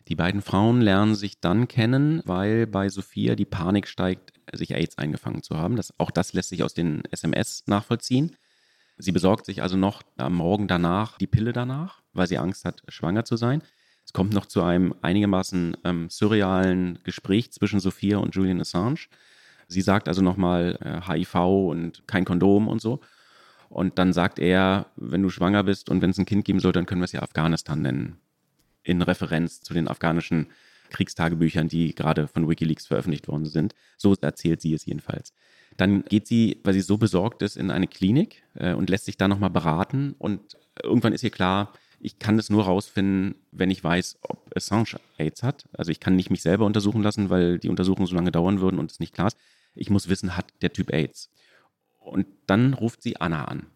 Die 0.08 0.14
beiden 0.14 0.40
Frauen 0.40 0.80
lernen 0.80 1.14
sich 1.14 1.40
dann 1.40 1.68
kennen, 1.68 2.22
weil 2.24 2.66
bei 2.66 2.88
Sophia 2.88 3.34
die 3.34 3.44
Panik 3.44 3.86
steigt, 3.86 4.32
sich 4.54 4.74
AIDS 4.74 4.96
eingefangen 4.96 5.42
zu 5.42 5.56
haben. 5.58 5.76
Das, 5.76 5.92
auch 5.98 6.10
das 6.10 6.32
lässt 6.32 6.48
sich 6.48 6.62
aus 6.62 6.72
den 6.72 7.02
SMS 7.10 7.64
nachvollziehen. 7.66 8.36
Sie 8.98 9.12
besorgt 9.12 9.46
sich 9.46 9.62
also 9.62 9.76
noch 9.76 10.02
am 10.16 10.34
Morgen 10.34 10.66
danach 10.66 11.18
die 11.18 11.28
Pille 11.28 11.52
danach, 11.52 12.02
weil 12.12 12.26
sie 12.26 12.38
Angst 12.38 12.64
hat, 12.64 12.82
schwanger 12.88 13.24
zu 13.24 13.36
sein. 13.36 13.62
Es 14.04 14.12
kommt 14.12 14.32
noch 14.32 14.46
zu 14.46 14.62
einem 14.62 14.94
einigermaßen 15.02 15.76
ähm, 15.84 16.10
surrealen 16.10 16.98
Gespräch 17.04 17.52
zwischen 17.52 17.78
Sophia 17.78 18.18
und 18.18 18.34
Julian 18.34 18.60
Assange. 18.60 19.06
Sie 19.68 19.82
sagt 19.82 20.08
also 20.08 20.22
nochmal 20.22 20.78
äh, 20.80 21.06
HIV 21.06 21.34
und 21.34 22.08
kein 22.08 22.24
Kondom 22.24 22.68
und 22.68 22.80
so. 22.80 23.00
Und 23.68 23.98
dann 23.98 24.12
sagt 24.12 24.38
er, 24.38 24.86
wenn 24.96 25.22
du 25.22 25.30
schwanger 25.30 25.62
bist 25.62 25.90
und 25.90 26.00
wenn 26.02 26.10
es 26.10 26.18
ein 26.18 26.24
Kind 26.24 26.44
geben 26.44 26.58
soll, 26.58 26.72
dann 26.72 26.86
können 26.86 27.02
wir 27.02 27.04
es 27.04 27.12
ja 27.12 27.22
Afghanistan 27.22 27.82
nennen. 27.82 28.18
In 28.82 29.02
Referenz 29.02 29.60
zu 29.60 29.74
den 29.74 29.88
afghanischen 29.88 30.48
Kriegstagebüchern, 30.88 31.68
die 31.68 31.94
gerade 31.94 32.26
von 32.28 32.48
Wikileaks 32.48 32.86
veröffentlicht 32.86 33.28
worden 33.28 33.44
sind. 33.44 33.74
So 33.98 34.14
erzählt 34.20 34.62
sie 34.62 34.72
es 34.72 34.86
jedenfalls. 34.86 35.34
Dann 35.78 36.04
geht 36.04 36.26
sie, 36.26 36.60
weil 36.64 36.74
sie 36.74 36.80
so 36.80 36.98
besorgt 36.98 37.40
ist, 37.40 37.56
in 37.56 37.70
eine 37.70 37.86
Klinik 37.86 38.42
äh, 38.54 38.74
und 38.74 38.90
lässt 38.90 39.06
sich 39.06 39.16
da 39.16 39.28
nochmal 39.28 39.48
beraten. 39.48 40.14
Und 40.18 40.58
irgendwann 40.82 41.12
ist 41.14 41.22
ihr 41.22 41.30
klar, 41.30 41.72
ich 42.00 42.18
kann 42.18 42.36
das 42.36 42.50
nur 42.50 42.64
rausfinden, 42.64 43.36
wenn 43.52 43.70
ich 43.70 43.82
weiß, 43.82 44.18
ob 44.22 44.54
Assange 44.56 45.00
AIDS 45.18 45.42
hat. 45.42 45.68
Also 45.72 45.90
ich 45.90 46.00
kann 46.00 46.16
nicht 46.16 46.30
mich 46.30 46.42
selber 46.42 46.66
untersuchen 46.66 47.02
lassen, 47.02 47.30
weil 47.30 47.58
die 47.58 47.68
Untersuchungen 47.68 48.06
so 48.06 48.14
lange 48.14 48.32
dauern 48.32 48.60
würden 48.60 48.78
und 48.78 48.90
es 48.90 49.00
nicht 49.00 49.14
klar 49.14 49.28
ist. 49.28 49.38
Ich 49.74 49.88
muss 49.88 50.08
wissen, 50.08 50.36
hat 50.36 50.46
der 50.62 50.72
Typ 50.72 50.92
AIDS. 50.92 51.30
Und 52.00 52.26
dann 52.46 52.74
ruft 52.74 53.02
sie 53.02 53.20
Anna 53.20 53.44
an. 53.44 53.66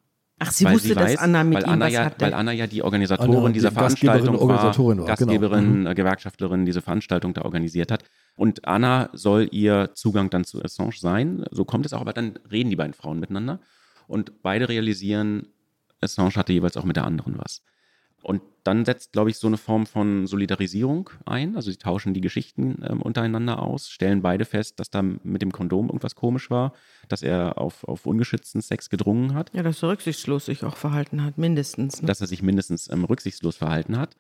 Ach, 0.43 0.53
sie 0.53 0.65
wusste, 0.67 0.89
sie 0.89 0.97
weiß, 0.97 1.13
dass 1.15 1.23
Anna 1.23 1.45
mit 1.45 1.57
weil 1.59 1.65
ihm 1.65 1.71
Anna 1.71 1.87
was 1.87 1.93
ja, 1.93 2.05
hatte. 2.05 2.21
Weil 2.25 2.35
Anna 2.35 2.53
ja 2.53 2.67
die 2.67 2.83
Organisatorin 2.83 3.37
Anna, 3.37 3.49
dieser 3.51 3.71
die 3.71 3.75
Gastgeberin, 3.77 4.21
Veranstaltung 4.21 4.49
Organisatorin 4.49 4.99
war, 4.99 5.09
war, 5.09 5.17
genau. 5.17 5.33
Gastgeberin, 5.33 5.81
Mhm. 5.81 5.87
äh, 5.87 5.95
Gewerkschaftlerin 5.95 6.65
diese 6.67 6.83
Veranstaltung 6.83 7.35
da 7.35 7.43
organisiert 7.43 7.91
hat. 7.93 8.05
Und 8.37 8.67
Anna 8.67 9.11
soll 9.13 9.49
ihr 9.51 9.91
Zugang 9.95 10.31
dann 10.31 10.45
zu 10.45 10.63
Assange 10.63 10.95
sein. 10.99 11.45
So 11.51 11.65
kommt 11.65 11.87
es 11.87 11.93
auch, 11.93 12.01
aber 12.01 12.13
dann 12.13 12.39
reden 12.51 12.71
die 12.71 12.77
beiden 12.77 12.95
Frauen 12.95 13.21
miteinander 13.21 13.61
und 14.09 14.43
beide 14.43 14.69
realisieren, 14.69 15.49
Assange 16.01 16.35
hatte 16.35 16.53
jeweils 16.53 16.77
auch 16.77 16.85
mit 16.85 16.97
der 16.97 17.05
anderen 17.05 17.39
was. 17.39 17.63
Und 18.23 18.41
dann 18.63 18.85
setzt, 18.85 19.13
glaube 19.13 19.31
ich, 19.31 19.37
so 19.37 19.49
eine 19.49 19.57
Form 19.57 19.87
von 19.87 20.27
Solidarisierung 20.29 21.11
ein. 21.27 21.57
Also 21.57 21.71
sie 21.71 21.77
tauschen 21.77 22.15
die 22.15 22.21
Geschichten 22.21 22.83
ähm, 22.89 23.03
untereinander 23.03 23.61
aus, 23.61 23.91
stellen 23.91 24.23
beide 24.23 24.45
fest, 24.45 24.79
dass 24.79 24.91
da 24.91 25.03
mit 25.03 25.43
dem 25.43 25.51
Kondom 25.51 25.89
irgendwas 25.89 26.15
komisch 26.15 26.49
war, 26.49 26.73
dass 27.09 27.23
er 27.23 27.59
auf, 27.59 27.83
auf 27.85 28.07
ungeschützten 28.07 28.61
Sex 28.61 28.89
gedrungen 28.91 29.35
hat, 29.35 29.51
ja, 29.53 29.63
dass 29.65 29.83
er 29.83 29.91
rücksichtslos 29.91 30.47
sich 30.47 30.65
auch 30.65 30.77
verhalten 30.77 31.25
hat, 31.25 31.39
mindestens. 31.39 32.01
Ne? 32.01 32.07
dass 32.07 32.21
er 32.21 32.29
sich 32.29 32.43
mindestens 32.43 32.89
ähm, 32.91 33.05
rücksichtslos 33.05 33.57
verhalten 33.57 33.99
hat 33.99 34.17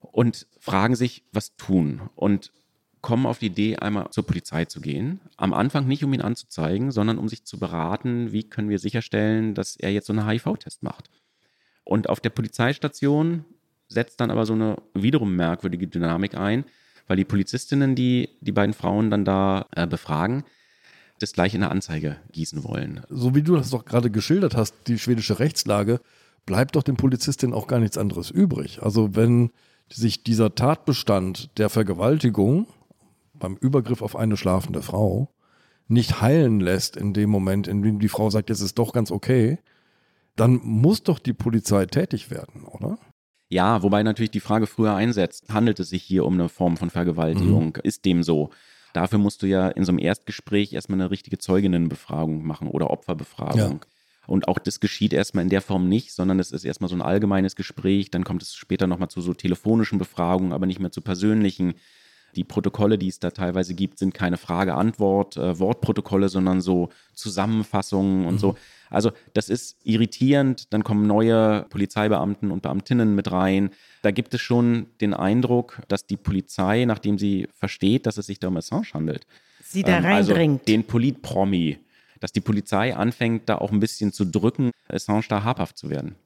und 0.00 0.46
fragen 0.60 0.94
sich, 0.94 1.24
was 1.32 1.56
tun. 1.56 2.02
Und 2.14 2.52
kommen 3.00 3.26
auf 3.26 3.38
die 3.38 3.46
Idee, 3.46 3.76
einmal 3.76 4.08
zur 4.10 4.24
Polizei 4.26 4.64
zu 4.64 4.80
gehen. 4.80 5.20
Am 5.36 5.52
Anfang 5.52 5.86
nicht, 5.86 6.02
um 6.04 6.14
ihn 6.14 6.22
anzuzeigen, 6.22 6.90
sondern 6.90 7.18
um 7.18 7.28
sich 7.28 7.44
zu 7.44 7.58
beraten, 7.58 8.32
wie 8.32 8.44
können 8.44 8.70
wir 8.70 8.78
sicherstellen, 8.78 9.54
dass 9.54 9.76
er 9.76 9.92
jetzt 9.92 10.06
so 10.06 10.14
einen 10.14 10.26
HIV-Test 10.26 10.82
macht. 10.82 11.10
Und 11.84 12.08
auf 12.08 12.20
der 12.20 12.30
Polizeistation 12.30 13.44
setzt 13.88 14.20
dann 14.20 14.30
aber 14.30 14.46
so 14.46 14.54
eine 14.54 14.76
wiederum 14.94 15.36
merkwürdige 15.36 15.86
Dynamik 15.86 16.36
ein, 16.36 16.64
weil 17.06 17.16
die 17.16 17.24
Polizistinnen, 17.24 17.94
die 17.94 18.30
die 18.40 18.52
beiden 18.52 18.74
Frauen 18.74 19.10
dann 19.10 19.24
da 19.24 19.66
äh, 19.76 19.86
befragen, 19.86 20.44
das 21.20 21.32
gleich 21.32 21.54
in 21.54 21.62
eine 21.62 21.70
Anzeige 21.70 22.16
gießen 22.32 22.64
wollen. 22.64 23.02
So 23.08 23.34
wie 23.34 23.42
du 23.42 23.56
das 23.56 23.70
doch 23.70 23.84
gerade 23.84 24.10
geschildert 24.10 24.56
hast, 24.56 24.74
die 24.86 24.98
schwedische 24.98 25.38
Rechtslage, 25.38 26.00
bleibt 26.46 26.76
doch 26.76 26.82
den 26.82 26.96
Polizistinnen 26.96 27.54
auch 27.54 27.66
gar 27.66 27.78
nichts 27.78 27.98
anderes 27.98 28.30
übrig. 28.30 28.82
Also 28.82 29.14
wenn 29.14 29.50
sich 29.92 30.24
dieser 30.24 30.54
Tatbestand 30.54 31.56
der 31.58 31.68
Vergewaltigung 31.68 32.66
beim 33.34 33.56
Übergriff 33.56 34.02
auf 34.02 34.16
eine 34.16 34.36
schlafende 34.36 34.82
Frau 34.82 35.30
nicht 35.86 36.20
heilen 36.20 36.60
lässt 36.60 36.96
in 36.96 37.12
dem 37.12 37.30
Moment, 37.30 37.68
in 37.68 37.82
dem 37.82 37.98
die 37.98 38.08
Frau 38.08 38.30
sagt, 38.30 38.50
es 38.50 38.60
ist 38.60 38.78
doch 38.78 38.92
ganz 38.92 39.10
okay, 39.10 39.58
dann 40.36 40.60
muss 40.62 41.02
doch 41.02 41.18
die 41.18 41.32
Polizei 41.32 41.86
tätig 41.86 42.30
werden, 42.30 42.64
oder? 42.64 42.98
Ja, 43.48 43.82
wobei 43.82 44.02
natürlich 44.02 44.30
die 44.30 44.40
Frage 44.40 44.66
früher 44.66 44.94
einsetzt, 44.94 45.52
handelt 45.52 45.78
es 45.78 45.90
sich 45.90 46.02
hier 46.02 46.24
um 46.24 46.34
eine 46.34 46.48
Form 46.48 46.76
von 46.76 46.90
Vergewaltigung? 46.90 47.76
Ist 47.82 48.04
dem 48.04 48.22
so? 48.22 48.50
Dafür 48.94 49.18
musst 49.18 49.42
du 49.42 49.46
ja 49.46 49.68
in 49.68 49.84
so 49.84 49.92
einem 49.92 49.98
Erstgespräch 49.98 50.72
erstmal 50.72 51.00
eine 51.00 51.10
richtige 51.10 51.38
Zeuginnenbefragung 51.38 52.44
machen 52.44 52.68
oder 52.68 52.90
Opferbefragung. 52.90 53.84
Und 54.26 54.48
auch 54.48 54.58
das 54.58 54.80
geschieht 54.80 55.12
erstmal 55.12 55.42
in 55.42 55.50
der 55.50 55.60
Form 55.60 55.88
nicht, 55.88 56.12
sondern 56.12 56.40
es 56.40 56.50
ist 56.50 56.64
erstmal 56.64 56.88
so 56.88 56.96
ein 56.96 57.02
allgemeines 57.02 57.56
Gespräch, 57.56 58.10
dann 58.10 58.24
kommt 58.24 58.42
es 58.42 58.54
später 58.54 58.86
nochmal 58.86 59.10
zu 59.10 59.20
so 59.20 59.34
telefonischen 59.34 59.98
Befragungen, 59.98 60.52
aber 60.52 60.66
nicht 60.66 60.80
mehr 60.80 60.92
zu 60.92 61.02
persönlichen. 61.02 61.74
Die 62.34 62.44
Protokolle, 62.44 62.98
die 62.98 63.08
es 63.08 63.20
da 63.20 63.30
teilweise 63.30 63.74
gibt, 63.74 63.98
sind 63.98 64.14
keine 64.14 64.38
Frage-Antwort, 64.38 65.36
äh, 65.36 65.58
Wortprotokolle, 65.58 66.28
sondern 66.28 66.60
so 66.60 66.88
Zusammenfassungen 67.14 68.26
und 68.26 68.38
so. 68.40 68.56
Also 68.90 69.12
das 69.32 69.48
ist 69.48 69.76
irritierend. 69.84 70.72
Dann 70.72 70.84
kommen 70.84 71.06
neue 71.06 71.66
Polizeibeamten 71.70 72.50
und 72.50 72.62
Beamtinnen 72.62 73.14
mit 73.14 73.30
rein. 73.32 73.70
Da 74.02 74.10
gibt 74.10 74.34
es 74.34 74.40
schon 74.40 74.86
den 75.00 75.14
Eindruck, 75.14 75.80
dass 75.88 76.06
die 76.06 76.16
Polizei, 76.16 76.84
nachdem 76.84 77.18
sie 77.18 77.48
versteht, 77.54 78.06
dass 78.06 78.18
es 78.18 78.26
sich 78.26 78.38
da 78.38 78.48
um 78.48 78.56
Assange 78.56 78.86
handelt, 78.92 79.26
Sie 79.62 79.82
da 79.82 79.98
ähm, 79.98 80.04
also 80.04 80.32
reindringt. 80.32 80.68
den 80.68 80.84
Politpromi, 80.84 81.78
dass 82.20 82.32
die 82.32 82.40
Polizei 82.40 82.94
anfängt, 82.94 83.48
da 83.48 83.58
auch 83.58 83.72
ein 83.72 83.80
bisschen 83.80 84.12
zu 84.12 84.24
drücken, 84.24 84.70
Assange 84.88 85.24
da 85.28 85.42
habhaft 85.44 85.78
zu 85.78 85.90
werden. 85.90 86.16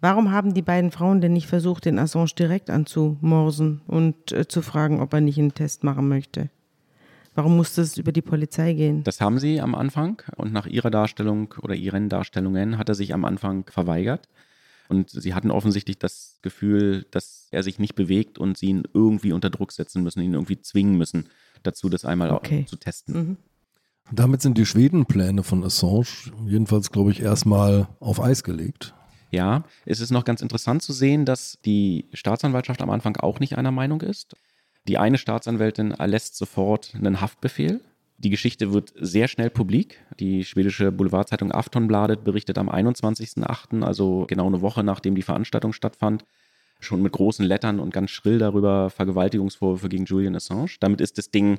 Warum 0.00 0.32
haben 0.32 0.52
die 0.52 0.62
beiden 0.62 0.90
Frauen 0.90 1.20
denn 1.20 1.32
nicht 1.32 1.46
versucht, 1.46 1.84
den 1.84 1.98
Assange 1.98 2.30
direkt 2.36 2.70
anzumorsen 2.70 3.82
und 3.86 4.32
äh, 4.32 4.48
zu 4.48 4.60
fragen, 4.60 5.00
ob 5.00 5.12
er 5.12 5.20
nicht 5.20 5.38
einen 5.38 5.54
Test 5.54 5.84
machen 5.84 6.08
möchte? 6.08 6.50
Warum 7.34 7.56
musste 7.56 7.80
es 7.80 7.96
über 7.96 8.12
die 8.12 8.22
Polizei 8.22 8.74
gehen? 8.74 9.04
Das 9.04 9.20
haben 9.20 9.38
sie 9.38 9.60
am 9.60 9.74
Anfang 9.74 10.20
und 10.36 10.52
nach 10.52 10.66
ihrer 10.66 10.90
Darstellung 10.90 11.54
oder 11.62 11.74
ihren 11.74 12.08
Darstellungen 12.08 12.76
hat 12.78 12.88
er 12.88 12.94
sich 12.94 13.14
am 13.14 13.24
Anfang 13.24 13.64
verweigert. 13.70 14.28
Und 14.88 15.08
sie 15.08 15.32
hatten 15.32 15.50
offensichtlich 15.50 15.98
das 15.98 16.38
Gefühl, 16.42 17.06
dass 17.10 17.48
er 17.50 17.62
sich 17.62 17.78
nicht 17.78 17.94
bewegt 17.94 18.38
und 18.38 18.58
sie 18.58 18.66
ihn 18.66 18.82
irgendwie 18.92 19.32
unter 19.32 19.48
Druck 19.48 19.72
setzen 19.72 20.02
müssen, 20.02 20.20
ihn 20.20 20.34
irgendwie 20.34 20.60
zwingen 20.60 20.98
müssen, 20.98 21.28
dazu 21.62 21.88
das 21.88 22.04
einmal 22.04 22.30
auch 22.30 22.36
Okay. 22.38 22.66
zu 22.66 22.76
testen. 22.76 23.14
Mhm. 23.14 23.36
Damit 24.10 24.42
sind 24.42 24.58
die 24.58 24.66
Schwedenpläne 24.66 25.42
von 25.42 25.64
Assange 25.64 26.06
jedenfalls, 26.46 26.90
glaube 26.90 27.12
ich, 27.12 27.22
erstmal 27.22 27.88
auf 28.00 28.20
Eis 28.20 28.44
gelegt. 28.44 28.94
Ja, 29.30 29.64
es 29.86 30.00
ist 30.00 30.10
noch 30.10 30.24
ganz 30.24 30.42
interessant 30.42 30.82
zu 30.82 30.92
sehen, 30.92 31.24
dass 31.24 31.58
die 31.64 32.10
Staatsanwaltschaft 32.12 32.82
am 32.82 32.90
Anfang 32.90 33.16
auch 33.16 33.40
nicht 33.40 33.56
einer 33.56 33.70
Meinung 33.70 34.02
ist. 34.02 34.36
Die 34.88 34.98
eine 34.98 35.18
Staatsanwältin 35.18 35.92
erlässt 35.92 36.36
sofort 36.36 36.94
einen 36.94 37.20
Haftbefehl. 37.20 37.80
Die 38.18 38.30
Geschichte 38.30 38.72
wird 38.72 38.92
sehr 38.96 39.28
schnell 39.28 39.50
publik. 39.50 39.98
Die 40.18 40.44
schwedische 40.44 40.92
Boulevardzeitung 40.92 41.52
Aftonbladet 41.52 42.24
berichtet 42.24 42.58
am 42.58 42.68
21.08., 42.68 43.82
also 43.82 44.26
genau 44.28 44.46
eine 44.46 44.60
Woche 44.60 44.84
nachdem 44.84 45.14
die 45.14 45.22
Veranstaltung 45.22 45.72
stattfand, 45.72 46.24
schon 46.80 47.02
mit 47.02 47.12
großen 47.12 47.44
Lettern 47.44 47.80
und 47.80 47.92
ganz 47.92 48.10
schrill 48.10 48.38
darüber 48.38 48.90
Vergewaltigungsvorwürfe 48.90 49.88
gegen 49.88 50.04
Julian 50.04 50.36
Assange. 50.36 50.76
Damit 50.80 51.00
ist 51.00 51.18
das 51.18 51.30
Ding 51.30 51.58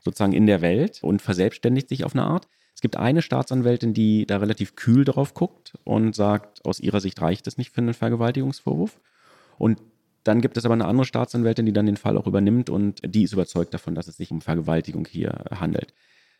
sozusagen 0.00 0.32
in 0.32 0.46
der 0.46 0.60
Welt 0.60 1.00
und 1.02 1.22
verselbstständigt 1.22 1.88
sich 1.88 2.04
auf 2.04 2.14
eine 2.14 2.24
Art. 2.24 2.48
Es 2.74 2.80
gibt 2.80 2.96
eine 2.96 3.22
Staatsanwältin, 3.22 3.94
die 3.94 4.26
da 4.26 4.38
relativ 4.38 4.74
kühl 4.74 5.04
drauf 5.04 5.34
guckt 5.34 5.74
und 5.84 6.14
sagt, 6.14 6.64
aus 6.64 6.80
ihrer 6.80 7.00
Sicht 7.00 7.20
reicht 7.22 7.46
es 7.46 7.56
nicht 7.56 7.70
für 7.70 7.80
einen 7.80 7.94
Vergewaltigungsvorwurf. 7.94 9.00
Und 9.58 9.80
dann 10.24 10.40
gibt 10.40 10.56
es 10.56 10.64
aber 10.64 10.74
eine 10.74 10.86
andere 10.86 11.04
Staatsanwältin, 11.04 11.66
die 11.66 11.72
dann 11.72 11.86
den 11.86 11.96
Fall 11.96 12.16
auch 12.16 12.26
übernimmt 12.26 12.70
und 12.70 13.00
die 13.04 13.22
ist 13.22 13.32
überzeugt 13.32 13.74
davon, 13.74 13.94
dass 13.94 14.08
es 14.08 14.16
sich 14.16 14.30
um 14.30 14.40
Vergewaltigung 14.40 15.06
hier 15.06 15.44
handelt. 15.50 15.94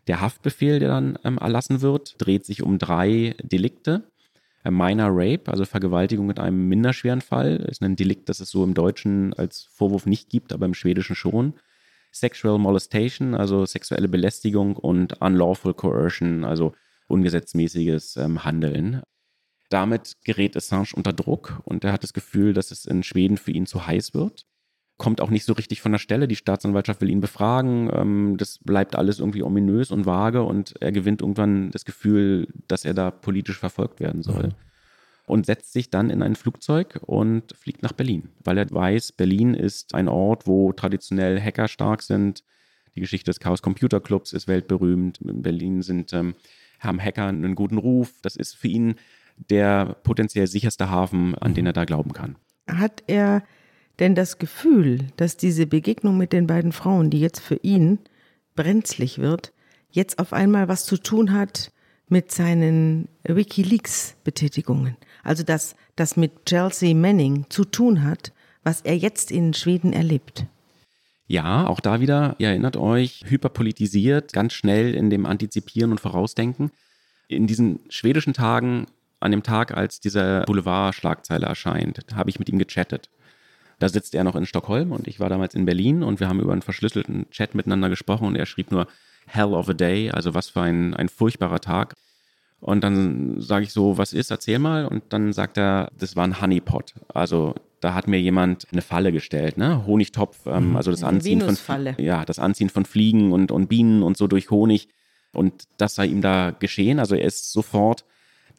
Der 0.07 0.21
Haftbefehl, 0.21 0.81
der 0.81 0.89
dann 0.89 1.19
ähm, 1.25 1.39
erlassen 1.39 1.81
wird, 1.81 2.17
dreht 2.19 2.45
sich 2.45 2.63
um 2.63 2.79
drei 2.79 3.35
Delikte. 3.43 4.05
Äh, 4.65 4.71
Minor 4.71 5.11
Rape, 5.11 5.51
also 5.51 5.65
Vergewaltigung 5.65 6.27
mit 6.27 6.39
einem 6.39 6.69
minderschweren 6.69 7.21
Fall, 7.21 7.57
ist 7.57 7.83
ein 7.83 7.97
Delikt, 7.97 8.29
das 8.29 8.41
es 8.41 8.51
so 8.51 8.65
im 8.65 8.75
Deutschen 8.75 9.33
als 9.35 9.69
Vorwurf 9.73 10.07
nicht 10.07 10.29
gibt, 10.29 10.53
aber 10.53 10.67
im 10.67 10.75
Schwedischen 10.75 11.17
schon. 11.17 11.55
Sexual 12.13 12.59
Molestation, 12.59 13.35
also 13.35 13.67
sexuelle 13.67 14.09
Belästigung 14.09 14.77
und 14.77 15.21
Unlawful 15.21 15.75
Coercion, 15.75 16.45
also 16.45 16.73
ungesetzmäßiges 17.09 18.17
ähm, 18.17 18.45
Handeln. 18.45 19.03
Damit 19.75 20.19
gerät 20.23 20.57
Assange 20.57 20.91
unter 20.95 21.13
Druck 21.13 21.61
und 21.65 21.83
er 21.83 21.93
hat 21.93 22.05
das 22.05 22.13
Gefühl, 22.13 22.53
dass 22.53 22.71
es 22.71 22.85
in 22.85 23.03
Schweden 23.03 23.37
für 23.37 23.51
ihn 23.51 23.67
zu 23.67 23.89
heiß 23.89 24.15
wird. 24.15 24.47
Kommt 24.99 25.21
auch 25.21 25.31
nicht 25.31 25.45
so 25.45 25.53
richtig 25.53 25.81
von 25.81 25.91
der 25.91 25.99
Stelle. 25.99 26.29
Die 26.29 26.37
Staatsanwaltschaft 26.37 27.01
will 27.01 27.11
ihn 27.11 27.21
befragen. 27.21 27.91
Ähm, 27.93 28.37
das 28.37 28.61
bleibt 28.63 28.95
alles 28.95 29.19
irgendwie 29.19 29.43
ominös 29.43 29.91
und 29.91 30.07
vage 30.07 30.45
und 30.45 30.81
er 30.81 30.93
gewinnt 30.93 31.23
irgendwann 31.23 31.73
das 31.73 31.85
Gefühl, 31.85 32.47
dass 32.69 32.85
er 32.85 32.95
da 32.95 33.11
politisch 33.11 33.59
verfolgt 33.59 33.99
werden 33.99 34.23
soll. 34.23 34.51
Und 35.27 35.47
setzt 35.47 35.73
sich 35.73 35.91
dann 35.91 36.09
in 36.09 36.23
ein 36.23 36.37
Flugzeug 36.37 37.01
und 37.03 37.53
fliegt 37.57 37.83
nach 37.83 37.95
Berlin, 37.95 38.29
weil 38.45 38.59
er 38.59 38.71
weiß, 38.71 39.11
Berlin 39.11 39.55
ist 39.55 39.93
ein 39.93 40.07
Ort, 40.07 40.47
wo 40.47 40.73
traditionell 40.73 41.41
Hacker 41.41 41.67
stark 41.67 42.03
sind. 42.03 42.45
Die 42.95 43.01
Geschichte 43.01 43.29
des 43.29 43.41
Chaos 43.41 43.61
Computer 43.61 43.99
Clubs 43.99 44.35
ist 44.35 44.47
weltberühmt. 44.47 45.21
In 45.21 45.43
Berlin 45.43 45.83
sind, 45.83 46.13
ähm, 46.13 46.37
haben 46.79 47.03
Hacker 47.03 47.27
einen 47.27 47.57
guten 47.57 47.79
Ruf. 47.79 48.13
Das 48.23 48.37
ist 48.37 48.55
für 48.55 48.69
ihn 48.69 48.95
der 49.37 49.97
potenziell 50.03 50.47
sicherste 50.47 50.91
Hafen, 50.91 51.35
an 51.37 51.55
den 51.55 51.67
er 51.67 51.73
da 51.73 51.85
glauben 51.85 52.13
kann. 52.13 52.37
Hat 52.67 53.03
er 53.07 53.43
denn 53.99 54.15
das 54.15 54.39
Gefühl, 54.39 55.07
dass 55.17 55.37
diese 55.37 55.67
Begegnung 55.67 56.17
mit 56.17 56.33
den 56.33 56.47
beiden 56.47 56.73
Frauen, 56.73 57.11
die 57.11 57.21
jetzt 57.21 57.41
für 57.41 57.57
ihn 57.57 57.99
brenzlig 58.57 59.19
wird, 59.19 59.53
jetzt 59.91 60.19
auf 60.19 60.33
einmal 60.33 60.69
was 60.69 60.85
zu 60.85 60.97
tun 60.97 61.33
hat 61.33 61.71
mit 62.09 62.33
seinen 62.33 63.09
WikiLeaks-Betätigungen? 63.25 64.97
Also 65.23 65.43
dass 65.43 65.77
das 65.97 66.17
mit 66.17 66.47
Chelsea 66.47 66.95
Manning 66.95 67.47
zu 67.49 67.65
tun 67.65 68.03
hat, 68.03 68.33
was 68.63 68.81
er 68.81 68.97
jetzt 68.97 69.31
in 69.31 69.55
Schweden 69.55 69.93
erlebt. 69.93 70.47
Ja, 71.27 71.67
auch 71.67 71.81
da 71.81 72.01
wieder, 72.01 72.37
ihr 72.39 72.49
erinnert 72.49 72.77
euch, 72.77 73.25
hyperpolitisiert, 73.27 74.33
ganz 74.33 74.53
schnell 74.53 74.95
in 74.95 75.09
dem 75.09 75.25
Antizipieren 75.25 75.93
und 75.93 76.01
Vorausdenken. 76.01 76.71
In 77.29 77.47
diesen 77.47 77.81
schwedischen 77.89 78.35
Tagen, 78.35 78.87
an 79.25 79.31
dem 79.31 79.43
Tag, 79.43 79.75
als 79.75 80.01
diese 80.01 80.45
Boulevard-Schlagzeile 80.47 81.47
erscheint, 81.47 82.05
habe 82.15 82.31
ich 82.31 82.39
mit 82.39 82.49
ihm 82.49 82.59
gechattet. 82.59 83.09
Da 83.79 83.89
sitzt 83.89 84.15
er 84.15 84.23
noch 84.23 84.37
in 84.37 84.47
Stockholm 84.47 84.93
und 84.93 85.09
ich 85.09 85.19
war 85.19 85.29
damals 85.29 85.55
in 85.55 85.65
Berlin 85.65 86.03
und 86.03 86.21
wir 86.21 86.29
haben 86.29 86.41
über 86.41 86.53
einen 86.53 86.63
verschlüsselten 86.63 87.29
Chat 87.31 87.55
miteinander 87.55 87.89
gesprochen 87.89 88.27
und 88.27 88.37
er 88.37 88.47
schrieb 88.47 88.71
nur 88.71 88.87
Hell 89.27 89.55
of 89.55 89.69
a 89.69 89.73
Day, 89.73 90.11
also 90.11 90.35
was 90.35 90.51
für 90.51 90.61
ein, 90.61 90.95
ein 90.95 91.09
furchtbarer 91.09 91.61
Tag. 91.61 91.95
Und 92.61 92.85
dann 92.85 93.41
sage 93.41 93.65
ich 93.65 93.73
so, 93.73 93.99
was 93.99 94.13
ist, 94.13 94.31
erzähl 94.31 94.59
mal. 94.59 94.87
Und 94.87 95.05
dann 95.11 95.33
sagt 95.33 95.59
er, 95.59 95.91
das 95.99 96.17
war 96.17 96.25
ein 96.25 96.41
Honeypot. 96.41 96.95
Also 97.13 97.55
da 97.81 97.95
hat 97.95 98.09
mir 98.09 98.21
jemand 98.21 98.67
eine 98.73 98.81
Falle 98.81 99.13
gestellt, 99.13 99.59
ne? 99.59 99.87
Honigtopf, 99.87 100.47
ähm, 100.47 100.71
mhm. 100.71 100.77
also 100.77 100.91
das 100.91 101.05
Anziehen 101.05 101.41
von 101.43 101.57
ja, 101.99 102.25
das 102.25 102.39
Anziehen 102.39 102.71
von 102.71 102.87
Fliegen 102.87 103.33
und, 103.33 103.53
und 103.53 103.69
Bienen 103.69 104.03
und 104.03 104.17
so 104.17 104.27
durch 104.27 104.51
Honig. 104.51 104.89
Und 105.33 105.65
das 105.77 105.95
sei 105.95 106.07
ihm 106.07 106.23
da 106.23 106.53
geschehen. 106.53 106.99
Also 106.99 107.17
er 107.17 107.27
ist 107.27 107.53
sofort 107.53 108.05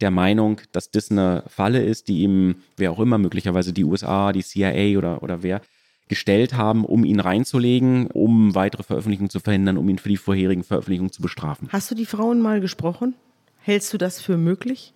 der 0.02 0.12
Meinung, 0.12 0.62
dass 0.72 0.91
das 0.91 1.12
eine 1.12 1.43
Falle 1.48 1.84
ist, 1.84 2.08
die 2.08 2.22
ihm, 2.22 2.56
wer 2.78 2.91
auch 2.91 3.00
immer, 3.00 3.18
möglicherweise 3.18 3.74
die 3.74 3.84
USA, 3.84 4.32
die 4.32 4.43
CIA 4.43 4.98
oder, 4.98 5.24
oder 5.24 5.43
wer, 5.43 5.62
gestellt 6.08 6.54
haben, 6.54 6.86
um 6.86 7.04
ihn 7.04 7.20
reinzulegen, 7.20 8.08
um 8.08 8.54
weitere 8.54 8.84
Veröffentlichungen 8.84 9.30
zu 9.30 9.39
verhindern, 9.39 9.78
um 9.78 9.89
ihn 9.89 9.98
für 9.98 10.10
die 10.10 10.18
vorherigen 10.18 10.64
Veröffentlichungen 10.64 11.12
zu 11.12 11.22
bestrafen. 11.22 11.70
Hast 11.72 11.89
du 11.89 11.96
die 11.96 12.06
Frauen 12.06 12.41
mal 12.41 12.62
gesprochen? 12.62 13.16
Hältst 13.62 13.93
du 13.93 13.98
das 13.98 14.22
für 14.22 14.38
möglich? 14.38 14.93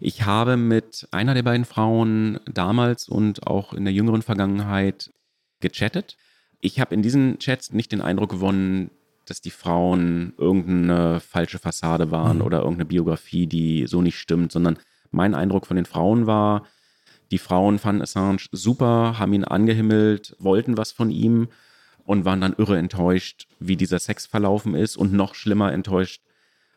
Ich 0.00 0.24
habe 0.24 0.56
mit 0.56 1.08
einer 1.10 1.34
der 1.34 1.42
beiden 1.42 1.64
Frauen 1.64 2.38
damals 2.46 3.08
und 3.08 3.46
auch 3.46 3.72
in 3.72 3.84
der 3.84 3.94
jüngeren 3.94 4.22
Vergangenheit 4.22 5.10
gechattet. 5.60 6.16
Ich 6.60 6.78
habe 6.78 6.94
in 6.94 7.02
diesen 7.02 7.38
Chats 7.38 7.72
nicht 7.72 7.90
den 7.90 8.00
Eindruck 8.00 8.30
gewonnen, 8.30 8.90
dass 9.26 9.40
die 9.40 9.50
Frauen 9.50 10.34
irgendeine 10.38 11.20
falsche 11.20 11.58
Fassade 11.58 12.10
waren 12.10 12.38
mhm. 12.38 12.42
oder 12.44 12.58
irgendeine 12.58 12.86
Biografie, 12.86 13.46
die 13.46 13.86
so 13.86 14.02
nicht 14.02 14.18
stimmt, 14.18 14.52
sondern 14.52 14.78
mein 15.10 15.34
Eindruck 15.34 15.66
von 15.66 15.76
den 15.76 15.86
Frauen 15.86 16.26
war, 16.26 16.64
die 17.30 17.38
Frauen 17.38 17.78
fanden 17.78 18.02
Assange 18.02 18.48
super, 18.52 19.18
haben 19.18 19.32
ihn 19.32 19.44
angehimmelt, 19.44 20.36
wollten 20.38 20.76
was 20.76 20.92
von 20.92 21.10
ihm 21.10 21.48
und 22.04 22.24
waren 22.24 22.40
dann 22.40 22.54
irre 22.56 22.78
enttäuscht, 22.78 23.48
wie 23.58 23.76
dieser 23.76 23.98
Sex 23.98 24.26
verlaufen 24.26 24.74
ist 24.74 24.96
und 24.96 25.12
noch 25.12 25.34
schlimmer 25.34 25.72
enttäuscht, 25.72 26.22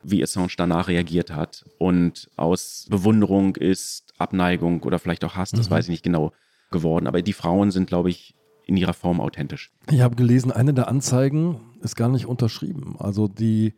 wie 0.03 0.23
Assange 0.23 0.53
danach 0.57 0.87
reagiert 0.87 1.31
hat. 1.31 1.65
Und 1.77 2.29
aus 2.37 2.87
Bewunderung 2.89 3.55
ist 3.55 4.13
Abneigung 4.17 4.83
oder 4.83 4.99
vielleicht 4.99 5.25
auch 5.25 5.35
Hass, 5.35 5.51
das 5.51 5.69
mhm. 5.69 5.73
weiß 5.73 5.85
ich 5.85 5.91
nicht 5.91 6.03
genau, 6.03 6.31
geworden. 6.71 7.07
Aber 7.07 7.21
die 7.21 7.33
Frauen 7.33 7.71
sind, 7.71 7.87
glaube 7.87 8.09
ich, 8.09 8.33
in 8.65 8.77
ihrer 8.77 8.93
Form 8.93 9.21
authentisch. 9.21 9.71
Ich 9.89 10.01
habe 10.01 10.15
gelesen, 10.15 10.51
eine 10.51 10.73
der 10.73 10.87
Anzeigen 10.87 11.61
ist 11.81 11.95
gar 11.95 12.09
nicht 12.09 12.25
unterschrieben. 12.25 12.95
Also 12.99 13.27
die 13.27 13.73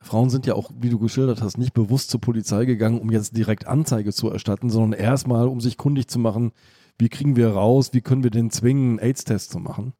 Frauen 0.00 0.30
sind 0.30 0.46
ja 0.46 0.54
auch, 0.54 0.70
wie 0.78 0.90
du 0.90 0.98
geschildert 0.98 1.42
hast, 1.42 1.58
nicht 1.58 1.74
bewusst 1.74 2.10
zur 2.10 2.20
Polizei 2.20 2.64
gegangen, 2.64 3.00
um 3.00 3.10
jetzt 3.10 3.36
direkt 3.36 3.66
Anzeige 3.66 4.12
zu 4.12 4.28
erstatten, 4.30 4.68
sondern 4.68 4.98
erstmal, 4.98 5.46
um 5.46 5.60
sich 5.60 5.76
kundig 5.76 6.08
zu 6.08 6.18
machen, 6.18 6.52
wie 6.98 7.08
kriegen 7.08 7.36
wir 7.36 7.48
raus, 7.50 7.90
wie 7.92 8.00
können 8.00 8.24
wir 8.24 8.30
den 8.30 8.50
zwingen, 8.50 8.90
einen 8.90 8.98
AIDS-Test 8.98 9.50
zu 9.50 9.58
machen. 9.58 9.94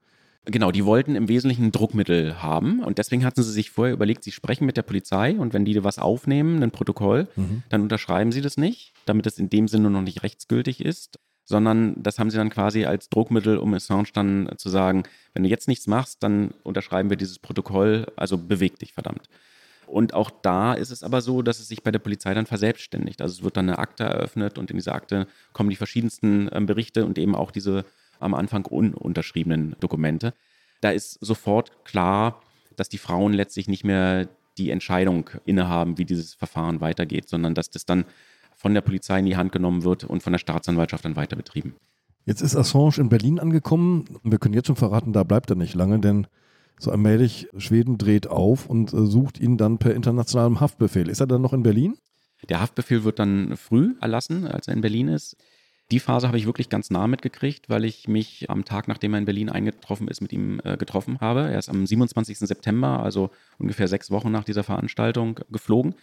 Genau, 0.44 0.72
die 0.72 0.84
wollten 0.84 1.14
im 1.14 1.28
Wesentlichen 1.28 1.66
ein 1.66 1.72
Druckmittel 1.72 2.42
haben 2.42 2.82
und 2.82 2.98
deswegen 2.98 3.24
hatten 3.24 3.44
sie 3.44 3.52
sich 3.52 3.70
vorher 3.70 3.94
überlegt, 3.94 4.24
sie 4.24 4.32
sprechen 4.32 4.66
mit 4.66 4.76
der 4.76 4.82
Polizei 4.82 5.38
und 5.38 5.52
wenn 5.52 5.64
die 5.64 5.84
was 5.84 6.00
aufnehmen, 6.00 6.60
ein 6.64 6.72
Protokoll, 6.72 7.28
mhm. 7.36 7.62
dann 7.68 7.82
unterschreiben 7.82 8.32
sie 8.32 8.40
das 8.40 8.56
nicht, 8.56 8.92
damit 9.06 9.26
es 9.26 9.38
in 9.38 9.50
dem 9.50 9.68
Sinne 9.68 9.88
noch 9.88 10.02
nicht 10.02 10.24
rechtsgültig 10.24 10.84
ist, 10.84 11.20
sondern 11.44 11.94
das 12.02 12.18
haben 12.18 12.30
sie 12.30 12.36
dann 12.36 12.50
quasi 12.50 12.84
als 12.84 13.08
Druckmittel, 13.08 13.58
um 13.58 13.74
Assange 13.74 14.08
dann 14.12 14.50
zu 14.56 14.68
sagen, 14.68 15.02
wenn 15.34 15.42
du 15.42 15.48
jetzt 15.48 15.68
nichts 15.68 15.86
machst, 15.86 16.22
dann 16.22 16.52
unterschreiben 16.62 17.10
wir 17.10 17.16
dieses 17.16 17.38
Protokoll, 17.38 18.06
also 18.16 18.38
beweg 18.38 18.78
dich 18.78 18.92
verdammt. 18.92 19.28
Und 19.86 20.14
auch 20.14 20.30
da 20.30 20.72
ist 20.72 20.90
es 20.90 21.02
aber 21.02 21.20
so, 21.20 21.42
dass 21.42 21.60
es 21.60 21.68
sich 21.68 21.82
bei 21.82 21.90
der 21.90 21.98
Polizei 21.98 22.32
dann 22.32 22.46
verselbstständigt. 22.46 23.20
Also 23.20 23.34
es 23.34 23.42
wird 23.42 23.56
dann 23.56 23.68
eine 23.68 23.78
Akte 23.78 24.04
eröffnet 24.04 24.56
und 24.56 24.70
in 24.70 24.76
diese 24.78 24.92
Akte 24.92 25.26
kommen 25.52 25.68
die 25.68 25.76
verschiedensten 25.76 26.48
äh, 26.48 26.60
Berichte 26.60 27.04
und 27.04 27.18
eben 27.18 27.34
auch 27.34 27.50
diese 27.50 27.84
am 28.18 28.34
Anfang 28.34 28.64
ununterschriebenen 28.64 29.76
Dokumente. 29.80 30.32
Da 30.80 30.90
ist 30.90 31.18
sofort 31.20 31.84
klar, 31.84 32.40
dass 32.76 32.88
die 32.88 32.98
Frauen 32.98 33.32
letztlich 33.32 33.68
nicht 33.68 33.84
mehr 33.84 34.28
die 34.58 34.70
Entscheidung 34.70 35.28
innehaben, 35.44 35.98
wie 35.98 36.04
dieses 36.04 36.34
Verfahren 36.34 36.80
weitergeht, 36.80 37.28
sondern 37.28 37.54
dass 37.54 37.70
das 37.70 37.84
dann 37.84 38.04
von 38.62 38.74
der 38.74 38.80
Polizei 38.80 39.18
in 39.18 39.26
die 39.26 39.36
Hand 39.36 39.50
genommen 39.50 39.82
wird 39.82 40.04
und 40.04 40.22
von 40.22 40.32
der 40.32 40.38
Staatsanwaltschaft 40.38 41.04
dann 41.04 41.16
weiter 41.16 41.34
betrieben. 41.34 41.74
Jetzt 42.24 42.42
ist 42.42 42.54
Assange 42.54 42.98
in 42.98 43.08
Berlin 43.08 43.40
angekommen. 43.40 44.04
Wir 44.22 44.38
können 44.38 44.54
jetzt 44.54 44.68
schon 44.68 44.76
verraten, 44.76 45.12
da 45.12 45.24
bleibt 45.24 45.50
er 45.50 45.56
nicht 45.56 45.74
lange, 45.74 45.98
denn 45.98 46.28
so 46.78 46.92
allmählich 46.92 47.48
Schweden 47.56 47.98
dreht 47.98 48.28
auf 48.28 48.70
und 48.70 48.92
äh, 48.92 49.04
sucht 49.04 49.40
ihn 49.40 49.56
dann 49.56 49.78
per 49.78 49.94
internationalem 49.94 50.60
Haftbefehl. 50.60 51.08
Ist 51.08 51.18
er 51.18 51.26
dann 51.26 51.42
noch 51.42 51.52
in 51.52 51.64
Berlin? 51.64 51.96
Der 52.48 52.60
Haftbefehl 52.60 53.02
wird 53.02 53.18
dann 53.18 53.56
früh 53.56 53.96
erlassen, 54.00 54.46
als 54.46 54.68
er 54.68 54.74
in 54.74 54.80
Berlin 54.80 55.08
ist. 55.08 55.36
Die 55.90 55.98
Phase 55.98 56.28
habe 56.28 56.38
ich 56.38 56.46
wirklich 56.46 56.68
ganz 56.68 56.90
nah 56.90 57.08
mitgekriegt, 57.08 57.68
weil 57.68 57.84
ich 57.84 58.06
mich 58.06 58.48
am 58.48 58.64
Tag, 58.64 58.86
nachdem 58.86 59.14
er 59.14 59.18
in 59.18 59.24
Berlin 59.24 59.50
eingetroffen 59.50 60.06
ist, 60.06 60.20
mit 60.20 60.32
ihm 60.32 60.60
äh, 60.62 60.76
getroffen 60.76 61.20
habe. 61.20 61.50
Er 61.50 61.58
ist 61.58 61.68
am 61.68 61.84
27. 61.84 62.38
September, 62.38 63.02
also 63.02 63.30
ungefähr 63.58 63.88
sechs 63.88 64.12
Wochen 64.12 64.30
nach 64.30 64.44
dieser 64.44 64.62
Veranstaltung, 64.62 65.40
geflogen. 65.50 65.96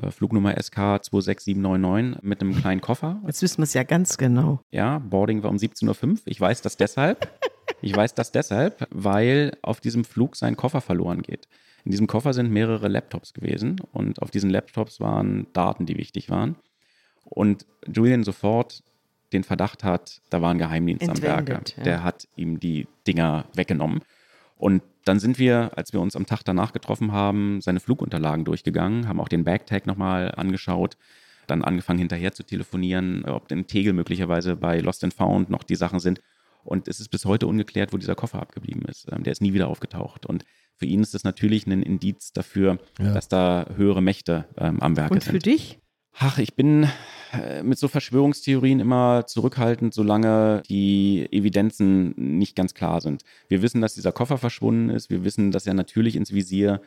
Äh, 0.00 0.10
Flugnummer 0.10 0.54
SK 0.60 1.04
26799 1.04 2.22
mit 2.22 2.40
einem 2.40 2.56
kleinen 2.56 2.80
Koffer. 2.80 3.20
Jetzt 3.26 3.42
wissen 3.42 3.58
wir 3.58 3.64
es 3.64 3.74
ja 3.74 3.82
ganz 3.82 4.18
genau. 4.18 4.60
Ja, 4.70 4.98
Boarding 4.98 5.42
war 5.42 5.50
um 5.50 5.56
17.05 5.56 6.10
Uhr. 6.10 6.18
Ich 6.24 6.40
weiß 6.40 6.62
das 6.62 6.76
deshalb. 6.76 7.28
ich 7.82 7.94
weiß 7.94 8.14
das 8.14 8.32
deshalb, 8.32 8.86
weil 8.90 9.56
auf 9.62 9.80
diesem 9.80 10.04
Flug 10.04 10.36
sein 10.36 10.56
Koffer 10.56 10.80
verloren 10.80 11.22
geht. 11.22 11.48
In 11.84 11.92
diesem 11.92 12.06
Koffer 12.06 12.34
sind 12.34 12.50
mehrere 12.50 12.88
Laptops 12.88 13.32
gewesen 13.32 13.80
und 13.92 14.20
auf 14.20 14.30
diesen 14.30 14.50
Laptops 14.50 15.00
waren 15.00 15.46
Daten, 15.52 15.86
die 15.86 15.96
wichtig 15.96 16.28
waren. 16.28 16.56
Und 17.24 17.66
Julian 17.86 18.22
sofort 18.22 18.82
den 19.32 19.44
Verdacht 19.44 19.84
hat, 19.84 20.20
da 20.28 20.42
war 20.42 20.50
ein 20.50 20.58
Geheimdienst 20.58 21.02
Entwendet, 21.02 21.30
am 21.30 21.46
Werke. 21.46 21.72
Ja. 21.76 21.82
Der 21.84 22.04
hat 22.04 22.28
ihm 22.36 22.58
die 22.58 22.86
Dinger 23.06 23.46
weggenommen. 23.54 24.00
Und 24.56 24.82
dann 25.04 25.18
sind 25.18 25.38
wir, 25.38 25.72
als 25.76 25.92
wir 25.92 26.00
uns 26.00 26.16
am 26.16 26.26
Tag 26.26 26.42
danach 26.44 26.72
getroffen 26.72 27.12
haben, 27.12 27.60
seine 27.60 27.80
Flugunterlagen 27.80 28.44
durchgegangen, 28.44 29.08
haben 29.08 29.20
auch 29.20 29.28
den 29.28 29.44
Backtag 29.44 29.86
nochmal 29.86 30.32
angeschaut, 30.36 30.96
dann 31.46 31.64
angefangen 31.64 31.98
hinterher 31.98 32.32
zu 32.32 32.44
telefonieren, 32.44 33.24
ob 33.24 33.50
im 33.50 33.66
Tegel 33.66 33.92
möglicherweise 33.92 34.56
bei 34.56 34.80
Lost 34.80 35.02
and 35.04 35.14
Found 35.14 35.50
noch 35.50 35.64
die 35.64 35.74
Sachen 35.74 35.98
sind. 35.98 36.20
Und 36.62 36.88
es 36.88 37.00
ist 37.00 37.08
bis 37.08 37.24
heute 37.24 37.46
ungeklärt, 37.46 37.92
wo 37.92 37.96
dieser 37.96 38.14
Koffer 38.14 38.40
abgeblieben 38.40 38.82
ist. 38.82 39.06
Ähm, 39.10 39.22
der 39.22 39.32
ist 39.32 39.40
nie 39.40 39.54
wieder 39.54 39.68
aufgetaucht. 39.68 40.26
Und 40.26 40.44
für 40.76 40.86
ihn 40.86 41.00
ist 41.00 41.14
das 41.14 41.24
natürlich 41.24 41.66
ein 41.66 41.82
Indiz 41.82 42.32
dafür, 42.32 42.78
ja. 42.98 43.12
dass 43.12 43.28
da 43.28 43.66
höhere 43.76 44.02
Mächte 44.02 44.46
ähm, 44.58 44.80
am 44.80 44.96
Werke 44.96 45.14
sind. 45.14 45.26
Und 45.26 45.32
für 45.32 45.38
dich? 45.38 45.78
Ach, 46.22 46.36
ich 46.36 46.54
bin 46.54 46.86
äh, 47.32 47.62
mit 47.62 47.78
so 47.78 47.88
Verschwörungstheorien 47.88 48.78
immer 48.78 49.26
zurückhaltend, 49.26 49.94
solange 49.94 50.62
die 50.68 51.26
Evidenzen 51.32 52.12
nicht 52.14 52.54
ganz 52.54 52.74
klar 52.74 53.00
sind. 53.00 53.22
Wir 53.48 53.62
wissen, 53.62 53.80
dass 53.80 53.94
dieser 53.94 54.12
Koffer 54.12 54.36
verschwunden 54.36 54.90
ist. 54.90 55.08
Wir 55.08 55.24
wissen, 55.24 55.50
dass 55.50 55.66
er 55.66 55.72
natürlich 55.72 56.16
ins 56.16 56.34
Visier 56.34 56.82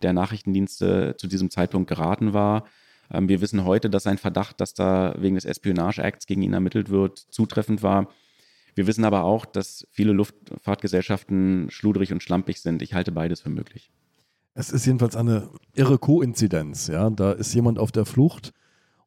der 0.00 0.14
Nachrichtendienste 0.14 1.16
zu 1.18 1.26
diesem 1.26 1.50
Zeitpunkt 1.50 1.86
geraten 1.86 2.32
war. 2.32 2.64
Ähm, 3.10 3.28
wir 3.28 3.42
wissen 3.42 3.66
heute, 3.66 3.90
dass 3.90 4.04
sein 4.04 4.16
Verdacht, 4.16 4.58
dass 4.58 4.72
da 4.72 5.14
wegen 5.18 5.34
des 5.34 5.44
Espionage 5.44 6.02
Acts 6.02 6.24
gegen 6.24 6.40
ihn 6.40 6.54
ermittelt 6.54 6.88
wird, 6.88 7.18
zutreffend 7.18 7.82
war. 7.82 8.08
Wir 8.74 8.86
wissen 8.86 9.04
aber 9.04 9.24
auch, 9.24 9.44
dass 9.44 9.86
viele 9.90 10.12
Luftfahrtgesellschaften 10.14 11.66
schludrig 11.70 12.10
und 12.10 12.22
schlampig 12.22 12.62
sind. 12.62 12.80
Ich 12.80 12.94
halte 12.94 13.12
beides 13.12 13.42
für 13.42 13.50
möglich. 13.50 13.90
Es 14.54 14.70
ist 14.70 14.86
jedenfalls 14.86 15.14
eine 15.14 15.50
irre 15.74 15.98
Koinzidenz. 15.98 16.86
Ja? 16.86 17.10
Da 17.10 17.32
ist 17.32 17.52
jemand 17.52 17.78
auf 17.78 17.92
der 17.92 18.06
Flucht 18.06 18.54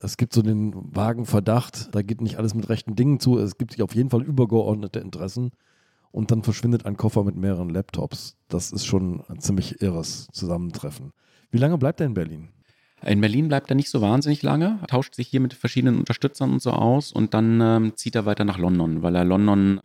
es 0.03 0.17
gibt 0.17 0.33
so 0.33 0.41
den 0.41 0.73
vagen 0.95 1.25
Verdacht, 1.25 1.93
da 1.93 2.01
geht 2.01 2.21
nicht 2.21 2.37
alles 2.37 2.55
mit 2.55 2.69
rechten 2.69 2.95
Dingen 2.95 3.19
zu. 3.19 3.37
Es 3.37 3.57
gibt 3.57 3.73
sich 3.73 3.83
auf 3.83 3.93
jeden 3.93 4.09
Fall 4.09 4.23
übergeordnete 4.23 4.99
Interessen. 4.99 5.51
Und 6.11 6.31
dann 6.31 6.43
verschwindet 6.43 6.85
ein 6.85 6.97
Koffer 6.97 7.23
mit 7.23 7.37
mehreren 7.37 7.69
Laptops. 7.69 8.35
Das 8.49 8.71
ist 8.71 8.85
schon 8.85 9.23
ein 9.29 9.39
ziemlich 9.39 9.81
irres 9.81 10.27
Zusammentreffen. 10.33 11.13
Wie 11.51 11.59
lange 11.59 11.77
bleibt 11.77 12.01
er 12.01 12.07
in 12.07 12.15
Berlin? 12.15 12.49
In 13.05 13.21
Berlin 13.21 13.47
bleibt 13.47 13.69
er 13.71 13.75
nicht 13.75 13.89
so 13.89 14.01
wahnsinnig 14.01 14.43
lange, 14.43 14.79
tauscht 14.87 15.15
sich 15.15 15.27
hier 15.27 15.39
mit 15.39 15.53
verschiedenen 15.53 15.99
Unterstützern 15.99 16.51
und 16.51 16.61
so 16.61 16.71
aus 16.71 17.11
und 17.11 17.33
dann 17.33 17.59
ähm, 17.61 17.93
zieht 17.95 18.15
er 18.15 18.25
weiter 18.25 18.45
nach 18.45 18.59
London, 18.59 19.01
weil 19.01 19.15
er 19.15 19.25
London 19.25 19.79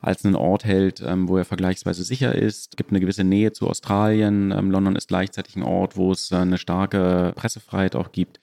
als 0.00 0.24
einen 0.24 0.36
Ort 0.36 0.64
hält, 0.64 1.02
ähm, 1.04 1.28
wo 1.28 1.36
er 1.36 1.44
vergleichsweise 1.44 2.04
sicher 2.04 2.34
ist. 2.34 2.70
Es 2.70 2.76
gibt 2.76 2.90
eine 2.90 3.00
gewisse 3.00 3.24
Nähe 3.24 3.52
zu 3.52 3.68
Australien. 3.68 4.52
Ähm, 4.52 4.70
London 4.70 4.94
ist 4.94 5.08
gleichzeitig 5.08 5.56
ein 5.56 5.64
Ort, 5.64 5.96
wo 5.96 6.12
es 6.12 6.30
äh, 6.30 6.36
eine 6.36 6.58
starke 6.58 7.32
Pressefreiheit 7.34 7.96
auch 7.96 8.12
gibt 8.12 8.38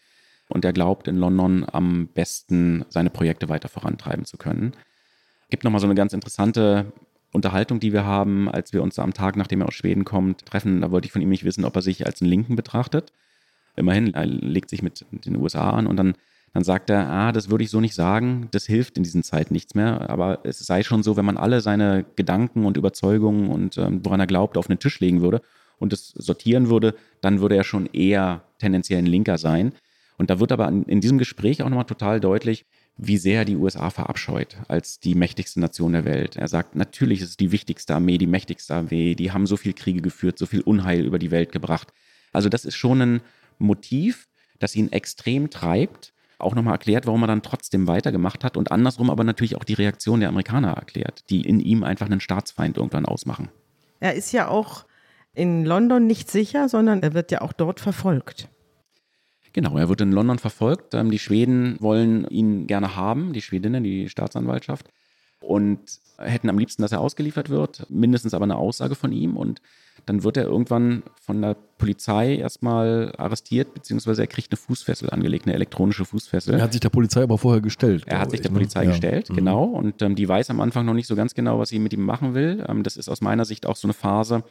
und 0.50 0.66
er 0.66 0.74
glaubt, 0.74 1.08
in 1.08 1.18
London 1.18 1.66
am 1.72 2.08
besten 2.08 2.86
seine 2.90 3.10
Projekte 3.10 3.50
weiter 3.50 3.70
vorantreiben 3.70 4.26
zu 4.26 4.38
können. 4.38 4.74
Es 5.44 5.50
gibt 5.50 5.64
nochmal 5.64 5.82
so 5.82 5.88
eine 5.88 5.96
ganz 5.96 6.14
interessante 6.14 6.92
Unterhaltung, 7.32 7.80
die 7.80 7.94
wir 7.94 8.06
haben, 8.06 8.50
als 8.50 8.74
wir 8.74 8.82
uns 8.82 8.98
am 9.00 9.14
Tag, 9.14 9.36
nachdem 9.36 9.62
er 9.62 9.68
aus 9.68 9.74
Schweden 9.74 10.06
kommt, 10.06 10.46
treffen. 10.46 10.82
Da 10.82 10.92
wollte 10.92 11.06
ich 11.06 11.12
von 11.12 11.22
ihm 11.22 11.30
nicht 11.30 11.44
wissen, 11.44 11.66
ob 11.66 11.76
er 11.76 11.82
sich 11.82 12.06
als 12.06 12.22
einen 12.22 12.30
Linken 12.30 12.56
betrachtet. 12.56 13.12
Immerhin, 13.76 14.14
er 14.14 14.26
legt 14.26 14.70
sich 14.70 14.82
mit 14.82 15.06
den 15.12 15.36
USA 15.36 15.70
an 15.72 15.88
und 15.88 15.98
dann 15.98 16.16
dann 16.54 16.64
sagt 16.64 16.90
er, 16.90 17.08
ah, 17.08 17.32
das 17.32 17.52
würde 17.52 17.64
ich 17.64 17.70
so 17.70 17.82
nicht 17.82 17.94
sagen, 17.94 18.48
das 18.50 18.66
hilft 18.66 18.98
in 18.98 19.04
diesen 19.04 19.22
Zeiten 19.22 19.54
nichts 19.54 19.76
mehr. 19.76 20.10
Aber 20.10 20.40
es 20.44 20.58
sei 20.58 20.82
schon 20.82 21.04
so, 21.04 21.16
wenn 21.16 21.24
man 21.24 21.38
alle 21.38 21.62
seine 21.62 22.04
Gedanken 22.16 22.66
und 22.66 22.78
Überzeugungen 22.78 23.50
und 23.50 23.78
ähm, 23.78 24.04
woran 24.04 24.20
er 24.20 24.26
glaubt, 24.26 24.58
auf 24.58 24.66
den 24.66 24.80
Tisch 24.80 25.00
legen 25.00 25.22
würde 25.22 25.42
und 25.78 25.94
es 25.94 26.10
sortieren 26.10 26.70
würde, 26.70 26.96
dann 27.22 27.42
würde 27.42 27.56
er 27.56 27.64
schon 27.64 27.86
eher 27.88 28.42
tendenziell 28.58 28.98
ein 29.00 29.06
Linker 29.06 29.38
sein. 29.38 29.74
Und 30.18 30.32
da 30.32 30.40
wird 30.40 30.52
aber 30.52 30.68
in 30.68 31.00
diesem 31.00 31.20
Gespräch 31.20 31.62
auch 31.62 31.70
nochmal 31.70 31.86
total 31.86 32.20
deutlich, 32.20 32.66
wie 32.98 33.18
sehr 33.18 33.46
die 33.46 33.56
USA 33.56 33.92
verabscheut 33.92 34.58
als 34.68 35.00
die 35.00 35.14
mächtigste 35.14 35.60
Nation 35.60 35.94
der 35.94 36.06
Welt. 36.06 36.36
Er 36.36 36.48
sagt, 36.48 36.76
natürlich 36.76 37.22
ist 37.22 37.30
es 37.30 37.38
die 37.38 37.52
wichtigste 37.52 37.94
Armee, 37.94 38.18
die 38.18 38.26
mächtigste 38.26 38.74
Armee, 38.74 39.14
die 39.14 39.32
haben 39.32 39.46
so 39.46 39.58
viel 39.58 39.74
Kriege 39.74 40.02
geführt, 40.02 40.40
so 40.40 40.48
viel 40.48 40.62
Unheil 40.62 41.06
über 41.06 41.20
die 41.20 41.30
Welt 41.30 41.52
gebracht. 41.52 41.94
Also 42.34 42.50
das 42.50 42.66
ist 42.66 42.76
schon 42.76 43.02
ein 43.02 43.22
Motiv, 43.60 44.28
das 44.58 44.76
ihn 44.76 44.92
extrem 44.92 45.52
treibt, 45.52 46.14
auch 46.40 46.56
nochmal 46.56 46.74
erklärt, 46.74 47.06
warum 47.06 47.24
er 47.24 47.28
dann 47.28 47.44
trotzdem 47.44 47.88
weitergemacht 47.88 48.44
hat 48.44 48.58
und 48.58 48.72
andersrum 48.72 49.10
aber 49.10 49.24
natürlich 49.24 49.56
auch 49.56 49.64
die 49.64 49.74
Reaktion 49.74 50.20
der 50.20 50.30
Amerikaner 50.30 50.74
erklärt, 50.74 51.30
die 51.30 51.42
in 51.42 51.60
ihm 51.60 51.84
einfach 51.84 52.08
einen 52.08 52.20
Staatsfeind 52.20 52.78
irgendwann 52.78 53.06
ausmachen. 53.06 53.50
Er 54.00 54.16
ist 54.16 54.32
ja 54.32 54.48
auch 54.48 54.86
in 55.34 55.66
London 55.66 56.08
nicht 56.08 56.32
sicher, 56.32 56.70
sondern 56.70 57.04
er 57.04 57.14
wird 57.14 57.32
ja 57.32 57.42
auch 57.42 57.54
dort 57.54 57.80
verfolgt. 57.80 58.50
Genau, 59.58 59.76
er 59.76 59.90
wird 59.90 60.02
in 60.02 60.12
London 60.12 60.38
verfolgt. 60.38 60.94
Ähm, 60.94 61.10
die 61.10 61.18
Schweden 61.18 61.78
wollen 61.80 62.28
ihn 62.28 62.68
gerne 62.68 62.96
haben, 62.96 63.34
die 63.34 63.42
Schwedinnen, 63.42 63.84
die 63.84 64.08
Staatsanwaltschaft, 64.08 64.86
und 65.40 65.80
hätten 66.20 66.48
am 66.52 66.60
liebsten, 66.60 66.84
dass 66.84 66.92
er 66.92 67.02
ausgeliefert 67.02 67.50
wird, 67.50 67.88
mindestens 67.90 68.36
aber 68.36 68.44
eine 68.44 68.56
Aussage 68.56 68.94
von 68.94 69.12
ihm. 69.12 69.36
Und 69.36 69.60
dann 70.06 70.22
wird 70.22 70.38
er 70.38 70.44
irgendwann 70.44 71.02
von 71.20 71.42
der 71.42 71.56
Polizei 71.80 72.36
erstmal 72.36 73.16
arrestiert, 73.18 73.74
beziehungsweise 73.74 74.22
er 74.22 74.28
kriegt 74.28 74.52
eine 74.52 74.58
Fußfessel 74.58 75.10
angelegt, 75.10 75.48
eine 75.48 75.56
elektronische 75.56 76.06
Fußfessel. 76.06 76.54
Er 76.54 76.62
hat 76.62 76.74
sich 76.74 76.82
der 76.82 76.90
Polizei 76.90 77.24
aber 77.24 77.40
vorher 77.40 77.62
gestellt. 77.62 78.04
Er 78.06 78.20
hat 78.20 78.30
sich 78.30 78.42
der 78.42 78.52
ich, 78.52 78.54
ne? 78.54 78.60
Polizei 78.60 78.84
ne? 78.84 78.92
gestellt, 78.92 79.30
ja. 79.30 79.34
Mhm. 79.34 79.38
genau. 79.38 79.64
Und 79.64 80.04
ähm, 80.04 80.14
die 80.14 80.30
weiß 80.30 80.52
am 80.52 80.62
Anfang 80.62 80.86
noch 80.86 80.94
nicht 80.94 81.08
so 81.08 81.16
ganz 81.16 81.34
genau, 81.34 81.58
was 81.58 81.70
sie 81.70 81.80
mit 81.80 81.94
ihm 81.94 82.06
machen 82.06 82.36
will. 82.36 82.64
Ähm, 82.70 82.84
das 82.84 82.96
ist 82.96 83.10
aus 83.10 83.22
meiner 83.22 83.44
Sicht 83.44 83.66
auch 83.66 83.76
so 83.76 83.88
eine 83.88 83.94
Phase, 83.94 84.44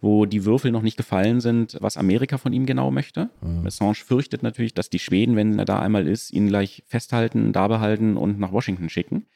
wo 0.00 0.24
die 0.26 0.44
Würfel 0.44 0.70
noch 0.70 0.82
nicht 0.82 0.96
gefallen 0.96 1.40
sind, 1.40 1.76
was 1.80 1.96
Amerika 1.96 2.38
von 2.38 2.52
ihm 2.52 2.66
genau 2.66 2.90
möchte. 2.90 3.30
Mhm. 3.42 3.66
Assange 3.66 3.94
fürchtet 3.94 4.42
natürlich, 4.42 4.74
dass 4.74 4.90
die 4.90 4.98
Schweden, 4.98 5.36
wenn 5.36 5.58
er 5.58 5.64
da 5.64 5.78
einmal 5.78 6.06
ist, 6.06 6.32
ihn 6.32 6.48
gleich 6.48 6.82
festhalten, 6.86 7.52
da 7.52 7.68
behalten 7.68 8.16
und 8.16 8.38
nach 8.38 8.52
Washington 8.52 8.88
schicken. 8.88 9.26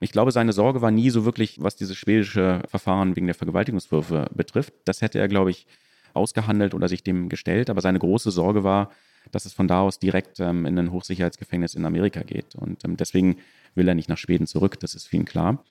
Ich 0.00 0.12
glaube, 0.12 0.32
seine 0.32 0.52
Sorge 0.52 0.82
war 0.82 0.90
nie 0.90 1.10
so 1.10 1.24
wirklich, 1.24 1.62
was 1.62 1.76
dieses 1.76 1.96
schwedische 1.96 2.62
Verfahren 2.68 3.16
wegen 3.16 3.26
der 3.26 3.34
Vergewaltigungswürfe 3.34 4.28
betrifft. 4.34 4.72
Das 4.84 5.02
hätte 5.02 5.18
er, 5.18 5.28
glaube 5.28 5.50
ich, 5.50 5.66
ausgehandelt 6.14 6.74
oder 6.74 6.88
sich 6.88 7.02
dem 7.02 7.28
gestellt. 7.28 7.70
Aber 7.70 7.80
seine 7.80 7.98
große 7.98 8.30
Sorge 8.30 8.64
war, 8.64 8.90
dass 9.30 9.46
es 9.46 9.52
von 9.52 9.68
da 9.68 9.80
aus 9.80 9.98
direkt 9.98 10.40
ähm, 10.40 10.66
in 10.66 10.78
ein 10.78 10.92
Hochsicherheitsgefängnis 10.92 11.74
in 11.74 11.84
Amerika 11.84 12.22
geht. 12.22 12.54
Und 12.54 12.84
ähm, 12.84 12.96
deswegen 12.96 13.36
will 13.74 13.88
er 13.88 13.94
nicht 13.94 14.08
nach 14.08 14.18
Schweden 14.18 14.46
zurück, 14.46 14.78
das 14.80 14.94
ist 14.94 15.12
ihn 15.12 15.24
klar. 15.24 15.64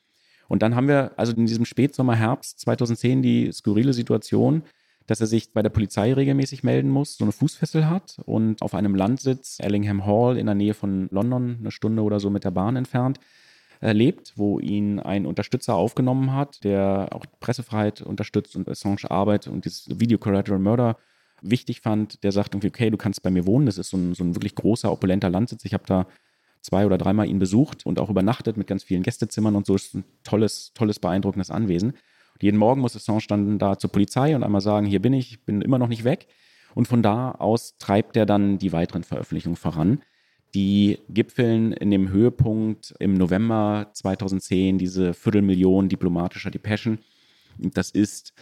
Und 0.48 0.62
dann 0.62 0.76
haben 0.76 0.88
wir 0.88 1.12
also 1.18 1.34
in 1.34 1.46
diesem 1.46 1.66
Spätsommer, 1.66 2.16
Herbst 2.16 2.60
2010 2.60 3.22
die 3.22 3.52
skurrile 3.52 3.94
Situation, 3.94 4.64
dass 5.08 5.22
er 5.22 5.28
sich 5.28 5.52
bei 5.54 5.62
der 5.62 5.70
Polizei 5.70 6.14
regelmäßig 6.14 6.64
melden 6.64 6.90
muss, 6.90 7.18
so 7.18 7.26
eine 7.26 7.32
Fußfessel 7.32 7.90
hat 7.90 8.20
und 8.26 8.62
auf 8.62 8.74
einem 8.74 8.96
Landsitz, 8.96 9.58
Ellingham 9.60 10.06
Hall 10.06 10.38
in 10.38 10.46
der 10.46 10.56
Nähe 10.56 10.74
von 10.74 11.08
London, 11.12 11.58
eine 11.60 11.72
Stunde 11.72 12.04
oder 12.04 12.20
so 12.20 12.30
mit 12.30 12.44
der 12.44 12.52
Bahn 12.52 12.76
entfernt, 12.76 13.20
äh, 13.82 13.92
lebt, 13.92 14.34
wo 14.38 14.60
ihn 14.60 15.00
ein 15.00 15.26
Unterstützer 15.26 15.76
aufgenommen 15.76 16.34
hat, 16.34 16.64
der 16.64 17.10
auch 17.12 17.26
Pressefreiheit 17.42 18.02
unterstützt 18.02 18.56
und 18.56 18.70
Assange 18.70 19.10
Arbeit 19.10 19.48
und 19.48 19.66
dieses 19.66 20.00
Video 20.00 20.18
Collateral 20.18 20.60
Murder 20.60 20.98
wichtig 21.42 21.82
fand, 21.82 22.24
der 22.24 22.32
sagt 22.32 22.54
irgendwie, 22.54 22.70
okay, 22.70 22.90
du 22.90 22.98
kannst 22.98 23.22
bei 23.22 23.30
mir 23.30 23.46
wohnen, 23.46 23.66
das 23.66 23.78
ist 23.78 23.90
so 23.90 23.98
ein, 23.98 24.14
so 24.14 24.24
ein 24.24 24.36
wirklich 24.36 24.56
großer, 24.56 24.90
opulenter 24.90 25.30
Landsitz. 25.30 25.66
Ich 25.66 25.74
habe 25.74 25.84
da 25.86 26.08
zwei 26.64 26.86
oder 26.86 26.98
dreimal 26.98 27.28
ihn 27.28 27.40
besucht 27.40 27.86
und 27.86 28.00
auch 28.00 28.10
übernachtet 28.10 28.58
mit 28.58 28.68
ganz 28.68 28.84
vielen 28.84 29.04
Gästezimmern 29.04 29.56
und 29.56 29.68
so. 29.68 29.76
Ist 29.76 29.94
ein 29.94 30.06
tolles, 30.24 30.72
tolles, 30.74 31.00
beeindruckendes 31.00 31.52
Anwesen. 31.52 31.92
Und 31.92 32.42
jeden 32.42 32.58
Morgen 32.58 32.82
muss 32.82 32.96
Assange 32.96 33.26
dann 33.28 33.60
da 33.60 33.78
zur 33.78 33.92
Polizei 33.92 34.36
und 34.36 34.44
einmal 34.44 34.62
sagen, 34.62 34.88
hier 34.88 35.02
bin 35.02 35.14
ich, 35.14 35.46
bin 35.46 35.62
immer 35.62 35.78
noch 35.78 35.90
nicht 35.90 36.04
weg. 36.04 36.28
Und 36.74 36.88
von 36.88 37.04
da 37.04 37.32
aus 37.32 37.78
treibt 37.78 38.18
er 38.18 38.26
dann 38.26 38.58
die 38.58 38.74
weiteren 38.74 39.04
Veröffentlichungen 39.04 39.58
voran. 39.58 40.02
Die 40.56 41.00
gipfeln 41.10 41.74
in 41.74 41.92
dem 41.92 42.10
Höhepunkt 42.10 42.96
im 43.00 43.16
November 43.16 43.90
2010 43.94 44.78
diese 44.78 45.14
Viertelmillion 45.14 45.90
diplomatischer 45.90 46.50
Depeschen. 46.50 47.00
Das 47.58 47.92
ist 47.92 48.34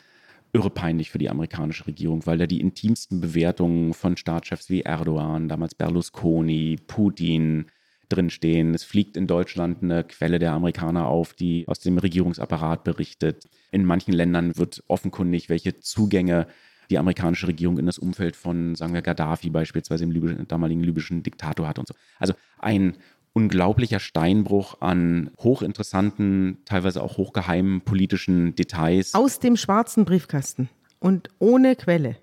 irre 0.54 0.70
peinlich 0.70 1.10
für 1.10 1.18
die 1.18 1.30
amerikanische 1.30 1.88
Regierung, 1.88 2.26
weil 2.26 2.38
da 2.38 2.46
die 2.46 2.60
intimsten 2.60 3.22
Bewertungen 3.22 3.94
von 3.94 4.18
Staatschefs 4.18 4.70
wie 4.70 4.82
Erdogan, 4.82 5.48
damals 5.48 5.76
Berlusconi, 5.76 6.78
Putin, 6.88 7.66
drinstehen. 8.12 8.74
Es 8.74 8.84
fliegt 8.84 9.18
in 9.18 9.28
Deutschland 9.28 9.82
eine 9.82 10.04
Quelle 10.04 10.40
der 10.40 10.54
Amerikaner 10.54 11.08
auf, 11.08 11.34
die 11.34 11.68
aus 11.68 11.80
dem 11.80 11.98
Regierungsapparat 11.98 12.84
berichtet. 12.84 13.46
In 13.72 13.86
manchen 13.86 14.14
Ländern 14.14 14.58
wird 14.58 14.84
offenkundig, 14.88 15.50
welche 15.50 15.80
Zugänge 15.80 16.48
die 16.90 16.98
amerikanische 16.98 17.48
Regierung 17.48 17.78
in 17.78 17.86
das 17.86 17.98
Umfeld 17.98 18.36
von, 18.36 18.76
sagen 18.76 18.94
wir, 18.94 19.02
Gaddafi 19.02 19.50
beispielsweise, 19.50 20.04
dem 20.04 20.12
libyschen, 20.12 20.48
damaligen 20.48 20.84
libyschen 20.84 21.24
Diktator 21.24 21.68
hat 21.68 21.80
und 21.80 21.88
so. 21.88 21.94
Also 22.20 22.34
ein 22.60 22.98
unglaublicher 23.34 24.00
Steinbruch 24.00 24.82
an 24.82 25.32
hochinteressanten, 25.40 26.58
teilweise 26.66 27.02
auch 27.02 27.18
hochgeheimen 27.18 27.82
politischen 27.82 28.56
Details. 28.56 29.14
Aus 29.14 29.40
dem 29.40 29.56
schwarzen 29.56 30.04
Briefkasten 30.06 30.70
und 31.00 31.30
ohne 31.40 31.76
Quelle. 31.76 32.18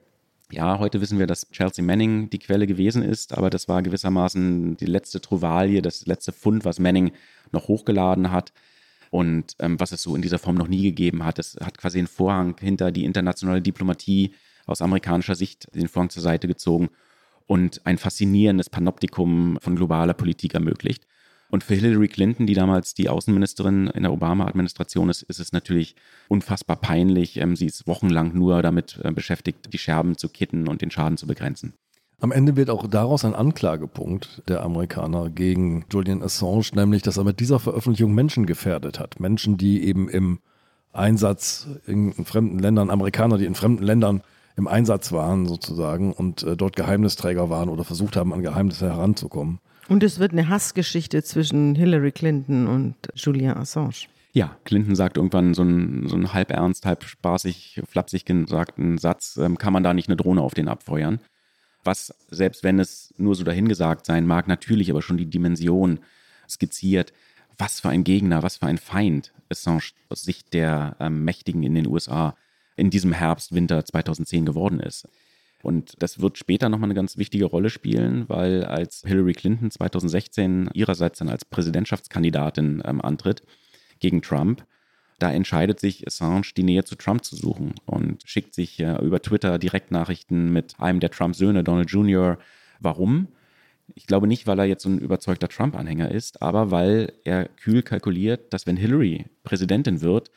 Ja, 0.51 0.79
heute 0.79 1.03
wissen 1.03 1.19
wir, 1.19 1.27
dass 1.27 1.51
Chelsea 1.51 1.85
Manning 1.85 2.31
die 2.31 2.39
Quelle 2.39 2.67
gewesen 2.67 3.03
ist, 3.03 3.37
aber 3.37 3.51
das 3.51 3.69
war 3.69 3.83
gewissermaßen 3.83 4.79
die 4.79 4.87
letzte 4.87 5.21
Trouvalie, 5.21 5.83
das 5.83 6.07
letzte 6.07 6.33
Fund, 6.33 6.65
was 6.65 6.79
Manning 6.79 7.13
noch 7.53 7.69
hochgeladen 7.69 8.31
hat 8.31 8.55
und 9.11 9.57
ähm, 9.59 9.79
was 9.79 9.93
es 9.93 10.03
so 10.03 10.17
in 10.17 10.23
dieser 10.23 10.39
Form 10.39 10.57
noch 10.57 10.69
nie 10.69 10.83
gegeben 10.83 11.23
hat. 11.23 11.39
Es 11.39 11.59
hat 11.63 11.77
quasi 11.77 11.99
einen 11.99 12.07
Vorhang 12.07 12.57
hinter 12.59 12.91
die 12.93 13.05
internationale 13.05 13.61
Diplomatie 13.61 14.33
aus 14.65 14.81
amerikanischer 14.81 15.35
Sicht 15.35 15.69
den 15.75 15.89
Vorhang 15.89 16.09
zur 16.09 16.23
Seite 16.23 16.49
gezogen 16.49 16.89
und 17.47 17.85
ein 17.85 17.99
faszinierendes 17.99 18.71
Panoptikum 18.71 19.59
von 19.61 19.77
globaler 19.77 20.15
Politik 20.15 20.55
ermöglicht. 20.55 21.07
Und 21.51 21.65
für 21.65 21.75
Hillary 21.75 22.09
Clinton, 22.09 22.47
die 22.47 22.55
damals 22.55 22.95
die 22.95 23.09
Außenministerin 23.09 23.87
in 23.89 24.03
der 24.03 24.13
Obama-Administration 24.13 25.09
ist, 25.09 25.23
ist 25.23 25.41
es 25.41 25.53
natürlich 25.53 25.95
unfassbar 26.29 26.77
peinlich. 26.77 27.39
Ähm, 27.39 27.57
sie 27.57 27.67
ist 27.67 27.87
wochenlang 27.87 28.35
nur 28.35 28.63
damit 28.63 29.01
äh, 29.03 29.11
beschäftigt, 29.11 29.73
die 29.73 29.79
Scherben 29.79 30.19
zu 30.19 30.29
kitten 30.29 30.69
und 30.69 30.83
den 30.83 30.91
Schaden 30.91 31.17
zu 31.17 31.27
begrenzen. 31.27 31.75
Am 32.21 32.33
Ende 32.33 32.57
wird 32.57 32.69
auch 32.69 32.87
daraus 32.89 33.25
ein 33.25 33.35
Anklagepunkt 33.35 34.43
der 34.49 34.63
Amerikaner 34.63 35.31
gegen 35.31 35.85
Julian 35.91 36.23
Assange, 36.23 36.71
nämlich, 36.75 37.03
dass 37.03 37.17
er 37.17 37.25
mit 37.25 37.39
dieser 37.39 37.61
Veröffentlichung 37.61 38.13
Menschen 38.13 38.45
gefährdet 38.45 38.99
hat. 38.99 39.21
Menschen, 39.21 39.57
die 39.57 39.85
eben 39.85 40.09
im 40.09 40.41
Einsatz 40.93 41.69
in 41.87 42.13
fremden 42.25 42.59
Ländern, 42.59 42.91
Amerikaner, 42.91 43.39
die 43.39 43.45
in 43.45 43.55
fremden 43.55 43.85
Ländern 43.85 44.23
im 44.57 44.67
Einsatz 44.67 45.13
waren 45.13 45.47
sozusagen 45.47 46.13
und 46.13 46.43
äh, 46.43 46.57
dort 46.57 46.75
Geheimnisträger 46.75 47.49
waren 47.49 47.69
oder 47.69 47.85
versucht 47.85 48.17
haben, 48.17 48.35
an 48.35 48.43
Geheimnisse 48.43 48.91
heranzukommen. 48.91 49.61
Und 49.89 50.03
es 50.03 50.19
wird 50.19 50.33
eine 50.33 50.49
Hassgeschichte 50.49 51.23
zwischen 51.23 51.75
Hillary 51.75 52.13
Clinton 52.13 52.67
und 52.67 52.95
Julian 53.15 53.57
Assange. 53.57 54.07
Ja, 54.33 54.57
Clinton 54.65 54.95
sagt 54.95 55.17
irgendwann 55.17 55.55
so 55.55 55.63
einen, 55.63 56.07
so 56.09 56.15
einen 56.15 56.35
halb 56.35 56.51
ernst, 56.51 56.85
halb 56.85 57.03
spaßig, 57.05 57.81
flapsig 57.89 58.27
gesagten 58.27 58.99
Satz, 58.99 59.39
ähm, 59.39 59.57
kann 59.57 59.73
man 59.73 59.83
da 59.83 59.95
nicht 59.95 60.09
eine 60.09 60.17
Drohne 60.17 60.43
auf 60.43 60.55
den 60.55 60.69
abfeuern? 60.69 61.21
Was, 61.83 62.15
selbst 62.31 62.63
wenn 62.63 62.79
es 62.79 63.15
nur 63.17 63.35
so 63.35 63.45
dahingesagt 63.45 64.05
sein 64.05 64.27
mag, 64.27 64.47
natürlich 64.47 64.91
aber 64.91 65.01
schon 65.01 65.17
die 65.17 65.31
Dimension 65.31 66.01
skizziert, 66.49 67.15
was 67.57 67.81
für 67.81 67.89
ein 67.89 68.05
Gegner, 68.05 68.43
was 68.43 68.59
für 68.59 68.67
ein 68.67 68.79
Feind 68.79 69.33
Assange 69.51 69.93
aus 70.11 70.23
Sicht 70.23 70.53
der 70.53 70.97
ähm, 71.01 71.25
Mächtigen 71.25 71.63
in 71.63 71.75
den 71.75 71.87
USA 71.87 72.37
in 72.77 72.91
diesem 72.91 73.13
Herbst, 73.13 73.55
Winter 73.55 73.85
2010 73.85 74.45
geworden 74.45 74.81
ist. 74.81 75.09
Und 75.63 76.01
das 76.03 76.21
wird 76.21 76.39
später 76.39 76.69
nochmal 76.69 76.87
eine 76.87 76.95
ganz 76.95 77.19
wichtige 77.19 77.47
Rolle 77.47 77.71
spielen, 77.71 78.29
weil 78.29 78.65
als 78.65 79.03
Hillary 79.05 79.33
Clinton 79.33 79.71
2016 79.71 80.71
ihrerseits 80.73 81.19
dann 81.19 81.29
als 81.29 81.45
Präsidentschaftskandidatin 81.45 82.83
ähm, 82.85 83.01
antritt 83.01 83.43
gegen 83.99 84.23
Trump, 84.23 84.65
da 85.19 85.33
entscheidet 85.33 85.81
sich 85.81 86.07
Assange, 86.07 86.53
die 86.57 86.63
Nähe 86.63 86.85
zu 86.85 86.95
Trump 86.95 87.25
zu 87.25 87.35
suchen 87.35 87.75
und 87.87 88.23
schickt 88.25 88.55
sich 88.55 88.79
äh, 88.79 89.05
über 89.05 89.21
Twitter 89.21 89.59
Direktnachrichten 89.59 90.53
mit 90.53 90.77
einem 90.79 91.01
der 91.01 91.11
Trump-Söhne, 91.11 91.65
Donald 91.65 91.91
Jr. 91.91 92.39
Warum? 92.79 93.27
Ich 93.95 94.07
glaube 94.07 94.29
nicht, 94.29 94.47
weil 94.47 94.61
er 94.61 94.67
jetzt 94.67 94.85
so 94.85 94.89
ein 94.89 94.99
überzeugter 94.99 95.49
Trump-Anhänger 95.49 96.13
ist, 96.13 96.41
aber 96.41 96.71
weil 96.71 97.15
er 97.25 97.47
kühl 97.49 97.83
kalkuliert, 97.83 98.53
dass 98.53 98.67
wenn 98.67 98.77
Hillary 98.77 99.27
Präsidentin 99.43 100.03
wird, 100.03 100.31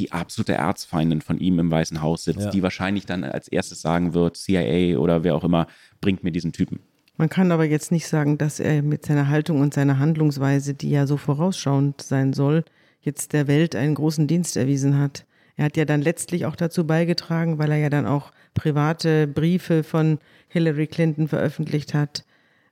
die 0.00 0.12
absolute 0.12 0.54
Erzfeindin 0.54 1.20
von 1.20 1.38
ihm 1.38 1.58
im 1.58 1.70
Weißen 1.70 2.00
Haus 2.00 2.24
sitzt, 2.24 2.46
ja. 2.46 2.50
die 2.50 2.62
wahrscheinlich 2.62 3.04
dann 3.04 3.22
als 3.22 3.48
erstes 3.48 3.82
sagen 3.82 4.14
wird, 4.14 4.38
CIA 4.38 4.98
oder 4.98 5.24
wer 5.24 5.36
auch 5.36 5.44
immer, 5.44 5.66
bringt 6.00 6.24
mir 6.24 6.32
diesen 6.32 6.52
Typen. 6.52 6.80
Man 7.18 7.28
kann 7.28 7.52
aber 7.52 7.66
jetzt 7.66 7.92
nicht 7.92 8.06
sagen, 8.06 8.38
dass 8.38 8.60
er 8.60 8.82
mit 8.82 9.04
seiner 9.04 9.28
Haltung 9.28 9.60
und 9.60 9.74
seiner 9.74 9.98
Handlungsweise, 9.98 10.72
die 10.72 10.88
ja 10.88 11.06
so 11.06 11.18
vorausschauend 11.18 12.00
sein 12.00 12.32
soll, 12.32 12.64
jetzt 13.02 13.34
der 13.34 13.46
Welt 13.46 13.76
einen 13.76 13.94
großen 13.94 14.26
Dienst 14.26 14.56
erwiesen 14.56 14.98
hat. 14.98 15.26
Er 15.56 15.66
hat 15.66 15.76
ja 15.76 15.84
dann 15.84 16.00
letztlich 16.00 16.46
auch 16.46 16.56
dazu 16.56 16.86
beigetragen, 16.86 17.58
weil 17.58 17.72
er 17.72 17.76
ja 17.76 17.90
dann 17.90 18.06
auch 18.06 18.32
private 18.54 19.26
Briefe 19.26 19.82
von 19.82 20.18
Hillary 20.48 20.86
Clinton 20.86 21.28
veröffentlicht 21.28 21.92
hat, 21.92 22.24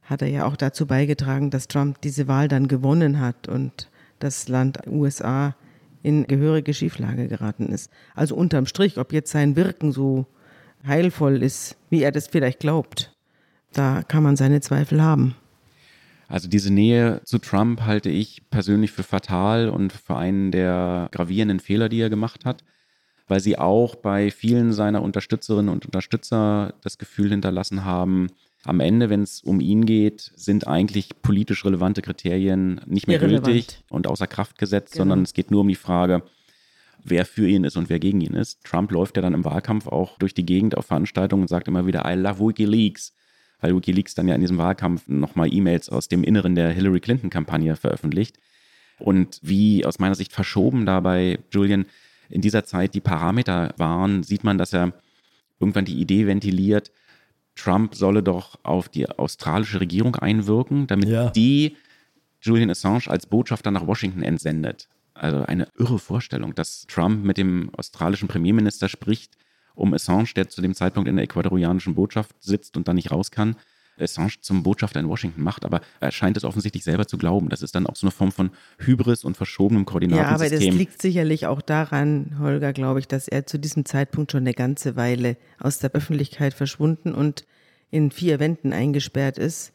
hat 0.02 0.22
er 0.22 0.28
ja 0.28 0.46
auch 0.46 0.56
dazu 0.56 0.86
beigetragen, 0.86 1.50
dass 1.50 1.68
Trump 1.68 2.00
diese 2.00 2.26
Wahl 2.26 2.48
dann 2.48 2.68
gewonnen 2.68 3.20
hat 3.20 3.48
und 3.48 3.90
das 4.18 4.48
Land 4.48 4.78
USA 4.86 5.54
in 6.03 6.26
gehörige 6.26 6.74
Schieflage 6.74 7.28
geraten 7.28 7.68
ist. 7.68 7.90
Also 8.14 8.34
unterm 8.34 8.66
Strich, 8.66 8.99
ob 8.99 9.12
jetzt 9.12 9.30
sein 9.30 9.57
Wirken 9.57 9.92
so 9.92 10.26
heilvoll 10.86 11.42
ist, 11.42 11.76
wie 11.90 12.03
er 12.03 12.12
das 12.12 12.28
vielleicht 12.28 12.61
glaubt, 12.61 13.16
da 13.72 14.03
kann 14.03 14.22
man 14.22 14.36
seine 14.36 14.61
Zweifel 14.61 15.03
haben. 15.03 15.34
Also 16.28 16.49
diese 16.49 16.72
Nähe 16.72 17.22
zu 17.24 17.38
Trump 17.38 17.82
halte 17.82 18.11
ich 18.11 18.42
persönlich 18.51 18.92
für 18.92 19.03
fatal 19.03 19.70
und 19.70 19.92
für 19.92 20.16
einen 20.16 20.51
der 20.51 21.09
gravierenden 21.11 21.59
Fehler, 21.59 21.88
die 21.88 22.01
er 22.01 22.11
gemacht 22.11 22.44
hat, 22.44 22.64
weil 23.28 23.40
sie 23.40 23.59
auch 23.59 23.94
bei 23.94 24.30
vielen 24.30 24.72
seiner 24.72 25.03
Unterstützerinnen 25.03 25.70
und 25.70 25.86
Unterstützer 25.86 26.74
das 26.82 26.99
Gefühl 26.99 27.30
hinterlassen 27.30 27.84
haben, 27.84 28.28
am 28.68 28.80
Ende, 28.80 29.08
wenn 29.08 29.22
es 29.22 29.40
um 29.40 29.60
ihn 29.60 29.86
geht, 29.86 30.30
sind 30.36 30.66
eigentlich 30.66 31.22
politisch 31.22 31.64
relevante 31.64 32.02
Kriterien 32.02 32.80
nicht 32.86 33.06
mehr 33.06 33.16
Irrelevant. 33.16 33.46
gültig 33.46 33.84
und 33.88 34.06
außer 34.06 34.26
Kraft 34.26 34.58
gesetzt, 34.58 34.92
genau. 34.92 35.02
sondern 35.02 35.22
es 35.22 35.32
geht 35.32 35.50
nur 35.50 35.62
um 35.62 35.68
die 35.68 35.74
Frage, 35.74 36.22
wer 37.02 37.24
für 37.24 37.48
ihn 37.48 37.64
ist 37.64 37.76
und 37.76 37.88
wer 37.88 37.98
gegen 37.98 38.20
ihn 38.20 38.34
ist. 38.34 38.62
Trump 38.64 38.92
läuft 38.92 39.16
ja 39.16 39.22
dann 39.22 39.32
im 39.32 39.44
Wahlkampf 39.44 39.86
auch 39.86 40.18
durch 40.18 40.34
die 40.34 40.44
Gegend 40.44 40.76
auf 40.76 40.86
Veranstaltungen 40.86 41.42
und 41.42 41.48
sagt 41.48 41.66
immer 41.66 41.86
wieder, 41.86 42.04
I 42.06 42.14
love 42.14 42.46
WikiLeaks, 42.46 43.14
weil 43.60 43.74
WikiLeaks 43.74 44.14
dann 44.14 44.28
ja 44.28 44.34
in 44.34 44.42
diesem 44.42 44.58
Wahlkampf 44.58 45.08
nochmal 45.08 45.52
E-Mails 45.52 45.88
aus 45.88 46.08
dem 46.08 46.22
Inneren 46.22 46.54
der 46.54 46.70
Hillary 46.70 47.00
Clinton-Kampagne 47.00 47.74
veröffentlicht. 47.74 48.38
Und 48.98 49.40
wie 49.42 49.86
aus 49.86 49.98
meiner 49.98 50.14
Sicht 50.14 50.32
verschoben 50.32 50.84
dabei 50.84 51.38
Julian 51.52 51.86
in 52.28 52.42
dieser 52.42 52.64
Zeit 52.64 52.94
die 52.94 53.00
Parameter 53.00 53.72
waren, 53.78 54.22
sieht 54.22 54.44
man, 54.44 54.58
dass 54.58 54.74
er 54.74 54.92
irgendwann 55.58 55.86
die 55.86 55.98
Idee 55.98 56.26
ventiliert, 56.26 56.92
Trump 57.59 57.94
solle 57.94 58.22
doch 58.22 58.59
auf 58.62 58.88
die 58.88 59.09
australische 59.09 59.80
Regierung 59.80 60.16
einwirken, 60.16 60.86
damit 60.86 61.09
ja. 61.09 61.30
die 61.30 61.76
Julian 62.40 62.70
Assange 62.70 63.09
als 63.09 63.26
Botschafter 63.26 63.70
nach 63.70 63.86
Washington 63.86 64.22
entsendet. 64.22 64.88
Also 65.14 65.42
eine 65.44 65.68
irre 65.76 65.98
Vorstellung, 65.98 66.54
dass 66.54 66.86
Trump 66.86 67.24
mit 67.24 67.36
dem 67.36 67.70
australischen 67.76 68.28
Premierminister 68.28 68.88
spricht, 68.88 69.36
um 69.74 69.92
Assange, 69.92 70.28
der 70.36 70.48
zu 70.48 70.62
dem 70.62 70.74
Zeitpunkt 70.74 71.09
in 71.09 71.16
der 71.16 71.24
ecuadorianischen 71.24 71.94
Botschaft 71.94 72.36
sitzt 72.40 72.76
und 72.76 72.86
da 72.86 72.94
nicht 72.94 73.11
raus 73.11 73.30
kann, 73.30 73.56
Assange 74.01 74.40
zum 74.40 74.62
Botschafter 74.62 75.01
in 75.01 75.09
Washington 75.09 75.42
macht, 75.42 75.64
aber 75.64 75.80
er 76.01 76.11
scheint 76.11 76.36
es 76.36 76.44
offensichtlich 76.44 76.84
selber 76.84 77.07
zu 77.07 77.18
glauben. 77.18 77.49
Das 77.49 77.62
ist 77.62 77.74
dann 77.74 77.86
auch 77.86 77.96
so 77.96 78.07
eine 78.07 78.12
Form 78.12 78.32
von 78.32 78.51
Hybris 78.78 79.24
und 79.24 79.36
verschobenem 79.36 79.84
Koordinatensystem. 79.84 80.51
Ja, 80.51 80.57
aber 80.57 80.66
das 80.66 80.78
liegt 80.78 81.03
sicherlich 81.03 81.46
auch 81.46 81.62
daran, 81.62 82.36
Holger, 82.38 82.72
glaube 82.72 83.01
ich, 83.01 83.09
dass 83.09 83.28
er 83.28 83.46
zu 83.46 83.59
diesem 83.59 83.84
Zeitpunkt 83.84 84.32
schon 84.32 84.42
eine 84.42 84.55
ganze 84.55 84.96
Weile 84.96 85.36
aus 85.59 85.78
der 85.78 85.92
Öffentlichkeit 85.92 86.55
verschwunden 86.55 87.14
und 87.14 87.44
in 87.90 88.11
vier 88.11 88.38
Wänden 88.40 88.72
eingesperrt 88.72 89.38
ist, 89.38 89.72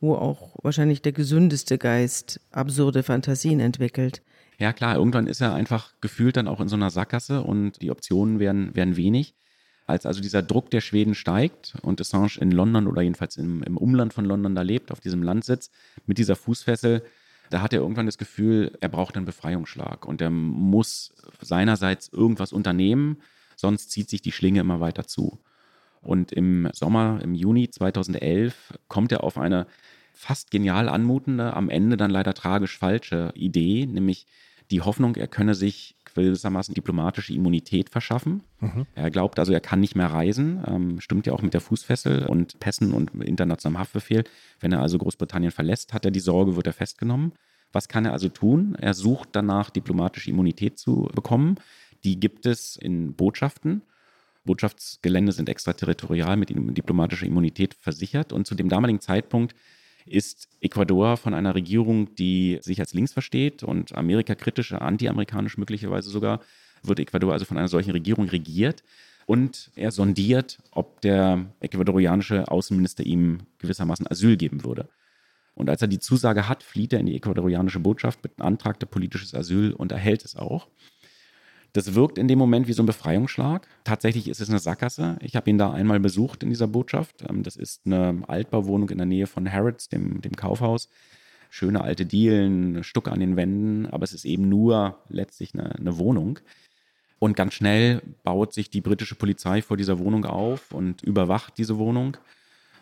wo 0.00 0.14
auch 0.14 0.56
wahrscheinlich 0.62 1.02
der 1.02 1.12
gesündeste 1.12 1.78
Geist 1.78 2.40
absurde 2.50 3.02
Fantasien 3.02 3.60
entwickelt. 3.60 4.22
Ja 4.58 4.72
klar, 4.72 4.96
irgendwann 4.96 5.26
ist 5.26 5.40
er 5.40 5.54
einfach 5.54 5.92
gefühlt 6.00 6.36
dann 6.36 6.48
auch 6.48 6.60
in 6.60 6.68
so 6.68 6.76
einer 6.76 6.90
Sackgasse 6.90 7.42
und 7.42 7.82
die 7.82 7.90
Optionen 7.90 8.38
werden, 8.38 8.74
werden 8.74 8.96
wenig. 8.96 9.34
Als 9.86 10.04
also 10.04 10.20
dieser 10.20 10.42
Druck 10.42 10.70
der 10.70 10.80
Schweden 10.80 11.14
steigt 11.14 11.74
und 11.82 12.00
Assange 12.00 12.38
in 12.40 12.50
London 12.50 12.88
oder 12.88 13.02
jedenfalls 13.02 13.36
im, 13.36 13.62
im 13.62 13.76
Umland 13.76 14.12
von 14.12 14.24
London 14.24 14.54
da 14.54 14.62
lebt, 14.62 14.90
auf 14.90 15.00
diesem 15.00 15.22
Landsitz, 15.22 15.70
mit 16.06 16.18
dieser 16.18 16.34
Fußfessel, 16.34 17.04
da 17.50 17.62
hat 17.62 17.72
er 17.72 17.80
irgendwann 17.80 18.06
das 18.06 18.18
Gefühl, 18.18 18.76
er 18.80 18.88
braucht 18.88 19.16
einen 19.16 19.26
Befreiungsschlag 19.26 20.04
und 20.04 20.20
er 20.20 20.30
muss 20.30 21.14
seinerseits 21.40 22.08
irgendwas 22.08 22.52
unternehmen, 22.52 23.18
sonst 23.54 23.92
zieht 23.92 24.10
sich 24.10 24.22
die 24.22 24.32
Schlinge 24.32 24.60
immer 24.60 24.80
weiter 24.80 25.06
zu. 25.06 25.38
Und 26.00 26.32
im 26.32 26.68
Sommer, 26.72 27.20
im 27.22 27.34
Juni 27.34 27.70
2011, 27.70 28.74
kommt 28.88 29.12
er 29.12 29.22
auf 29.24 29.38
eine 29.38 29.66
fast 30.12 30.50
genial 30.50 30.88
anmutende, 30.88 31.54
am 31.54 31.68
Ende 31.68 31.96
dann 31.96 32.10
leider 32.10 32.34
tragisch 32.34 32.78
falsche 32.78 33.32
Idee, 33.34 33.86
nämlich 33.86 34.26
die 34.70 34.80
Hoffnung, 34.80 35.14
er 35.14 35.28
könne 35.28 35.54
sich 35.54 35.96
gewissermaßen 36.22 36.74
diplomatische 36.74 37.34
Immunität 37.34 37.90
verschaffen. 37.90 38.42
Mhm. 38.60 38.86
Er 38.94 39.10
glaubt 39.10 39.38
also, 39.38 39.52
er 39.52 39.60
kann 39.60 39.80
nicht 39.80 39.96
mehr 39.96 40.08
reisen, 40.08 40.62
ähm, 40.66 41.00
stimmt 41.00 41.26
ja 41.26 41.32
auch 41.32 41.42
mit 41.42 41.54
der 41.54 41.60
Fußfessel 41.60 42.26
und 42.26 42.58
Pässen 42.60 42.92
und 42.92 43.14
internationalem 43.22 43.78
Haftbefehl. 43.78 44.24
Wenn 44.60 44.72
er 44.72 44.80
also 44.80 44.98
Großbritannien 44.98 45.52
verlässt, 45.52 45.92
hat 45.92 46.04
er 46.04 46.10
die 46.10 46.20
Sorge, 46.20 46.56
wird 46.56 46.66
er 46.66 46.72
festgenommen. 46.72 47.32
Was 47.72 47.88
kann 47.88 48.04
er 48.04 48.12
also 48.12 48.28
tun? 48.28 48.76
Er 48.80 48.94
sucht 48.94 49.30
danach, 49.32 49.70
diplomatische 49.70 50.30
Immunität 50.30 50.78
zu 50.78 51.08
bekommen. 51.14 51.56
Die 52.04 52.18
gibt 52.18 52.46
es 52.46 52.76
in 52.76 53.14
Botschaften. 53.14 53.82
Botschaftsgelände 54.44 55.32
sind 55.32 55.48
extraterritorial 55.48 56.36
mit 56.36 56.50
diplomatischer 56.50 57.26
Immunität 57.26 57.74
versichert. 57.74 58.32
Und 58.32 58.46
zu 58.46 58.54
dem 58.54 58.68
damaligen 58.68 59.00
Zeitpunkt 59.00 59.54
ist 60.06 60.48
Ecuador 60.60 61.16
von 61.16 61.34
einer 61.34 61.54
Regierung, 61.54 62.14
die 62.14 62.58
sich 62.62 62.80
als 62.80 62.94
links 62.94 63.12
versteht 63.12 63.62
und 63.62 63.94
amerikakritisch, 63.94 64.72
anti-amerikanisch 64.72 65.58
möglicherweise 65.58 66.10
sogar, 66.10 66.40
wird 66.82 67.00
Ecuador 67.00 67.32
also 67.32 67.44
von 67.44 67.58
einer 67.58 67.68
solchen 67.68 67.90
Regierung 67.90 68.28
regiert. 68.28 68.82
Und 69.26 69.72
er 69.74 69.90
sondiert, 69.90 70.58
ob 70.70 71.00
der 71.00 71.46
ecuadorianische 71.58 72.48
Außenminister 72.48 73.04
ihm 73.04 73.38
gewissermaßen 73.58 74.06
Asyl 74.08 74.36
geben 74.36 74.64
würde. 74.64 74.88
Und 75.54 75.68
als 75.68 75.82
er 75.82 75.88
die 75.88 75.98
Zusage 75.98 76.48
hat, 76.48 76.62
flieht 76.62 76.92
er 76.92 77.00
in 77.00 77.06
die 77.06 77.16
ecuadorianische 77.16 77.80
Botschaft, 77.80 78.20
beantragt 78.22 78.88
politisches 78.90 79.34
Asyl 79.34 79.72
und 79.72 79.90
erhält 79.90 80.24
es 80.24 80.36
auch. 80.36 80.68
Das 81.76 81.94
wirkt 81.94 82.16
in 82.16 82.26
dem 82.26 82.38
Moment 82.38 82.68
wie 82.68 82.72
so 82.72 82.82
ein 82.82 82.86
Befreiungsschlag. 82.86 83.68
Tatsächlich 83.84 84.28
ist 84.28 84.40
es 84.40 84.48
eine 84.48 84.60
Sackgasse. 84.60 85.18
Ich 85.20 85.36
habe 85.36 85.50
ihn 85.50 85.58
da 85.58 85.72
einmal 85.72 86.00
besucht 86.00 86.42
in 86.42 86.48
dieser 86.48 86.66
Botschaft. 86.66 87.22
Ähm, 87.28 87.42
das 87.42 87.56
ist 87.56 87.82
eine 87.84 88.22
Altbauwohnung 88.28 88.88
in 88.88 88.96
der 88.96 89.06
Nähe 89.06 89.26
von 89.26 89.52
Harrods, 89.52 89.90
dem, 89.90 90.22
dem 90.22 90.32
Kaufhaus. 90.36 90.88
Schöne 91.50 91.82
alte 91.82 92.06
Dielen, 92.06 92.82
Stucke 92.82 93.12
an 93.12 93.20
den 93.20 93.36
Wänden, 93.36 93.84
aber 93.84 94.04
es 94.04 94.14
ist 94.14 94.24
eben 94.24 94.48
nur 94.48 95.02
letztlich 95.10 95.52
eine, 95.52 95.74
eine 95.74 95.98
Wohnung. 95.98 96.38
Und 97.18 97.36
ganz 97.36 97.52
schnell 97.52 98.00
baut 98.24 98.54
sich 98.54 98.70
die 98.70 98.80
britische 98.80 99.14
Polizei 99.14 99.60
vor 99.60 99.76
dieser 99.76 99.98
Wohnung 99.98 100.24
auf 100.24 100.72
und 100.72 101.02
überwacht 101.02 101.58
diese 101.58 101.76
Wohnung. 101.76 102.16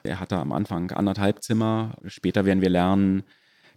Er 0.05 0.21
hatte 0.21 0.37
am 0.37 0.53
Anfang 0.53 0.93
anderthalb 0.93 1.43
Zimmer. 1.43 1.97
Später 2.07 2.45
werden 2.45 2.63
wir 2.63 2.71
lernen, 2.71 3.25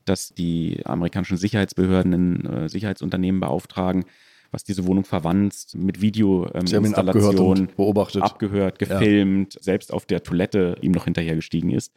dass 0.06 0.30
die 0.36 0.86
amerikanischen 0.86 1.38
Sicherheitsbehörden 1.38 2.14
in 2.14 2.46
äh, 2.46 2.70
Sicherheitsunternehmen 2.70 3.42
beauftragen, 3.42 4.06
was 4.52 4.64
diese 4.64 4.86
Wohnung 4.86 5.06
verwandt, 5.06 5.68
mit 5.76 6.02
Videoinstallation, 6.02 7.58
ähm, 7.58 7.70
beobachtet, 7.76 8.24
abgehört, 8.24 8.80
gefilmt, 8.80 9.56
ja. 9.56 9.62
selbst 9.62 9.94
auf 9.94 10.06
der 10.06 10.24
Toilette 10.24 10.78
ihm 10.82 10.92
noch 10.92 11.06
hinterhergestiegen 11.06 11.72
ist. 11.72 11.92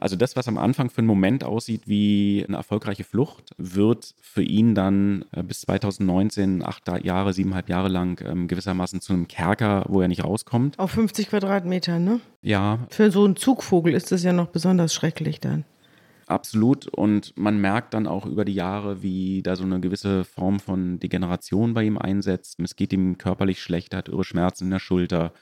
Also 0.00 0.16
das, 0.16 0.36
was 0.36 0.46
am 0.46 0.58
Anfang 0.58 0.90
für 0.90 0.98
einen 0.98 1.08
Moment 1.08 1.42
aussieht 1.42 1.82
wie 1.86 2.44
eine 2.46 2.56
erfolgreiche 2.56 3.04
Flucht, 3.04 3.50
wird 3.56 4.14
für 4.20 4.42
ihn 4.42 4.74
dann 4.74 5.24
äh, 5.32 5.42
bis 5.42 5.62
2019, 5.62 6.64
acht 6.64 6.84
Jahre, 7.02 7.32
siebeneinhalb 7.32 7.68
Jahre 7.68 7.88
lang 7.88 8.20
ähm, 8.24 8.46
gewissermaßen 8.46 9.00
zu 9.00 9.12
einem 9.12 9.26
Kerker, 9.26 9.84
wo 9.88 10.00
er 10.00 10.08
nicht 10.08 10.24
rauskommt. 10.24 10.78
Auf 10.78 10.92
50 10.92 11.30
Quadratmetern, 11.30 12.04
ne? 12.04 12.20
Ja. 12.42 12.86
Für 12.90 13.10
so 13.10 13.24
einen 13.24 13.36
Zugvogel 13.36 13.94
ist 13.94 14.12
das 14.12 14.22
ja 14.22 14.32
noch 14.32 14.48
besonders 14.48 14.94
schrecklich 14.94 15.40
dann. 15.40 15.64
Absolut. 16.28 16.86
Und 16.88 17.34
man 17.38 17.58
merkt 17.58 17.94
dann 17.94 18.06
auch 18.06 18.26
über 18.26 18.44
die 18.44 18.52
Jahre, 18.52 19.02
wie 19.02 19.42
da 19.42 19.56
so 19.56 19.64
eine 19.64 19.80
gewisse 19.80 20.24
Form 20.24 20.60
von 20.60 20.98
Degeneration 21.00 21.72
bei 21.72 21.84
ihm 21.84 21.96
einsetzt. 21.96 22.60
Es 22.60 22.76
geht 22.76 22.92
ihm 22.92 23.16
körperlich 23.16 23.62
schlecht, 23.62 23.94
er 23.94 24.00
hat 24.00 24.08
irre 24.08 24.24
Schmerzen 24.24 24.64
in 24.64 24.70
der 24.70 24.78
Schulter. 24.78 25.32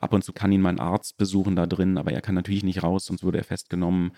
Ab 0.00 0.12
und 0.12 0.24
zu 0.24 0.32
kann 0.32 0.50
ihn 0.50 0.60
mein 0.60 0.80
Arzt 0.80 1.18
besuchen 1.18 1.54
da 1.54 1.66
drin, 1.66 1.98
aber 1.98 2.12
er 2.12 2.20
kann 2.20 2.34
natürlich 2.34 2.64
nicht 2.64 2.82
raus, 2.82 3.06
sonst 3.06 3.22
würde 3.22 3.38
er 3.38 3.44
festgenommen. 3.44 4.12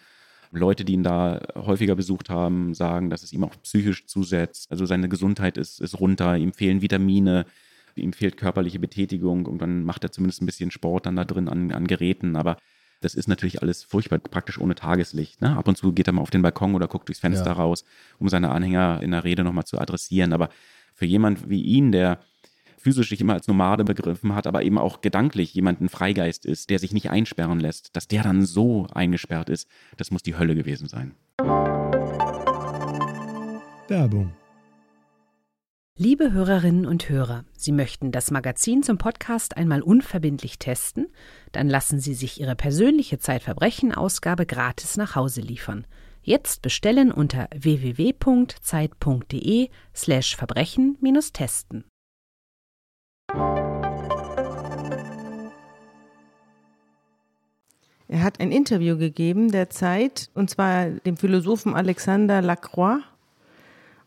Leute, 0.52 0.84
die 0.86 0.94
ihn 0.94 1.02
da 1.02 1.40
häufiger 1.54 1.96
besucht 1.96 2.30
haben, 2.30 2.74
sagen, 2.74 3.10
dass 3.10 3.22
es 3.22 3.32
ihm 3.34 3.44
auch 3.44 3.54
psychisch 3.62 4.06
zusetzt. 4.06 4.70
Also 4.70 4.86
seine 4.86 5.08
Gesundheit 5.10 5.58
ist, 5.58 5.80
ist 5.80 6.00
runter, 6.00 6.36
ihm 6.38 6.54
fehlen 6.54 6.80
Vitamine, 6.82 7.44
ihm 7.94 8.14
fehlt 8.14 8.38
körperliche 8.38 8.78
Betätigung 8.78 9.46
und 9.46 9.60
dann 9.60 9.84
macht 9.84 10.02
er 10.04 10.12
zumindest 10.12 10.42
ein 10.42 10.46
bisschen 10.46 10.70
Sport 10.70 11.06
dann 11.06 11.16
da 11.16 11.24
drin 11.26 11.48
an, 11.48 11.72
an 11.72 11.86
Geräten. 11.86 12.36
Aber 12.36 12.56
das 13.00 13.14
ist 13.14 13.28
natürlich 13.28 13.62
alles 13.62 13.82
furchtbar, 13.82 14.18
praktisch 14.18 14.58
ohne 14.58 14.74
Tageslicht. 14.74 15.40
Ne? 15.40 15.56
Ab 15.56 15.68
und 15.68 15.76
zu 15.76 15.92
geht 15.92 16.06
er 16.06 16.12
mal 16.12 16.22
auf 16.22 16.30
den 16.30 16.42
Balkon 16.42 16.74
oder 16.74 16.88
guckt 16.88 17.08
durchs 17.08 17.20
Fenster 17.20 17.46
ja. 17.46 17.52
raus, 17.52 17.84
um 18.18 18.28
seine 18.28 18.50
Anhänger 18.50 19.00
in 19.02 19.10
der 19.10 19.24
Rede 19.24 19.42
nochmal 19.42 19.64
zu 19.64 19.78
adressieren. 19.78 20.32
Aber 20.32 20.50
für 20.94 21.06
jemand 21.06 21.48
wie 21.48 21.62
ihn, 21.62 21.92
der 21.92 22.20
physisch 22.76 23.10
sich 23.10 23.20
immer 23.20 23.34
als 23.34 23.46
Nomade 23.46 23.84
begriffen 23.84 24.34
hat, 24.34 24.46
aber 24.46 24.62
eben 24.62 24.78
auch 24.78 25.00
gedanklich 25.00 25.54
jemand 25.54 25.80
ein 25.80 25.88
Freigeist 25.88 26.46
ist, 26.46 26.70
der 26.70 26.78
sich 26.78 26.92
nicht 26.92 27.10
einsperren 27.10 27.60
lässt, 27.60 27.94
dass 27.96 28.08
der 28.08 28.22
dann 28.22 28.44
so 28.44 28.86
eingesperrt 28.94 29.50
ist, 29.50 29.68
das 29.96 30.10
muss 30.10 30.22
die 30.22 30.36
Hölle 30.36 30.54
gewesen 30.54 30.88
sein. 30.88 31.14
Werbung 33.88 34.32
Liebe 36.02 36.32
Hörerinnen 36.32 36.86
und 36.86 37.10
Hörer, 37.10 37.44
Sie 37.52 37.72
möchten 37.72 38.10
das 38.10 38.30
Magazin 38.30 38.82
zum 38.82 38.96
Podcast 38.96 39.58
einmal 39.58 39.82
unverbindlich 39.82 40.58
testen? 40.58 41.08
Dann 41.52 41.68
lassen 41.68 42.00
Sie 42.00 42.14
sich 42.14 42.40
Ihre 42.40 42.56
persönliche 42.56 43.18
Zeitverbrechen-Ausgabe 43.18 44.46
gratis 44.46 44.96
nach 44.96 45.14
Hause 45.14 45.42
liefern. 45.42 45.86
Jetzt 46.22 46.62
bestellen 46.62 47.12
unter 47.12 47.50
www.zeit.de/slash 47.54 50.36
Verbrechen-testen. 50.36 51.84
Er 58.08 58.22
hat 58.22 58.40
ein 58.40 58.52
Interview 58.52 58.96
gegeben 58.96 59.52
der 59.52 59.68
Zeit, 59.68 60.30
und 60.32 60.48
zwar 60.48 60.88
dem 60.88 61.18
Philosophen 61.18 61.74
Alexander 61.74 62.40
Lacroix. 62.40 63.02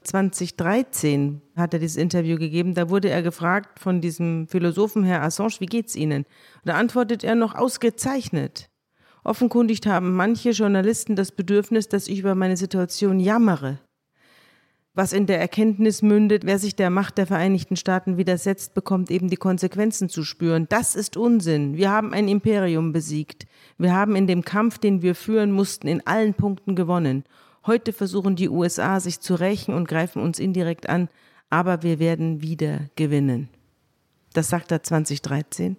2013 0.04 1.42
hat 1.56 1.74
er 1.74 1.80
dieses 1.80 1.98
Interview 1.98 2.38
gegeben. 2.38 2.74
Da 2.74 2.90
wurde 2.90 3.10
er 3.10 3.22
gefragt 3.22 3.80
von 3.80 4.02
diesem 4.02 4.48
Philosophen 4.48 5.04
Herr 5.04 5.24
Assange, 5.24 5.60
wie 5.60 5.66
geht's 5.66 5.96
Ihnen? 5.96 6.24
Und 6.24 6.66
da 6.66 6.76
antwortet 6.76 7.24
er 7.24 7.36
noch 7.36 7.56
ausgezeichnet. 7.56 8.70
Offenkundig 9.24 9.82
haben 9.86 10.16
manche 10.16 10.52
Journalisten 10.52 11.16
das 11.16 11.32
Bedürfnis, 11.32 11.88
dass 11.88 12.08
ich 12.08 12.20
über 12.20 12.36
meine 12.36 12.58
Situation 12.58 13.20
jammere 13.20 13.80
was 14.96 15.12
in 15.12 15.26
der 15.26 15.40
Erkenntnis 15.40 16.02
mündet, 16.02 16.46
wer 16.46 16.60
sich 16.60 16.76
der 16.76 16.90
Macht 16.90 17.18
der 17.18 17.26
Vereinigten 17.26 17.76
Staaten 17.76 18.18
widersetzt, 18.18 18.76
bekommt 18.76 19.10
eben 19.10 19.28
die 19.28 19.38
Konsequenzen 19.38 20.08
zu 20.08 20.24
spüren. 20.24 20.68
Das 20.70 20.96
ist 20.96 21.18
Unsinn. 21.18 21.78
Wir 21.78 21.90
haben 21.90 22.14
ein 22.14 22.28
Imperium 22.28 22.92
besiegt. 22.92 23.46
Wir 23.78 23.94
haben 23.94 24.16
in 24.16 24.28
dem 24.28 24.44
Kampf, 24.44 24.78
den 24.78 25.02
wir 25.02 25.16
führen 25.16 25.52
mussten, 25.52 25.88
in 25.88 26.06
allen 26.06 26.36
Punkten 26.36 26.76
gewonnen. 26.76 27.24
Heute 27.66 27.94
versuchen 27.94 28.36
die 28.36 28.50
USA 28.50 29.00
sich 29.00 29.22
zu 29.22 29.36
rächen 29.36 29.74
und 29.74 29.88
greifen 29.88 30.22
uns 30.22 30.38
indirekt 30.38 30.90
an, 30.90 31.08
aber 31.50 31.82
wir 31.82 32.00
werden 32.00 32.42
wieder 32.42 32.90
gewinnen. 32.96 33.48
Das 34.34 34.50
sagt 34.50 34.72
er 34.72 34.84
2013. 34.84 35.78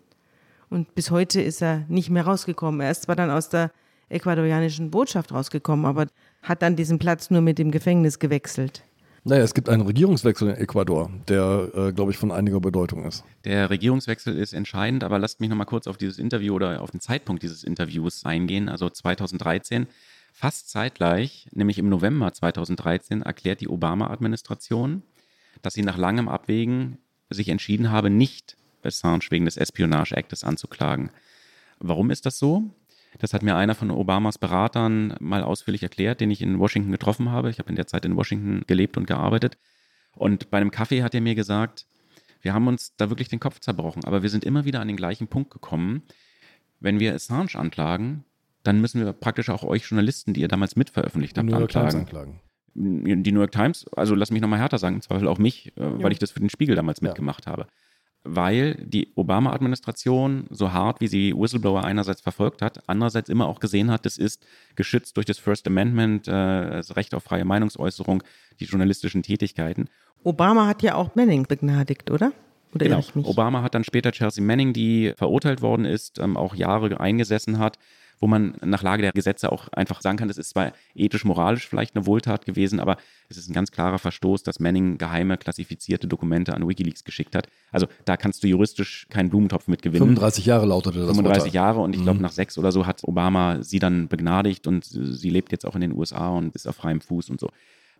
Und 0.70 0.94
bis 0.94 1.10
heute 1.10 1.42
ist 1.42 1.62
er 1.62 1.84
nicht 1.88 2.10
mehr 2.10 2.24
rausgekommen. 2.24 2.80
Er 2.80 2.90
ist 2.90 3.02
zwar 3.02 3.16
dann 3.16 3.30
aus 3.30 3.48
der 3.48 3.70
ecuadorianischen 4.08 4.90
Botschaft 4.90 5.32
rausgekommen, 5.32 5.84
aber 5.84 6.06
hat 6.42 6.62
dann 6.62 6.76
diesen 6.76 6.98
Platz 6.98 7.30
nur 7.30 7.42
mit 7.42 7.58
dem 7.58 7.70
Gefängnis 7.70 8.18
gewechselt. 8.18 8.82
Naja, 9.26 9.42
es 9.42 9.54
gibt 9.54 9.70
einen 9.70 9.82
Regierungswechsel 9.82 10.50
in 10.50 10.56
Ecuador, 10.56 11.10
der, 11.28 11.70
äh, 11.74 11.92
glaube 11.92 12.10
ich, 12.10 12.18
von 12.18 12.30
einiger 12.30 12.60
Bedeutung 12.60 13.06
ist. 13.06 13.24
Der 13.44 13.70
Regierungswechsel 13.70 14.36
ist 14.36 14.52
entscheidend, 14.52 15.02
aber 15.02 15.18
lasst 15.18 15.40
mich 15.40 15.48
nochmal 15.48 15.66
kurz 15.66 15.86
auf 15.86 15.96
dieses 15.96 16.18
Interview 16.18 16.54
oder 16.54 16.82
auf 16.82 16.90
den 16.90 17.00
Zeitpunkt 17.00 17.42
dieses 17.42 17.64
Interviews 17.64 18.26
eingehen. 18.26 18.68
Also 18.68 18.90
2013, 18.90 19.86
fast 20.34 20.68
zeitgleich, 20.68 21.48
nämlich 21.52 21.78
im 21.78 21.88
November 21.88 22.32
2013, 22.32 23.22
erklärt 23.22 23.60
die 23.60 23.68
Obama-Administration, 23.68 25.04
dass 25.62 25.74
sie 25.74 25.82
nach 25.82 25.96
langem 25.96 26.28
Abwägen 26.28 26.98
sich 27.30 27.48
entschieden 27.48 27.90
habe, 27.90 28.10
nicht 28.10 28.56
Assange 28.82 29.24
wegen 29.30 29.44
des 29.44 29.56
Espionage 29.56 30.16
Actes 30.16 30.42
anzuklagen. 30.42 31.10
Warum 31.78 32.10
ist 32.10 32.26
das 32.26 32.38
so? 32.38 32.74
Das 33.18 33.32
hat 33.32 33.44
mir 33.44 33.54
einer 33.54 33.76
von 33.76 33.92
Obamas 33.92 34.38
Beratern 34.38 35.14
mal 35.20 35.44
ausführlich 35.44 35.84
erklärt, 35.84 36.20
den 36.20 36.32
ich 36.32 36.42
in 36.42 36.58
Washington 36.58 36.90
getroffen 36.90 37.30
habe. 37.30 37.48
Ich 37.48 37.60
habe 37.60 37.70
in 37.70 37.76
der 37.76 37.86
Zeit 37.86 38.04
in 38.04 38.16
Washington 38.16 38.64
gelebt 38.66 38.96
und 38.96 39.06
gearbeitet. 39.06 39.56
Und 40.16 40.50
bei 40.50 40.58
einem 40.58 40.72
Kaffee 40.72 41.04
hat 41.04 41.14
er 41.14 41.20
mir 41.20 41.36
gesagt, 41.36 41.86
wir 42.42 42.52
haben 42.52 42.66
uns 42.66 42.96
da 42.96 43.08
wirklich 43.08 43.28
den 43.28 43.40
Kopf 43.40 43.60
zerbrochen, 43.60 44.04
aber 44.04 44.24
wir 44.24 44.30
sind 44.30 44.44
immer 44.44 44.64
wieder 44.64 44.80
an 44.80 44.88
den 44.88 44.96
gleichen 44.96 45.28
Punkt 45.28 45.52
gekommen. 45.52 46.02
Wenn 46.80 46.98
wir 46.98 47.14
Assange 47.14 47.54
anklagen, 47.54 48.24
dann 48.64 48.80
müssen 48.80 49.04
wir 49.04 49.12
praktisch 49.12 49.48
auch 49.50 49.62
euch 49.62 49.84
Journalisten, 49.88 50.34
die 50.34 50.40
ihr 50.40 50.48
damals 50.48 50.76
mitveröffentlicht 50.76 51.38
habt, 51.38 51.52
anklagen. 51.52 52.00
anklagen. 52.00 52.40
Die 52.74 53.30
New 53.30 53.38
York 53.38 53.52
Times, 53.52 53.86
also 53.94 54.16
lass 54.16 54.32
mich 54.32 54.42
nochmal 54.42 54.58
härter 54.58 54.78
sagen, 54.78 54.96
im 54.96 55.02
Zweifel 55.02 55.28
auch 55.28 55.38
mich, 55.38 55.72
äh, 55.76 55.82
ja. 55.82 56.02
weil 56.02 56.10
ich 56.10 56.18
das 56.18 56.32
für 56.32 56.40
den 56.40 56.50
Spiegel 56.50 56.74
damals 56.74 57.00
ja. 57.00 57.08
mitgemacht 57.08 57.46
habe 57.46 57.66
weil 58.24 58.74
die 58.76 59.12
Obama-Administration, 59.14 60.46
so 60.50 60.72
hart 60.72 61.00
wie 61.00 61.08
sie 61.08 61.34
Whistleblower 61.36 61.84
einerseits 61.84 62.22
verfolgt 62.22 62.62
hat, 62.62 62.82
andererseits 62.88 63.28
immer 63.28 63.46
auch 63.46 63.60
gesehen 63.60 63.90
hat, 63.90 64.06
das 64.06 64.16
ist 64.16 64.44
geschützt 64.74 65.16
durch 65.16 65.26
das 65.26 65.38
First 65.38 65.66
Amendment, 65.66 66.26
äh, 66.26 66.30
das 66.30 66.96
Recht 66.96 67.14
auf 67.14 67.22
freie 67.22 67.44
Meinungsäußerung, 67.44 68.22
die 68.60 68.64
journalistischen 68.64 69.22
Tätigkeiten. 69.22 69.88
Obama 70.24 70.66
hat 70.66 70.82
ja 70.82 70.94
auch 70.94 71.14
Manning 71.14 71.44
begnadigt, 71.46 72.10
oder? 72.10 72.32
Oder 72.74 72.86
genau. 72.86 73.28
Obama 73.28 73.62
hat 73.62 73.74
dann 73.74 73.84
später 73.84 74.10
Chelsea 74.10 74.42
Manning, 74.42 74.72
die 74.72 75.12
verurteilt 75.16 75.60
worden 75.60 75.84
ist, 75.84 76.18
ähm, 76.18 76.36
auch 76.36 76.54
Jahre 76.54 76.98
eingesessen 76.98 77.58
hat, 77.58 77.78
wo 78.24 78.26
man 78.26 78.54
nach 78.64 78.82
Lage 78.82 79.02
der 79.02 79.12
Gesetze 79.12 79.52
auch 79.52 79.68
einfach 79.68 80.00
sagen 80.00 80.16
kann, 80.16 80.28
das 80.28 80.38
ist 80.38 80.48
zwar 80.48 80.72
ethisch-moralisch 80.94 81.68
vielleicht 81.68 81.94
eine 81.94 82.06
Wohltat 82.06 82.46
gewesen, 82.46 82.80
aber 82.80 82.96
es 83.28 83.36
ist 83.36 83.50
ein 83.50 83.52
ganz 83.52 83.70
klarer 83.70 83.98
Verstoß, 83.98 84.42
dass 84.42 84.60
Manning 84.60 84.96
geheime, 84.96 85.36
klassifizierte 85.36 86.08
Dokumente 86.08 86.54
an 86.54 86.66
Wikileaks 86.66 87.04
geschickt 87.04 87.34
hat. 87.34 87.48
Also 87.70 87.86
da 88.06 88.16
kannst 88.16 88.42
du 88.42 88.46
juristisch 88.46 89.06
keinen 89.10 89.28
Blumentopf 89.28 89.68
mit 89.68 89.82
gewinnen. 89.82 90.06
35 90.06 90.46
Jahre 90.46 90.64
lautete 90.64 91.00
das 91.00 91.08
35 91.08 91.42
Urteil. 91.42 91.54
Jahre 91.54 91.80
und 91.80 91.94
ich 91.94 92.02
glaube, 92.02 92.16
mhm. 92.16 92.22
nach 92.22 92.32
sechs 92.32 92.56
oder 92.56 92.72
so 92.72 92.86
hat 92.86 93.04
Obama 93.04 93.62
sie 93.62 93.78
dann 93.78 94.08
begnadigt 94.08 94.66
und 94.66 94.86
sie 94.86 95.28
lebt 95.28 95.52
jetzt 95.52 95.66
auch 95.66 95.74
in 95.74 95.82
den 95.82 95.92
USA 95.92 96.30
und 96.30 96.54
ist 96.54 96.66
auf 96.66 96.76
freiem 96.76 97.02
Fuß 97.02 97.28
und 97.28 97.40
so. 97.40 97.50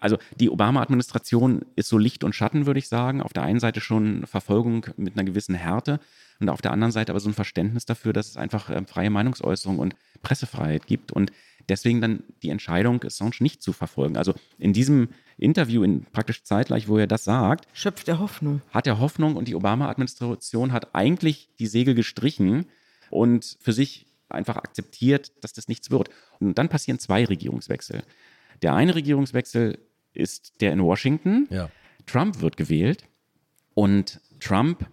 Also 0.04 0.18
die 0.38 0.50
Obama-Administration 0.50 1.62
ist 1.76 1.88
so 1.88 1.96
Licht 1.96 2.24
und 2.24 2.34
Schatten, 2.34 2.66
würde 2.66 2.78
ich 2.78 2.88
sagen. 2.88 3.22
Auf 3.22 3.32
der 3.32 3.42
einen 3.42 3.58
Seite 3.58 3.80
schon 3.80 4.26
Verfolgung 4.26 4.84
mit 4.98 5.14
einer 5.14 5.24
gewissen 5.24 5.54
Härte 5.54 5.98
und 6.40 6.50
auf 6.50 6.60
der 6.60 6.72
anderen 6.72 6.92
Seite 6.92 7.10
aber 7.10 7.20
so 7.20 7.30
ein 7.30 7.34
Verständnis 7.34 7.86
dafür, 7.86 8.12
dass 8.12 8.28
es 8.28 8.36
einfach 8.36 8.68
äh, 8.68 8.84
freie 8.84 9.08
Meinungsäußerung 9.08 9.78
und 9.78 9.96
Pressefreiheit 10.20 10.86
gibt 10.86 11.10
und 11.10 11.32
deswegen 11.70 12.02
dann 12.02 12.22
die 12.42 12.50
Entscheidung, 12.50 13.02
Assange 13.02 13.36
nicht 13.40 13.62
zu 13.62 13.72
verfolgen. 13.72 14.18
Also 14.18 14.34
in 14.58 14.74
diesem 14.74 15.08
Interview, 15.38 15.82
in 15.82 16.04
praktisch 16.04 16.42
zeitgleich, 16.42 16.86
wo 16.86 16.98
er 16.98 17.06
das 17.06 17.24
sagt, 17.24 17.66
schöpft 17.72 18.06
er 18.08 18.18
Hoffnung. 18.18 18.60
Hat 18.72 18.86
er 18.86 18.98
Hoffnung 18.98 19.36
und 19.36 19.48
die 19.48 19.54
Obama-Administration 19.54 20.72
hat 20.72 20.94
eigentlich 20.94 21.48
die 21.58 21.66
Segel 21.66 21.94
gestrichen 21.94 22.66
und 23.08 23.56
für 23.58 23.72
sich 23.72 24.06
einfach 24.28 24.56
akzeptiert, 24.56 25.32
dass 25.42 25.54
das 25.54 25.68
nichts 25.68 25.90
wird. 25.90 26.10
Und 26.40 26.58
dann 26.58 26.68
passieren 26.68 26.98
zwei 26.98 27.24
Regierungswechsel. 27.24 28.02
Der 28.60 28.74
eine 28.74 28.94
Regierungswechsel 28.94 29.78
ist 30.14 30.60
der 30.60 30.72
in 30.72 30.82
Washington. 30.82 31.46
Ja. 31.50 31.70
Trump 32.06 32.40
wird 32.40 32.56
gewählt 32.56 33.04
und 33.74 34.20
Trump 34.40 34.86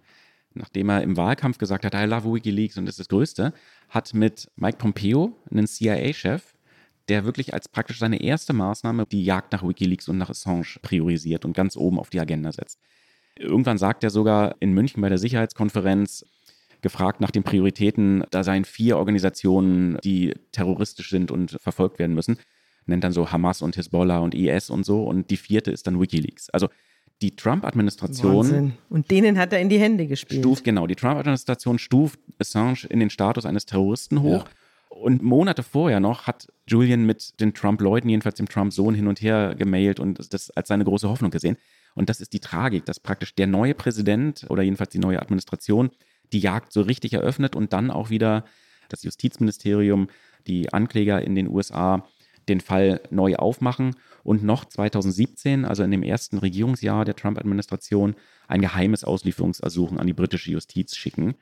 nachdem 0.53 0.89
er 0.89 1.03
im 1.03 1.17
Wahlkampf 1.17 1.57
gesagt 1.57 1.85
hat, 1.85 1.93
I 1.93 2.05
love 2.05 2.31
Wikileaks 2.31 2.77
und 2.77 2.85
das 2.85 2.93
ist 2.93 2.99
das 2.99 3.09
Größte, 3.09 3.53
hat 3.89 4.13
mit 4.13 4.49
Mike 4.55 4.77
Pompeo, 4.77 5.37
einen 5.49 5.67
CIA-Chef, 5.67 6.53
der 7.07 7.25
wirklich 7.25 7.53
als 7.53 7.67
praktisch 7.67 7.99
seine 7.99 8.21
erste 8.21 8.53
Maßnahme 8.53 9.05
die 9.05 9.23
Jagd 9.23 9.53
nach 9.53 9.67
Wikileaks 9.67 10.07
und 10.07 10.17
nach 10.17 10.29
Assange 10.29 10.77
priorisiert 10.81 11.45
und 11.45 11.53
ganz 11.53 11.75
oben 11.75 11.99
auf 11.99 12.09
die 12.09 12.19
Agenda 12.19 12.51
setzt. 12.51 12.79
Irgendwann 13.37 13.77
sagt 13.77 14.03
er 14.03 14.09
sogar 14.09 14.55
in 14.59 14.73
München 14.73 15.01
bei 15.01 15.09
der 15.09 15.17
Sicherheitskonferenz, 15.17 16.25
gefragt 16.81 17.21
nach 17.21 17.31
den 17.31 17.43
Prioritäten, 17.43 18.23
da 18.31 18.43
seien 18.43 18.65
vier 18.65 18.97
Organisationen, 18.97 19.99
die 20.03 20.33
terroristisch 20.51 21.09
sind 21.09 21.31
und 21.31 21.51
verfolgt 21.61 21.99
werden 21.99 22.15
müssen. 22.15 22.37
Nennt 22.85 23.03
dann 23.03 23.11
so 23.11 23.31
Hamas 23.31 23.61
und 23.61 23.77
Hezbollah 23.77 24.19
und 24.19 24.35
IS 24.35 24.69
und 24.69 24.85
so. 24.85 25.03
Und 25.03 25.29
die 25.29 25.37
vierte 25.37 25.71
ist 25.71 25.87
dann 25.87 25.99
Wikileaks. 25.99 26.49
Also 26.49 26.67
die 27.21 27.35
Trump-Administration. 27.35 28.73
Und 28.89 29.11
denen 29.11 29.37
hat 29.37 29.53
er 29.53 29.59
in 29.59 29.69
die 29.69 29.79
Hände 29.79 30.07
gespielt. 30.07 30.41
Stuft, 30.41 30.63
genau, 30.63 30.87
die 30.87 30.95
Trump-Administration 30.95 31.77
stuft 31.77 32.19
Assange 32.39 32.87
in 32.89 32.99
den 32.99 33.09
Status 33.09 33.45
eines 33.45 33.65
Terroristen 33.65 34.21
hoch. 34.21 34.45
Ja. 34.45 34.51
Und 34.89 35.21
Monate 35.21 35.63
vorher 35.63 35.99
noch 35.99 36.27
hat 36.27 36.47
Julian 36.67 37.05
mit 37.05 37.39
den 37.39 37.53
Trump-Leuten, 37.53 38.09
jedenfalls 38.09 38.35
dem 38.35 38.49
Trump-Sohn, 38.49 38.93
hin 38.93 39.07
und 39.07 39.21
her 39.21 39.55
gemailt 39.57 39.99
und 39.99 40.33
das 40.33 40.51
als 40.51 40.67
seine 40.67 40.83
große 40.83 41.07
Hoffnung 41.07 41.31
gesehen. 41.31 41.57
Und 41.95 42.09
das 42.09 42.21
ist 42.21 42.33
die 42.33 42.39
Tragik, 42.39 42.85
dass 42.85 42.99
praktisch 42.99 43.35
der 43.35 43.47
neue 43.47 43.73
Präsident 43.73 44.45
oder 44.49 44.63
jedenfalls 44.63 44.91
die 44.91 44.99
neue 44.99 45.21
Administration 45.21 45.91
die 46.33 46.39
Jagd 46.39 46.73
so 46.73 46.81
richtig 46.81 47.13
eröffnet 47.13 47.55
und 47.55 47.73
dann 47.73 47.91
auch 47.91 48.09
wieder 48.09 48.45
das 48.89 49.03
Justizministerium, 49.03 50.07
die 50.47 50.73
Ankläger 50.73 51.21
in 51.21 51.35
den 51.35 51.47
USA 51.47 52.05
den 52.49 52.61
Fall 52.61 53.01
neu 53.09 53.35
aufmachen 53.35 53.95
und 54.23 54.43
noch 54.43 54.65
2017, 54.65 55.65
also 55.65 55.83
in 55.83 55.91
dem 55.91 56.03
ersten 56.03 56.37
Regierungsjahr 56.37 57.05
der 57.05 57.15
Trump-Administration, 57.15 58.15
ein 58.47 58.61
geheimes 58.61 59.03
Auslieferungsersuchen 59.03 59.99
an 59.99 60.07
die 60.07 60.13
britische 60.13 60.51
Justiz 60.51 60.95
schicken. 60.95 61.35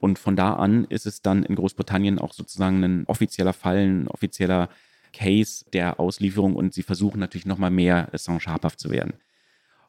Und 0.00 0.18
von 0.18 0.36
da 0.36 0.54
an 0.54 0.84
ist 0.84 1.06
es 1.06 1.22
dann 1.22 1.44
in 1.44 1.54
Großbritannien 1.54 2.18
auch 2.18 2.32
sozusagen 2.32 2.82
ein 2.82 3.04
offizieller 3.06 3.52
Fall, 3.52 3.78
ein 3.78 4.08
offizieller 4.08 4.68
Case 5.12 5.64
der 5.72 6.00
Auslieferung 6.00 6.56
und 6.56 6.74
sie 6.74 6.82
versuchen 6.82 7.20
natürlich 7.20 7.46
nochmal 7.46 7.70
mehr 7.70 8.12
Assange 8.12 8.46
habhaft 8.46 8.80
zu 8.80 8.90
werden. 8.90 9.14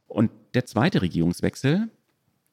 Und 0.08 0.32
der 0.54 0.66
zweite 0.66 1.02
Regierungswechsel 1.02 1.90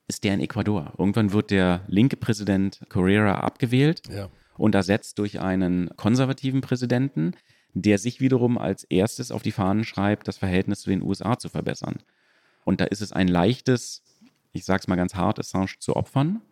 ist 0.09 0.25
der 0.25 0.35
in 0.35 0.41
Ecuador. 0.41 0.93
Irgendwann 0.99 1.33
wird 1.33 1.51
der 1.51 1.83
linke 1.87 2.17
Präsident 2.17 2.81
Correa 2.89 3.35
abgewählt 3.35 4.03
ja. 4.11 4.29
und 4.57 4.75
ersetzt 4.75 5.19
durch 5.19 5.41
einen 5.41 5.91
konservativen 5.97 6.63
Präsidenten, 6.63 7.33
der 7.75 7.99
sich 7.99 8.21
wiederum 8.21 8.59
als 8.59 8.85
erstes 8.85 9.31
auf 9.31 9.43
die 9.43 9.53
Fahnen 9.53 9.85
schreibt, 9.85 10.29
das 10.29 10.39
Verhältnis 10.39 10.81
zu 10.81 10.91
den 10.91 11.03
USA 11.03 11.39
zu 11.39 11.49
verbessern. 11.49 11.99
Und 12.65 12.81
da 12.81 12.85
ist 12.85 13.01
es 13.01 13.13
ein 13.13 13.29
leichtes, 13.29 14.03
ich 14.53 14.65
sage 14.65 14.81
es 14.81 14.89
mal 14.89 14.97
ganz 14.97 15.15
hart, 15.15 15.39
Assange 15.39 15.79
zu 15.79 15.97
opfern 15.97 16.43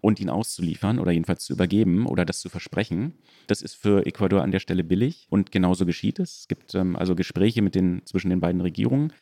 und 0.00 0.20
ihn 0.20 0.28
auszuliefern 0.28 0.98
oder 0.98 1.12
jedenfalls 1.12 1.44
zu 1.44 1.52
übergeben 1.52 2.06
oder 2.06 2.24
das 2.24 2.40
zu 2.40 2.48
versprechen. 2.48 3.14
Das 3.46 3.62
ist 3.62 3.74
für 3.74 4.04
Ecuador 4.04 4.42
an 4.42 4.50
der 4.50 4.60
Stelle 4.60 4.84
billig 4.84 5.26
und 5.30 5.50
genauso 5.52 5.86
geschieht 5.86 6.18
es. 6.18 6.40
Es 6.40 6.48
gibt 6.48 6.74
ähm, 6.74 6.96
also 6.96 7.14
Gespräche 7.14 7.62
mit 7.62 7.74
den, 7.74 8.02
zwischen 8.04 8.30
den 8.30 8.40
beiden 8.40 8.60
Regierungen. 8.60 9.12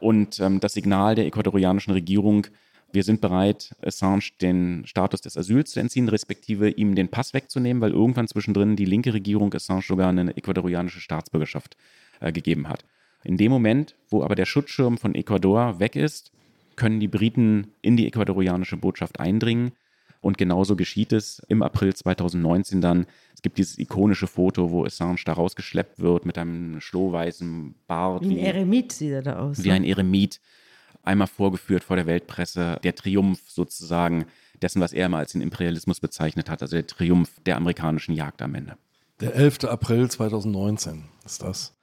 Und 0.00 0.40
ähm, 0.40 0.60
das 0.60 0.74
Signal 0.74 1.14
der 1.14 1.26
ecuadorianischen 1.26 1.92
Regierung 1.92 2.46
wir 2.92 3.02
sind 3.02 3.20
bereit, 3.20 3.74
Assange 3.82 4.30
den 4.40 4.82
Status 4.86 5.20
des 5.20 5.36
Asyls 5.36 5.72
zu 5.72 5.80
entziehen, 5.80 6.08
respektive 6.08 6.70
ihm 6.70 6.94
den 6.94 7.08
Pass 7.08 7.34
wegzunehmen, 7.34 7.82
weil 7.82 7.92
irgendwann 7.92 8.28
zwischendrin 8.28 8.76
die 8.76 8.86
linke 8.86 9.12
Regierung 9.12 9.52
Assange 9.52 9.82
sogar 9.82 10.08
eine 10.08 10.36
ecuadorianische 10.36 11.00
Staatsbürgerschaft 11.00 11.76
äh, 12.20 12.32
gegeben 12.32 12.68
hat. 12.68 12.84
In 13.24 13.36
dem 13.36 13.50
Moment, 13.50 13.94
wo 14.08 14.22
aber 14.22 14.34
der 14.34 14.46
Schutzschirm 14.46 14.96
von 14.96 15.14
Ecuador 15.14 15.80
weg 15.80 15.96
ist, 15.96 16.32
können 16.76 17.00
die 17.00 17.08
Briten 17.08 17.72
in 17.82 17.96
die 17.96 18.06
ecuadorianische 18.06 18.76
Botschaft 18.76 19.20
eindringen 19.20 19.72
Und 20.20 20.38
genauso 20.38 20.76
geschieht 20.76 21.12
es 21.12 21.40
im 21.48 21.62
April 21.62 21.94
2019 21.94 22.80
dann. 22.80 23.06
Es 23.34 23.42
gibt 23.42 23.58
dieses 23.58 23.78
ikonische 23.78 24.26
Foto, 24.26 24.70
wo 24.70 24.84
Assange 24.84 25.20
da 25.24 25.34
rausgeschleppt 25.34 26.00
wird 26.00 26.24
mit 26.26 26.38
einem 26.38 26.80
schlohweißen 26.80 27.74
Bart. 27.86 28.22
Wie 28.22 28.38
ein 28.38 28.38
Eremit 28.38 28.92
sieht 28.92 29.12
er 29.12 29.22
da 29.22 29.38
aus. 29.38 29.62
Wie 29.62 29.68
ne? 29.68 29.74
ein 29.74 29.84
Eremit. 29.84 30.40
Einmal 31.08 31.26
vorgeführt 31.26 31.84
vor 31.84 31.96
der 31.96 32.04
Weltpresse. 32.04 32.78
Der 32.84 32.94
Triumph 32.94 33.40
sozusagen 33.48 34.26
dessen, 34.60 34.82
was 34.82 34.92
er 34.92 35.06
immer 35.06 35.16
als 35.16 35.32
den 35.32 35.40
Imperialismus 35.40 36.00
bezeichnet 36.00 36.50
hat. 36.50 36.60
Also 36.60 36.76
der 36.76 36.86
Triumph 36.86 37.30
der 37.46 37.56
amerikanischen 37.56 38.14
Jagd 38.14 38.42
am 38.42 38.54
Ende. 38.54 38.76
Der 39.20 39.34
11. 39.34 39.64
April 39.64 40.10
2019 40.10 41.04
ist 41.24 41.42
das. 41.42 41.74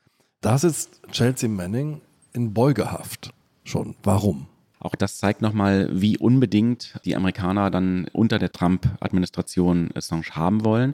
Da 0.41 0.59
sitzt 0.59 1.01
Chelsea 1.11 1.49
Manning 1.49 2.01
in 2.33 2.53
Beugehaft 2.53 3.33
schon. 3.63 3.95
Warum? 4.03 4.45
Auch 4.77 4.93
das 4.93 5.17
zeigt 5.17 5.41
nochmal, 5.41 5.89
wie 5.91 6.19
unbedingt 6.19 6.99
die 7.03 7.15
Amerikaner 7.15 7.71
dann 7.71 8.07
unter 8.13 8.37
der 8.37 8.51
Trump-Administration 8.51 9.89
Assange 9.95 10.35
haben 10.35 10.63
wollen. 10.63 10.93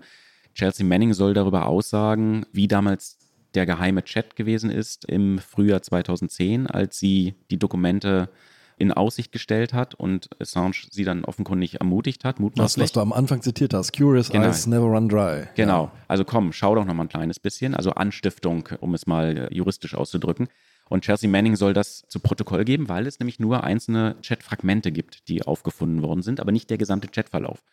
Chelsea 0.53 0.85
Manning 0.85 1.11
soll 1.11 1.33
darüber 1.33 1.65
aussagen, 1.65 2.45
wie 2.53 2.69
damals 2.69 3.17
der 3.55 3.65
geheime 3.65 4.03
Chat 4.03 4.35
gewesen 4.35 4.69
ist 4.69 5.05
im 5.05 5.39
Frühjahr 5.39 5.81
2010, 5.81 6.67
als 6.67 6.97
sie 6.99 7.35
die 7.49 7.57
Dokumente 7.59 8.29
in 8.77 8.91
Aussicht 8.91 9.31
gestellt 9.31 9.73
hat 9.73 9.93
und 9.93 10.29
Assange 10.39 10.73
sie 10.89 11.03
dann 11.03 11.23
offenkundig 11.23 11.75
ermutigt 11.79 12.23
hat, 12.25 12.37
Das, 12.37 12.39
mutmaßlich. 12.41 12.83
was 12.83 12.91
du 12.93 12.99
am 13.01 13.13
Anfang 13.13 13.41
zitiert 13.43 13.73
hast. 13.75 13.93
Curious 13.95 14.29
Genau. 14.31 14.45
eyes 14.47 14.65
never 14.65 14.85
run 14.85 15.07
dry. 15.07 15.43
Genau. 15.55 15.91
Also 16.07 16.25
komm, 16.25 16.51
schau 16.51 16.73
doch 16.73 16.85
noch 16.85 16.93
mal 16.95 17.03
ein 17.03 17.09
kleines 17.09 17.39
bisschen. 17.39 17.75
Also 17.75 17.91
Anstiftung, 17.91 18.67
um 18.79 18.95
es 18.95 19.05
mal 19.05 19.37
äh, 19.37 19.53
juristisch 19.53 19.93
auszudrücken. 19.93 20.47
Und 20.89 21.03
Chelsea 21.05 21.29
Manning 21.29 21.55
soll 21.55 21.73
das 21.73 22.03
zu 22.07 22.19
Protokoll 22.19 22.65
geben, 22.65 22.89
weil 22.89 23.05
es 23.05 23.19
nämlich 23.19 23.39
nur 23.39 23.63
einzelne 23.63 24.15
Chatfragmente 24.23 24.91
gibt, 24.91 25.27
die 25.29 25.43
aufgefunden 25.43 26.01
worden 26.01 26.21
sind, 26.23 26.39
aber 26.39 26.51
nicht 26.51 26.69
der 26.69 26.77
gesamte 26.79 27.07
Chatverlauf. 27.07 27.63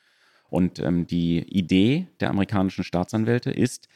Und 0.50 0.78
ähm, 0.78 1.06
die 1.06 1.38
Idee 1.48 2.06
der 2.20 2.30
amerikanischen 2.30 2.84
Staatsanwälte 2.84 3.50
ist, 3.50 3.88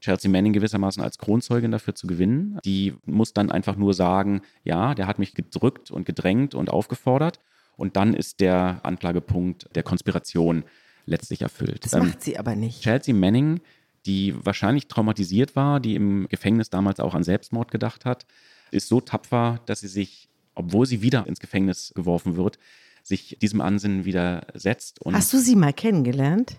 Chelsea 0.00 0.30
Manning 0.30 0.52
gewissermaßen 0.52 1.02
als 1.02 1.18
Kronzeugin 1.18 1.70
dafür 1.70 1.94
zu 1.94 2.06
gewinnen. 2.06 2.58
Die 2.64 2.94
muss 3.04 3.32
dann 3.32 3.50
einfach 3.50 3.76
nur 3.76 3.94
sagen, 3.94 4.42
ja, 4.64 4.94
der 4.94 5.06
hat 5.06 5.18
mich 5.18 5.34
gedrückt 5.34 5.90
und 5.90 6.06
gedrängt 6.06 6.54
und 6.54 6.70
aufgefordert. 6.70 7.40
Und 7.76 7.96
dann 7.96 8.14
ist 8.14 8.40
der 8.40 8.80
Anklagepunkt 8.82 9.68
der 9.74 9.82
Konspiration 9.82 10.64
letztlich 11.04 11.42
erfüllt. 11.42 11.84
Das 11.84 11.92
macht 11.92 12.22
sie 12.22 12.38
aber 12.38 12.56
nicht. 12.56 12.82
Chelsea 12.82 13.14
Manning, 13.14 13.60
die 14.06 14.34
wahrscheinlich 14.44 14.88
traumatisiert 14.88 15.56
war, 15.56 15.80
die 15.80 15.94
im 15.94 16.26
Gefängnis 16.28 16.70
damals 16.70 17.00
auch 17.00 17.14
an 17.14 17.22
Selbstmord 17.22 17.70
gedacht 17.70 18.04
hat, 18.04 18.26
ist 18.70 18.88
so 18.88 19.00
tapfer, 19.00 19.60
dass 19.66 19.80
sie 19.80 19.88
sich, 19.88 20.28
obwohl 20.54 20.86
sie 20.86 21.02
wieder 21.02 21.26
ins 21.26 21.40
Gefängnis 21.40 21.92
geworfen 21.94 22.36
wird, 22.36 22.58
sich 23.02 23.38
diesem 23.40 23.60
Ansinnen 23.60 24.04
widersetzt. 24.04 25.00
Und 25.00 25.14
Hast 25.14 25.32
du 25.32 25.38
sie 25.38 25.54
mal 25.54 25.72
kennengelernt? 25.72 26.56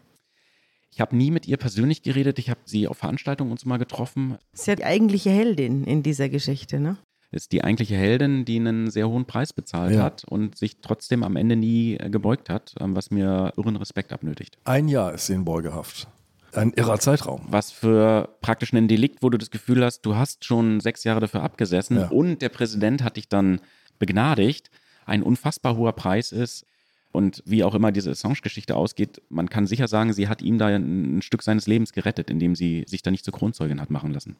Ich 0.91 1.01
habe 1.01 1.15
nie 1.15 1.31
mit 1.31 1.47
ihr 1.47 1.57
persönlich 1.57 2.01
geredet. 2.01 2.39
Ich 2.39 2.49
habe 2.49 2.59
sie 2.65 2.87
auf 2.87 2.97
Veranstaltungen 2.97 3.51
uns 3.51 3.65
mal 3.65 3.77
getroffen. 3.77 4.37
Das 4.51 4.61
ist 4.61 4.67
ja 4.67 4.75
die 4.75 4.85
eigentliche 4.85 5.29
Heldin 5.29 5.83
in 5.83 6.01
dieser 6.03 6.29
Geschichte, 6.29 6.79
ne? 6.79 6.97
Ist 7.29 7.51
die 7.51 7.61
eigentliche 7.63 7.95
Heldin, 7.97 8.45
die 8.45 8.55
einen 8.55 8.89
sehr 8.89 9.09
hohen 9.09 9.25
Preis 9.25 9.51
bezahlt 9.51 9.93
Ja. 9.95 10.03
hat 10.03 10.23
und 10.23 10.57
sich 10.57 10.79
trotzdem 10.81 11.23
am 11.23 11.35
Ende 11.35 11.57
nie 11.57 11.95
äh, 11.97 12.09
gebeugt 12.09 12.49
hat, 12.49 12.73
ähm, 12.79 12.95
was 12.95 13.11
mir 13.11 13.51
irren 13.57 13.75
Respekt 13.75 14.13
abnötigt. 14.13 14.57
Ein 14.63 14.87
Jahr 14.87 15.13
ist 15.13 15.25
sie 15.27 15.33
in 15.33 15.43
Beugehaft. 15.43 16.07
Ein 16.53 16.71
irrer 16.73 16.97
Zeitraum. 16.99 17.41
was 17.49 17.71
für 17.71 18.37
praktisch 18.41 18.71
ein 18.73 18.87
Delikt, 18.87 19.21
wo 19.21 19.29
du 19.29 19.37
das 19.37 19.51
Gefühl 19.51 19.83
hast, 19.83 20.01
du 20.05 20.15
hast 20.15 20.45
schon 20.45 20.79
sechs 20.79 21.03
Jahre 21.03 21.19
dafür 21.19 21.43
abgesessen 21.43 21.97
Ja. 21.97 22.07
und 22.07 22.41
der 22.41 22.49
Präsident 22.49 23.03
hat 23.03 23.17
dich 23.17 23.27
dann 23.27 23.59
begnadigt, 23.99 24.71
ein 25.05 25.21
unfassbar 25.21 25.75
hoher 25.75 25.93
Preis 25.93 26.31
ist. 26.31 26.65
Und 27.11 27.41
wie 27.45 27.63
auch 27.63 27.73
immer 27.73 27.91
diese 27.91 28.11
Assange-Geschichte 28.11 28.75
ausgeht, 28.75 29.21
man 29.29 29.49
kann 29.49 29.65
sicher 29.65 29.87
sagen, 29.87 30.13
sie 30.13 30.27
hat 30.27 30.41
ihm 30.41 30.57
da 30.57 30.67
ein, 30.67 31.21
Stück 31.21 31.41
seines 31.41 31.67
Lebens 31.67 31.93
gerettet, 31.93 32.29
indem 32.29 32.55
sie 32.55 32.83
sich 32.87 33.01
da 33.01 33.11
nicht 33.11 33.25
zur 33.25 33.33
Kronzeugin 33.33 33.81
hat 33.81 33.89
machen 33.89 34.13
lassen. 34.13 34.35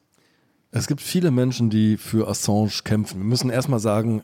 Es 0.70 0.86
gibt 0.86 1.00
viele 1.00 1.30
Menschen, 1.30 1.70
die 1.70 1.96
für 1.96 2.28
Assange 2.28 2.70
kämpfen. 2.84 3.20
Wir 3.20 3.24
müssen 3.24 3.50
erstmal 3.50 3.80
sagen, 3.80 4.22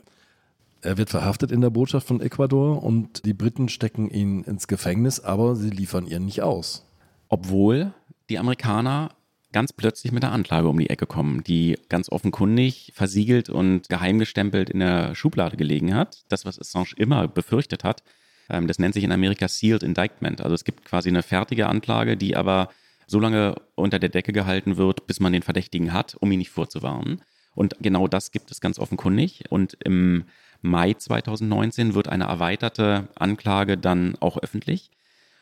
er 0.81 0.97
wird 0.97 1.09
verhaftet 1.09 1.51
in 1.51 1.61
der 1.61 1.71
Botschaft 1.71 2.07
von 2.07 2.21
Ecuador 2.21 2.83
und 2.83 3.25
die 3.25 3.33
Briten 3.33 3.69
stecken 3.69 4.09
ihn 4.09 4.43
ins 4.43 4.67
Gefängnis, 4.67 5.19
aber 5.19 5.55
sie 5.55 5.71
liefern 5.71 6.05
ihn 6.05 6.25
nicht 6.25 6.43
aus. 6.43 6.85
Obwohl 7.27 7.93
die 8.29 8.37
Amerikaner 8.37 9.09
ganz 9.55 9.71
plötzlich 9.71 10.11
mit 10.11 10.21
der 10.21 10.33
Anklage 10.33 10.67
um 10.67 10.77
die 10.77 10.89
Ecke 10.89 11.07
kommen, 11.07 11.41
die 11.43 11.79
ganz 11.87 12.09
offenkundig 12.09 12.91
versiegelt 12.93 13.49
und 13.49 13.87
geheimgestempelt 13.87 14.69
in 14.69 14.81
der 14.81 15.15
Schublade 15.15 15.55
gelegen 15.55 15.95
hat. 15.95 16.25
Das, 16.27 16.45
was 16.45 16.59
Assange 16.59 16.93
immer 16.97 17.29
befürchtet 17.29 17.85
hat, 17.85 18.03
das 18.47 18.79
nennt 18.79 18.93
sich 18.93 19.03
in 19.03 19.11
Amerika 19.11 19.47
Sealed 19.47 19.83
Indictment. 19.83 20.41
Also 20.41 20.53
es 20.53 20.63
gibt 20.63 20.85
quasi 20.85 21.09
eine 21.09 21.23
fertige 21.23 21.67
Anklage, 21.67 22.17
die 22.17 22.35
aber 22.35 22.69
so 23.07 23.19
lange 23.19 23.55
unter 23.75 23.99
der 23.99 24.09
Decke 24.09 24.33
gehalten 24.33 24.77
wird, 24.77 25.07
bis 25.07 25.19
man 25.19 25.33
den 25.33 25.43
Verdächtigen 25.43 25.93
hat, 25.93 26.15
um 26.19 26.31
ihn 26.31 26.39
nicht 26.39 26.49
vorzuwarnen. 26.49 27.21
Und 27.53 27.75
genau 27.79 28.07
das 28.07 28.31
gibt 28.31 28.51
es 28.51 28.61
ganz 28.61 28.79
offenkundig. 28.79 29.45
Und 29.49 29.77
im 29.83 30.25
Mai 30.61 30.93
2019 30.93 31.93
wird 31.93 32.07
eine 32.07 32.25
erweiterte 32.25 33.07
Anklage 33.15 33.77
dann 33.77 34.15
auch 34.19 34.37
öffentlich. 34.37 34.91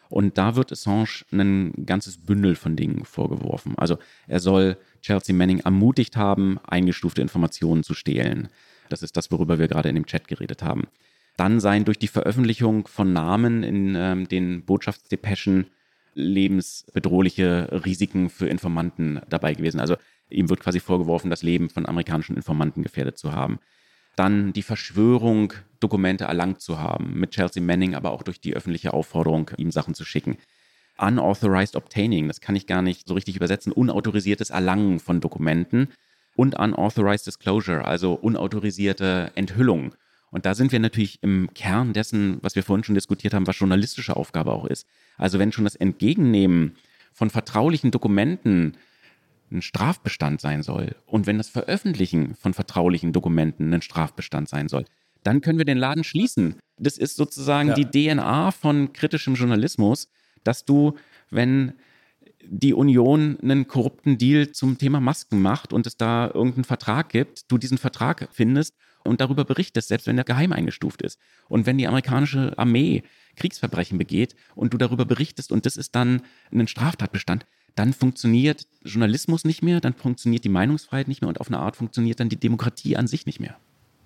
Und 0.10 0.38
da 0.38 0.56
wird 0.56 0.72
Assange 0.72 1.26
ein 1.32 1.86
ganzes 1.88 2.24
Bündel 2.24 2.56
von 2.56 2.76
Dingen 2.76 3.04
vorgeworfen. 3.04 3.74
Also 3.78 3.98
er 4.28 4.40
soll 4.40 4.78
Chelsea 5.02 5.34
Manning 5.34 5.60
ermutigt 5.62 6.16
haben, 6.16 6.60
eingestufte 6.68 7.22
Informationen 7.22 7.84
zu 7.84 7.96
stehlen. 7.96 8.50
Das 8.90 9.02
ist 9.02 9.18
das, 9.18 9.32
worüber 9.32 9.58
wir 9.58 9.68
gerade 9.68 9.90
in 9.90 9.96
dem 9.96 10.06
Chat 10.06 10.28
geredet 10.28 10.62
haben. 10.62 10.84
Dann 11.38 11.60
seien 11.60 11.86
durch 11.86 11.98
die 11.98 12.08
Veröffentlichung 12.08 12.88
von 12.88 13.12
Namen 13.12 13.64
in 13.64 13.96
ähm, 13.96 14.28
den 14.28 14.66
Botschaftsdepeschen 14.66 15.68
lebensbedrohliche 16.16 17.70
Risiken 17.86 18.30
für 18.30 18.48
Informanten 18.48 19.22
dabei 19.30 19.54
gewesen. 19.54 19.80
Also 19.80 19.96
ihm 20.30 20.50
wird 20.50 20.60
quasi 20.60 20.80
vorgeworfen, 20.80 21.30
das 21.30 21.42
Leben 21.42 21.70
von 21.70 21.88
amerikanischen 21.88 22.36
Informanten 22.36 22.84
gefährdet 22.84 23.18
zu 23.18 23.34
haben. 23.34 23.60
Dann 24.16 24.54
die 24.54 24.62
Verschwörung, 24.62 25.54
Dokumente 25.80 26.26
erlangt 26.26 26.62
zu 26.62 26.80
haben, 26.80 27.20
mit 27.20 27.32
Chelsea 27.32 27.64
Manning, 27.64 27.96
aber 27.96 28.12
auch 28.12 28.24
durch 28.24 28.40
die 28.40 28.56
öffentliche 28.56 28.94
Aufforderung, 28.94 29.50
ihm 29.58 29.72
Sachen 29.72 29.96
zu 29.96 30.06
schicken. 30.06 30.38
Unauthorized 31.00 31.76
Obtaining, 31.76 32.28
das 32.28 32.40
kann 32.40 32.56
ich 32.56 32.68
gar 32.68 32.84
nicht 32.84 33.08
so 33.08 33.16
richtig 33.16 33.36
übersetzen, 33.36 33.72
unautorisiertes 33.72 34.52
Erlangen 34.52 35.00
von 35.00 35.20
Dokumenten 35.20 35.90
und 36.36 36.58
Unauthorized 36.58 37.26
Disclosure, 37.26 37.86
also 37.86 38.14
unautorisierte 38.14 39.32
Enthüllung. 39.34 39.96
Und 40.34 40.48
da 40.48 40.56
sind 40.56 40.72
wir 40.72 40.80
natürlich 40.80 41.20
im 41.22 41.48
Kern 41.54 41.94
dessen, 41.94 42.40
was 42.42 42.56
wir 42.56 42.64
vorhin 42.64 42.84
schon 42.84 42.96
diskutiert 42.96 43.36
haben, 43.36 43.46
was 43.46 43.60
journalistische 43.60 44.16
Aufgabe 44.16 44.52
auch 44.52 44.66
ist. 44.66 44.88
Also 45.16 45.38
wenn 45.38 45.52
schon 45.52 45.64
das 45.64 45.76
Entgegennehmen 45.76 46.76
von 47.14 47.30
vertraulichen 47.30 47.92
Dokumenten 47.92 48.76
ein 49.52 49.62
Strafbestand 49.62 50.42
sein 50.42 50.64
soll 50.64 50.96
und 51.06 51.28
wenn 51.28 51.38
das 51.38 51.50
Veröffentlichen 51.50 52.34
von 52.34 52.56
vertraulichen 52.56 53.14
Dokumenten 53.14 53.72
ein 53.72 53.84
Strafbestand 53.84 54.50
sein 54.50 54.70
soll, 54.70 54.86
dann 55.22 55.42
können 55.42 55.60
wir 55.60 55.66
den 55.66 55.78
Laden 55.78 56.04
schließen. 56.04 56.56
Das 56.80 56.98
ist 56.98 57.16
sozusagen 57.16 57.70
Ja. 57.70 57.76
die 57.76 57.86
DNA 57.86 58.50
von 58.50 58.92
kritischem 58.92 59.36
Journalismus, 59.36 60.10
dass 60.44 60.66
du, 60.66 60.96
wenn 61.30 61.74
die 62.44 62.74
Union 62.74 63.38
einen 63.40 63.68
korrupten 63.68 64.18
Deal 64.18 64.52
zum 64.52 64.80
Thema 64.80 65.00
Masken 65.00 65.44
macht 65.44 65.74
und 65.74 65.86
es 65.86 65.96
da 65.96 66.26
irgendeinen 66.34 66.64
Vertrag 66.64 67.10
gibt, 67.10 67.52
du 67.52 67.60
diesen 67.60 67.78
Vertrag 67.78 68.30
findest 68.32 68.76
und 69.04 69.22
darüber 69.22 69.46
berichtest, 69.46 69.88
selbst 69.88 70.08
wenn 70.08 70.16
der 70.16 70.26
geheim 70.26 70.54
eingestuft 70.54 71.02
ist. 71.02 71.20
Und 71.50 71.66
wenn 71.66 71.78
die 71.78 71.88
amerikanische 71.88 72.58
Armee 72.58 73.04
Kriegsverbrechen 73.36 73.98
begeht 73.98 74.36
und 74.56 74.74
du 74.74 74.78
darüber 74.78 75.06
berichtest 75.06 75.52
und 75.52 75.66
das 75.66 75.78
ist 75.78 75.96
dann 75.96 76.22
ein 76.52 76.68
Straftatbestand, 76.68 77.46
dann 77.76 77.94
funktioniert 77.94 78.68
Journalismus 78.84 79.46
nicht 79.46 79.64
mehr, 79.64 79.82
dann 79.82 79.94
funktioniert 79.94 80.44
die 80.44 80.50
Meinungsfreiheit 80.50 81.08
nicht 81.08 81.22
mehr 81.22 81.30
und 81.30 81.42
auf 81.42 81.48
eine 81.48 81.60
Art 81.60 81.76
funktioniert 81.76 82.20
dann 82.20 82.30
die 82.30 82.40
Demokratie 82.40 82.96
an 82.98 83.08
sich 83.08 83.26
nicht 83.26 83.40
mehr. 83.40 83.58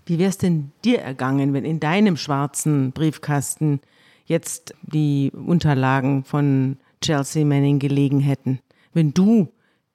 Wie 0.05 0.19
wäre 0.19 0.29
es 0.29 0.37
denn 0.37 0.71
dir 0.85 0.99
ergangen, 0.99 1.53
wenn 1.53 1.65
in 1.65 1.81
deinem 1.81 2.15
schwarzen 2.15 2.93
Briefkasten 2.93 3.81
jetzt 4.25 4.73
die 4.81 5.31
Unterlagen 5.33 6.23
von 6.23 6.77
Chelsea 7.01 7.45
Manning 7.45 7.79
gelegen 7.79 8.21
hätten? 8.21 8.59
Wenn 8.93 9.13
du 9.13 9.51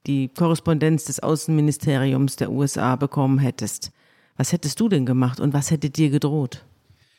die 0.06 0.28
Korrespondenz 0.28 1.04
des 1.04 1.20
Außenministeriums 1.20 2.36
der 2.36 2.50
USA 2.50 2.96
bekommen 2.96 3.38
hättest, 3.38 3.90
was 4.42 4.52
hättest 4.52 4.80
du 4.80 4.88
denn 4.88 5.06
gemacht 5.06 5.38
und 5.38 5.54
was 5.54 5.70
hätte 5.70 5.88
dir 5.88 6.10
gedroht? 6.10 6.64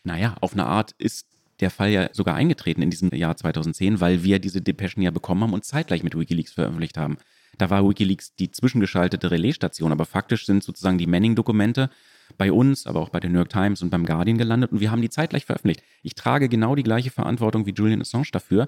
Naja, 0.03 0.35
auf 0.41 0.51
eine 0.51 0.65
Art 0.65 0.91
ist 0.97 1.25
der 1.61 1.69
Fall 1.69 1.89
ja 1.89 2.09
sogar 2.11 2.35
eingetreten 2.35 2.81
in 2.81 2.89
diesem 2.89 3.15
Jahr 3.15 3.37
2010, 3.37 4.01
weil 4.01 4.25
wir 4.25 4.39
diese 4.39 4.61
Depeschen 4.61 5.01
ja 5.01 5.09
bekommen 5.09 5.41
haben 5.41 5.53
und 5.53 5.63
zeitgleich 5.63 6.03
mit 6.03 6.19
Wikileaks 6.19 6.51
veröffentlicht 6.51 6.97
haben. 6.97 7.15
Da 7.57 7.69
war 7.69 7.87
Wikileaks 7.87 8.35
die 8.35 8.51
zwischengeschaltete 8.51 9.31
Relaisstation, 9.31 9.93
aber 9.93 10.03
faktisch 10.03 10.45
sind 10.45 10.65
sozusagen 10.65 10.97
die 10.97 11.07
Manning-Dokumente 11.07 11.89
bei 12.37 12.51
uns, 12.51 12.87
aber 12.87 12.99
auch 12.99 13.07
bei 13.07 13.21
der 13.21 13.29
New 13.29 13.37
York 13.37 13.51
Times 13.51 13.81
und 13.81 13.89
beim 13.89 14.05
Guardian 14.05 14.37
gelandet 14.37 14.73
und 14.73 14.81
wir 14.81 14.91
haben 14.91 15.01
die 15.01 15.09
zeitgleich 15.09 15.45
veröffentlicht. 15.45 15.81
Ich 16.01 16.15
trage 16.15 16.49
genau 16.49 16.75
die 16.75 16.83
gleiche 16.83 17.09
Verantwortung 17.09 17.65
wie 17.65 17.73
Julian 17.73 18.01
Assange 18.01 18.31
dafür, 18.33 18.67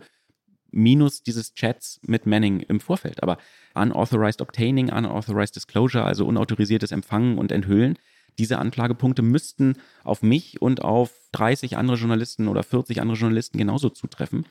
minus 0.71 1.23
dieses 1.23 1.53
Chats 1.55 1.99
mit 2.07 2.25
Manning 2.25 2.61
im 2.61 2.79
Vorfeld. 2.79 3.21
Aber 3.21 3.37
unauthorized 3.73 4.41
obtaining, 4.41 4.93
unauthorized 4.93 5.57
disclosure, 5.57 6.05
also 6.05 6.25
unautorisiertes 6.25 6.93
Empfangen 6.93 7.37
und 7.37 7.51
Enthüllen, 7.51 7.97
Diese 8.37 8.59
Anklagepunkte 8.59 9.21
müssten 9.21 9.75
auf 10.03 10.21
mich 10.21 10.61
und 10.61 10.81
auf 10.81 11.11
30 11.31 11.77
andere 11.77 11.97
Journalisten 11.97 12.47
oder 12.47 12.63
40 12.63 13.01
andere 13.01 13.17
Journalisten 13.17 13.57
genauso 13.57 13.89
zutreffen. 13.89 14.45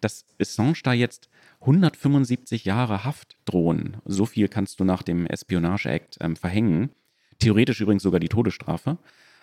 Dass 0.00 0.26
Assange 0.40 0.80
da 0.82 0.92
jetzt 0.92 1.28
175 1.60 2.64
Jahre 2.64 3.04
Haft 3.04 3.36
drohen, 3.44 3.96
so 4.04 4.26
viel 4.26 4.48
kannst 4.48 4.80
du 4.80 4.84
nach 4.84 5.02
dem 5.02 5.26
Espionage 5.26 5.88
Act 5.88 6.18
ähm, 6.20 6.36
verhängen. 6.36 6.90
Theoretisch 7.38 7.80
übrigens 7.80 8.02
sogar 8.02 8.20
die 8.20 8.28
Todesstrafe. 8.28 8.98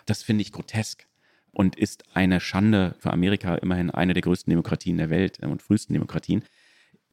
Das 0.06 0.24
finde 0.24 0.44
ich 0.44 0.52
grotesk 0.52 1.08
und 1.52 1.76
ist 1.76 2.04
eine 2.14 2.40
Schande 2.40 2.96
für 3.00 3.12
Amerika, 3.12 3.56
immerhin 3.56 3.92
eine 3.92 4.14
der 4.14 4.22
größten 4.22 4.50
Demokratien 4.52 4.98
der 4.98 5.10
Welt 5.10 5.40
äh, 5.42 5.48
und 5.48 5.62
frühesten 5.62 5.94
Demokratien. 5.94 6.44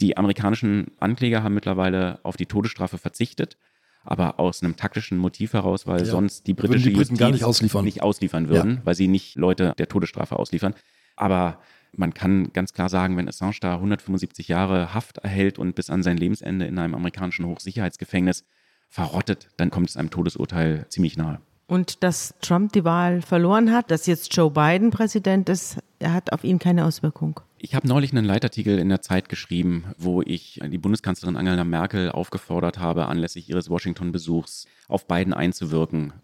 Die 0.01 0.17
amerikanischen 0.17 0.93
Ankläger 0.99 1.43
haben 1.43 1.55
mittlerweile 1.55 2.21
auf 2.23 2.37
die 2.37 2.47
Todesstrafe 2.47 2.99
verzichtet, 2.99 3.57
aber 4.05 4.41
aus 4.41 4.63
einem 4.63 4.77
taktischen 4.77 5.19
Motiv 5.19 5.53
heraus, 5.53 5.87
weil 5.87 6.01
ja. 6.01 6.07
sonst 6.07 6.47
die 6.47 6.55
britische 6.55 6.91
die 6.91 6.97
Justiz 6.97 7.19
nicht 7.21 7.45
ausliefern. 7.45 7.85
nicht 7.85 8.03
ausliefern 8.03 8.49
würden, 8.49 8.77
ja. 8.77 8.81
weil 8.85 8.95
sie 8.95 9.09
nicht 9.09 9.37
Leute 9.37 9.75
der 9.79 9.89
Todesstrafe 9.89 10.39
ausliefern. 10.39 10.75
Aber 11.17 11.59
man 11.93 12.15
kann 12.15 12.53
ganz 12.53 12.73
klar 12.73 12.89
sagen, 12.89 13.17
wenn 13.17 13.29
Assange 13.29 13.57
da 13.61 13.75
175 13.75 14.49
Jahre 14.49 14.95
Haft 14.95 15.19
erhält 15.19 15.59
und 15.59 15.75
bis 15.75 15.91
an 15.91 16.03
sein 16.03 16.17
Lebensende 16.17 16.67
in 16.67 16.79
einem 16.79 16.95
amerikanischen 16.95 17.47
Hochsicherheitsgefängnis 17.47 18.45
verrottet, 18.89 19.49
dann 19.57 19.71
kommt 19.71 19.91
es 19.91 19.97
einem 19.97 20.11
Todesurteil 20.11 20.87
ziemlich 20.89 21.17
nahe. 21.17 21.41
Und 21.69 22.03
dass 22.03 22.35
Trump 22.41 22.73
die 22.73 22.85
Wahl 22.85 23.21
verloren 23.21 23.73
hat, 23.73 23.91
dass 23.91 24.07
jetzt 24.07 24.35
Joe 24.35 24.51
Biden 24.51 24.91
Präsident 24.91 25.51
ist, 25.51 25.77
hat 26.03 26.33
auf 26.33 26.43
ihn 26.43 26.59
keine 26.59 26.87
Auswirkung. 26.87 27.41
Ich 27.59 27.75
habe 27.75 27.87
neulich 27.87 28.11
einen 28.13 28.25
Leitartikel 28.25 28.79
in 28.79 28.89
der 28.89 29.03
Zeit 29.03 29.29
geschrieben, 29.29 29.85
wo 29.99 30.23
ich 30.23 30.61
die 30.65 30.79
Bundeskanzlerin 30.79 31.37
Angela 31.37 31.65
Merkel 31.65 32.11
aufgefordert 32.11 32.79
habe, 32.79 33.07
anlässlich 33.07 33.51
ihres 33.51 33.69
Washington-Besuchs 33.69 34.67
auf 34.89 35.07
Biden 35.07 35.35
einzuwirken, 35.35 36.15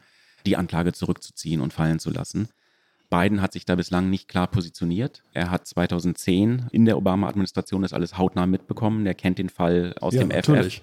die 0.46 0.56
Anklage 0.56 0.94
zurückzuziehen 0.94 1.60
und 1.60 1.74
fallen 1.74 1.98
zu 1.98 2.10
lassen. 2.10 2.48
Biden 3.10 3.42
hat 3.42 3.52
sich 3.52 3.66
da 3.66 3.74
bislang 3.74 4.08
nicht 4.08 4.28
klar 4.28 4.46
positioniert. 4.46 5.22
Er 5.34 5.50
hat 5.50 5.66
2010 5.66 6.68
in 6.72 6.86
der 6.86 6.96
Obama-Administration 6.96 7.82
das 7.82 7.92
alles 7.92 8.16
hautnah 8.16 8.46
mitbekommen. 8.46 9.04
Er 9.06 9.14
kennt 9.14 9.38
den 9.38 9.50
Fall 9.50 9.94
aus 10.00 10.14
ja, 10.14 10.20
dem 10.20 10.28
natürlich. 10.28 10.78
FF. 10.78 10.82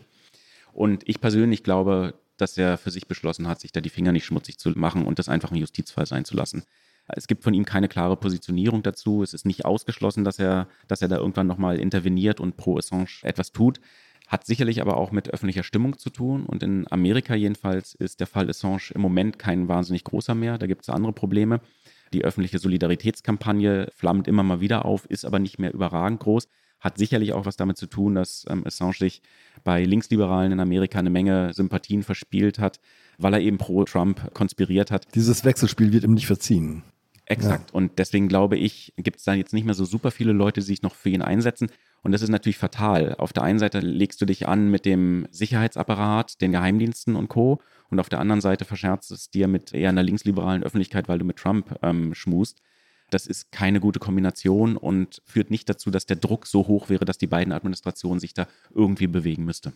Und 0.73 1.07
ich 1.09 1.19
persönlich 1.19 1.63
glaube, 1.63 2.13
dass 2.41 2.57
er 2.57 2.77
für 2.77 2.91
sich 2.91 3.07
beschlossen 3.07 3.47
hat, 3.47 3.59
sich 3.61 3.71
da 3.71 3.81
die 3.81 3.89
Finger 3.89 4.11
nicht 4.11 4.25
schmutzig 4.25 4.57
zu 4.57 4.69
machen 4.71 5.05
und 5.05 5.19
das 5.19 5.29
einfach 5.29 5.51
ein 5.51 5.57
Justizfall 5.57 6.05
sein 6.05 6.25
zu 6.25 6.35
lassen. 6.35 6.63
Es 7.07 7.27
gibt 7.27 7.43
von 7.43 7.53
ihm 7.53 7.65
keine 7.65 7.87
klare 7.87 8.15
Positionierung 8.15 8.83
dazu. 8.83 9.23
Es 9.23 9.33
ist 9.33 9.45
nicht 9.45 9.65
ausgeschlossen, 9.65 10.23
dass 10.23 10.39
er, 10.39 10.67
dass 10.87 11.01
er 11.01 11.07
da 11.07 11.17
irgendwann 11.17 11.47
nochmal 11.47 11.79
interveniert 11.79 12.39
und 12.39 12.57
pro 12.57 12.77
Assange 12.77 13.23
etwas 13.23 13.51
tut. 13.51 13.79
Hat 14.27 14.45
sicherlich 14.45 14.81
aber 14.81 14.97
auch 14.97 15.11
mit 15.11 15.29
öffentlicher 15.29 15.63
Stimmung 15.63 15.97
zu 15.97 16.09
tun. 16.09 16.45
Und 16.45 16.63
in 16.63 16.89
Amerika 16.89 17.35
jedenfalls 17.35 17.95
ist 17.95 18.19
der 18.19 18.27
Fall 18.27 18.49
Assange 18.49 18.91
im 18.93 19.01
Moment 19.01 19.39
kein 19.39 19.67
wahnsinnig 19.67 20.03
großer 20.03 20.35
mehr. 20.35 20.57
Da 20.57 20.67
gibt 20.67 20.83
es 20.83 20.89
andere 20.89 21.11
Probleme. 21.11 21.59
Die 22.13 22.23
öffentliche 22.23 22.59
Solidaritätskampagne 22.59 23.89
flammt 23.95 24.27
immer 24.27 24.43
mal 24.43 24.61
wieder 24.61 24.85
auf, 24.85 25.05
ist 25.05 25.25
aber 25.25 25.39
nicht 25.39 25.59
mehr 25.59 25.73
überragend 25.73 26.19
groß. 26.19 26.47
Hat 26.81 26.97
sicherlich 26.97 27.31
auch 27.31 27.45
was 27.45 27.55
damit 27.55 27.77
zu 27.77 27.87
tun, 27.87 28.15
dass 28.15 28.45
ähm, 28.49 28.65
Assange 28.67 28.95
sich 28.95 29.21
bei 29.63 29.85
Linksliberalen 29.85 30.51
in 30.51 30.59
Amerika 30.59 30.99
eine 30.99 31.09
Menge 31.09 31.53
Sympathien 31.53 32.03
verspielt 32.03 32.59
hat, 32.59 32.79
weil 33.17 33.33
er 33.33 33.39
eben 33.39 33.57
pro 33.57 33.85
Trump 33.85 34.33
konspiriert 34.33 34.91
hat. 34.91 35.15
Dieses 35.15 35.45
Wechselspiel 35.45 35.93
wird 35.93 36.03
ihm 36.03 36.13
nicht 36.13 36.27
verziehen. 36.27 36.83
Exakt. 37.31 37.69
Ja. 37.69 37.75
Und 37.75 37.97
deswegen 37.97 38.27
glaube 38.27 38.57
ich, 38.57 38.93
gibt 38.97 39.19
es 39.19 39.23
da 39.23 39.33
jetzt 39.33 39.53
nicht 39.53 39.63
mehr 39.63 39.73
so 39.73 39.85
super 39.85 40.11
viele 40.11 40.33
Leute, 40.33 40.59
die 40.59 40.65
sich 40.65 40.81
noch 40.81 40.95
für 40.95 41.09
ihn 41.09 41.21
einsetzen. 41.21 41.69
Und 42.01 42.11
das 42.11 42.21
ist 42.21 42.29
natürlich 42.29 42.57
fatal. 42.57 43.15
Auf 43.15 43.31
der 43.31 43.43
einen 43.43 43.59
Seite 43.59 43.79
legst 43.79 44.19
du 44.21 44.25
dich 44.25 44.47
an 44.47 44.69
mit 44.69 44.85
dem 44.85 45.27
Sicherheitsapparat, 45.31 46.41
den 46.41 46.51
Geheimdiensten 46.51 47.15
und 47.15 47.29
Co. 47.29 47.61
Und 47.89 47.99
auf 47.99 48.09
der 48.09 48.19
anderen 48.19 48.41
Seite 48.41 48.65
verscherzt 48.65 49.11
es 49.11 49.29
dir 49.29 49.47
mit 49.47 49.73
eher 49.73 49.89
einer 49.89 50.03
linksliberalen 50.03 50.63
Öffentlichkeit, 50.63 51.07
weil 51.07 51.19
du 51.19 51.25
mit 51.25 51.37
Trump 51.37 51.77
ähm, 51.83 52.13
schmust. 52.15 52.61
Das 53.11 53.27
ist 53.27 53.51
keine 53.51 53.79
gute 53.79 53.99
Kombination 53.99 54.77
und 54.77 55.21
führt 55.25 55.51
nicht 55.51 55.69
dazu, 55.69 55.91
dass 55.91 56.05
der 56.05 56.15
Druck 56.15 56.47
so 56.47 56.67
hoch 56.67 56.89
wäre, 56.89 57.05
dass 57.05 57.17
die 57.17 57.27
beiden 57.27 57.53
Administrationen 57.53 58.19
sich 58.19 58.33
da 58.33 58.47
irgendwie 58.73 59.07
bewegen 59.07 59.45
müsste. 59.45 59.73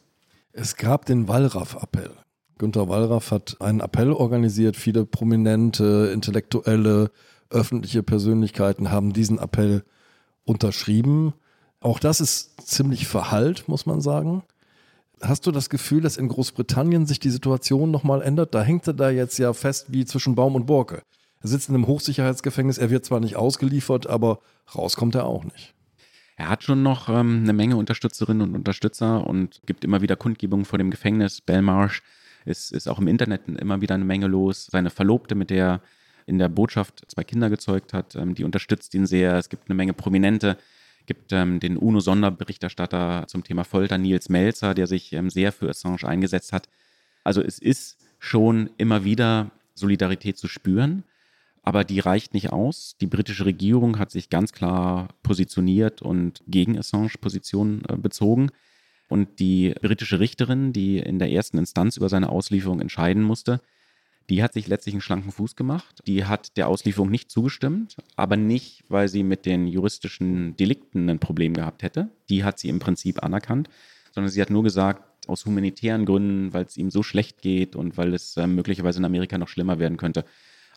Es 0.51 0.77
gab 0.77 1.05
den 1.05 1.27
Wallraff-Appell. 1.27 2.11
Günter 2.57 2.87
Wallraff 2.87 3.31
hat 3.31 3.57
einen 3.59 3.81
Appell 3.81 4.13
organisiert. 4.13 4.77
Viele 4.77 5.05
prominente, 5.05 6.09
intellektuelle, 6.13 7.11
öffentliche 7.49 8.03
Persönlichkeiten 8.03 8.89
haben 8.89 9.11
diesen 9.11 9.37
Appell 9.37 9.83
unterschrieben. 10.45 11.33
Auch 11.81 11.99
das 11.99 12.21
ist 12.21 12.65
ziemlich 12.65 13.05
verhallt, 13.07 13.67
muss 13.67 13.85
man 13.85 13.99
sagen. 13.99 14.43
Hast 15.21 15.45
du 15.45 15.51
das 15.51 15.69
Gefühl, 15.69 16.01
dass 16.01 16.17
in 16.17 16.29
Großbritannien 16.29 17.05
sich 17.05 17.19
die 17.19 17.29
Situation 17.29 17.91
nochmal 17.91 18.21
ändert? 18.21 18.55
Da 18.55 18.63
hängt 18.63 18.87
er 18.87 18.93
da 18.93 19.09
jetzt 19.09 19.37
ja 19.37 19.51
fest 19.53 19.87
wie 19.89 20.05
zwischen 20.05 20.35
Baum 20.35 20.55
und 20.55 20.65
Borke. 20.65 21.03
Er 21.45 21.49
sitzt 21.49 21.69
in 21.69 21.75
einem 21.75 21.85
Hochsicherheitsgefängnis, 21.85 22.79
er 22.79 22.89
wird 22.89 23.05
zwar 23.05 23.19
nicht 23.19 23.35
ausgeliefert, 23.35 24.07
aber 24.07 24.39
rauskommt 24.73 25.13
er 25.13 25.25
auch 25.25 25.43
nicht. 25.43 25.75
Er 26.37 26.49
hat 26.49 26.63
schon 26.63 26.81
noch 26.81 27.07
ähm, 27.07 27.41
eine 27.43 27.53
Menge 27.53 27.77
Unterstützerinnen 27.77 28.41
und 28.41 28.55
Unterstützer 28.55 29.27
und 29.27 29.61
gibt 29.67 29.85
immer 29.85 30.01
wieder 30.01 30.15
Kundgebungen 30.15 30.65
vor 30.65 30.79
dem 30.79 30.89
Gefängnis. 30.89 31.41
Belmarsh 31.41 32.01
ist, 32.45 32.71
ist 32.71 32.87
auch 32.87 32.97
im 32.97 33.07
Internet 33.07 33.47
immer 33.47 33.79
wieder 33.79 33.93
eine 33.93 34.05
Menge 34.05 34.25
los. 34.25 34.69
Seine 34.71 34.89
Verlobte, 34.89 35.35
mit 35.35 35.51
der 35.51 35.81
in 36.25 36.39
der 36.39 36.49
Botschaft 36.49 37.03
zwei 37.09 37.23
Kinder 37.23 37.51
gezeugt 37.51 37.93
hat, 37.93 38.15
ähm, 38.15 38.33
die 38.33 38.43
unterstützt 38.43 38.95
ihn 38.95 39.05
sehr. 39.05 39.35
Es 39.35 39.49
gibt 39.49 39.69
eine 39.69 39.75
Menge 39.75 39.93
Prominente. 39.93 40.57
Es 41.01 41.05
gibt 41.05 41.31
ähm, 41.31 41.59
den 41.59 41.77
UNO-Sonderberichterstatter 41.77 43.25
zum 43.27 43.43
Thema 43.43 43.65
Folter, 43.65 43.99
Nils 43.99 44.29
Melzer, 44.29 44.73
der 44.73 44.87
sich 44.87 45.13
ähm, 45.13 45.29
sehr 45.29 45.51
für 45.51 45.69
Assange 45.69 46.05
eingesetzt 46.05 46.53
hat. 46.53 46.69
Also 47.23 47.43
es 47.43 47.59
ist 47.59 47.99
schon 48.17 48.71
immer 48.77 49.03
wieder 49.03 49.51
Solidarität 49.75 50.39
zu 50.39 50.47
spüren 50.47 51.03
aber 51.65 51.83
die 51.83 51.99
reicht 51.99 52.35
nicht 52.35 52.53
aus. 52.53 52.95
Die 53.01 53.07
britische 53.07 53.45
Regierung 53.45 53.97
hat 53.97 54.11
sich 54.11 54.29
ganz 54.29 54.53
klar 54.53 55.09
positioniert 55.23 56.03
und 56.03 56.43
gegen 56.47 56.77
Assange 56.77 57.17
Position 57.19 57.81
äh, 57.89 57.97
bezogen. 57.97 58.51
Und 59.09 59.39
die 59.39 59.73
britische 59.81 60.19
Richterin, 60.19 60.73
die 60.73 60.99
in 60.99 61.17
der 61.17 61.31
ersten 61.31 61.57
Instanz 61.57 61.97
über 61.97 62.07
seine 62.07 62.29
Auslieferung 62.29 62.79
entscheiden 62.81 63.23
musste, 63.23 63.61
die 64.29 64.43
hat 64.43 64.53
sich 64.53 64.67
letztlich 64.67 64.93
einen 64.93 65.01
schlanken 65.01 65.31
Fuß 65.31 65.55
gemacht. 65.55 66.01
Die 66.05 66.25
hat 66.25 66.55
der 66.57 66.67
Auslieferung 66.67 67.09
nicht 67.09 67.31
zugestimmt, 67.31 67.97
aber 68.15 68.37
nicht, 68.37 68.83
weil 68.87 69.07
sie 69.07 69.23
mit 69.23 69.47
den 69.47 69.67
juristischen 69.67 70.55
Delikten 70.57 71.09
ein 71.09 71.19
Problem 71.19 71.53
gehabt 71.53 71.81
hätte. 71.81 72.09
Die 72.29 72.43
hat 72.43 72.59
sie 72.59 72.69
im 72.69 72.79
Prinzip 72.79 73.23
anerkannt, 73.23 73.69
sondern 74.13 74.31
sie 74.31 74.41
hat 74.41 74.51
nur 74.51 74.63
gesagt, 74.63 75.03
aus 75.27 75.45
humanitären 75.45 76.05
Gründen, 76.05 76.53
weil 76.53 76.65
es 76.65 76.77
ihm 76.77 76.91
so 76.91 77.01
schlecht 77.01 77.41
geht 77.41 77.75
und 77.75 77.97
weil 77.97 78.13
es 78.13 78.37
äh, 78.37 78.45
möglicherweise 78.45 78.99
in 78.99 79.05
Amerika 79.05 79.39
noch 79.39 79.47
schlimmer 79.47 79.79
werden 79.79 79.97
könnte, 79.97 80.25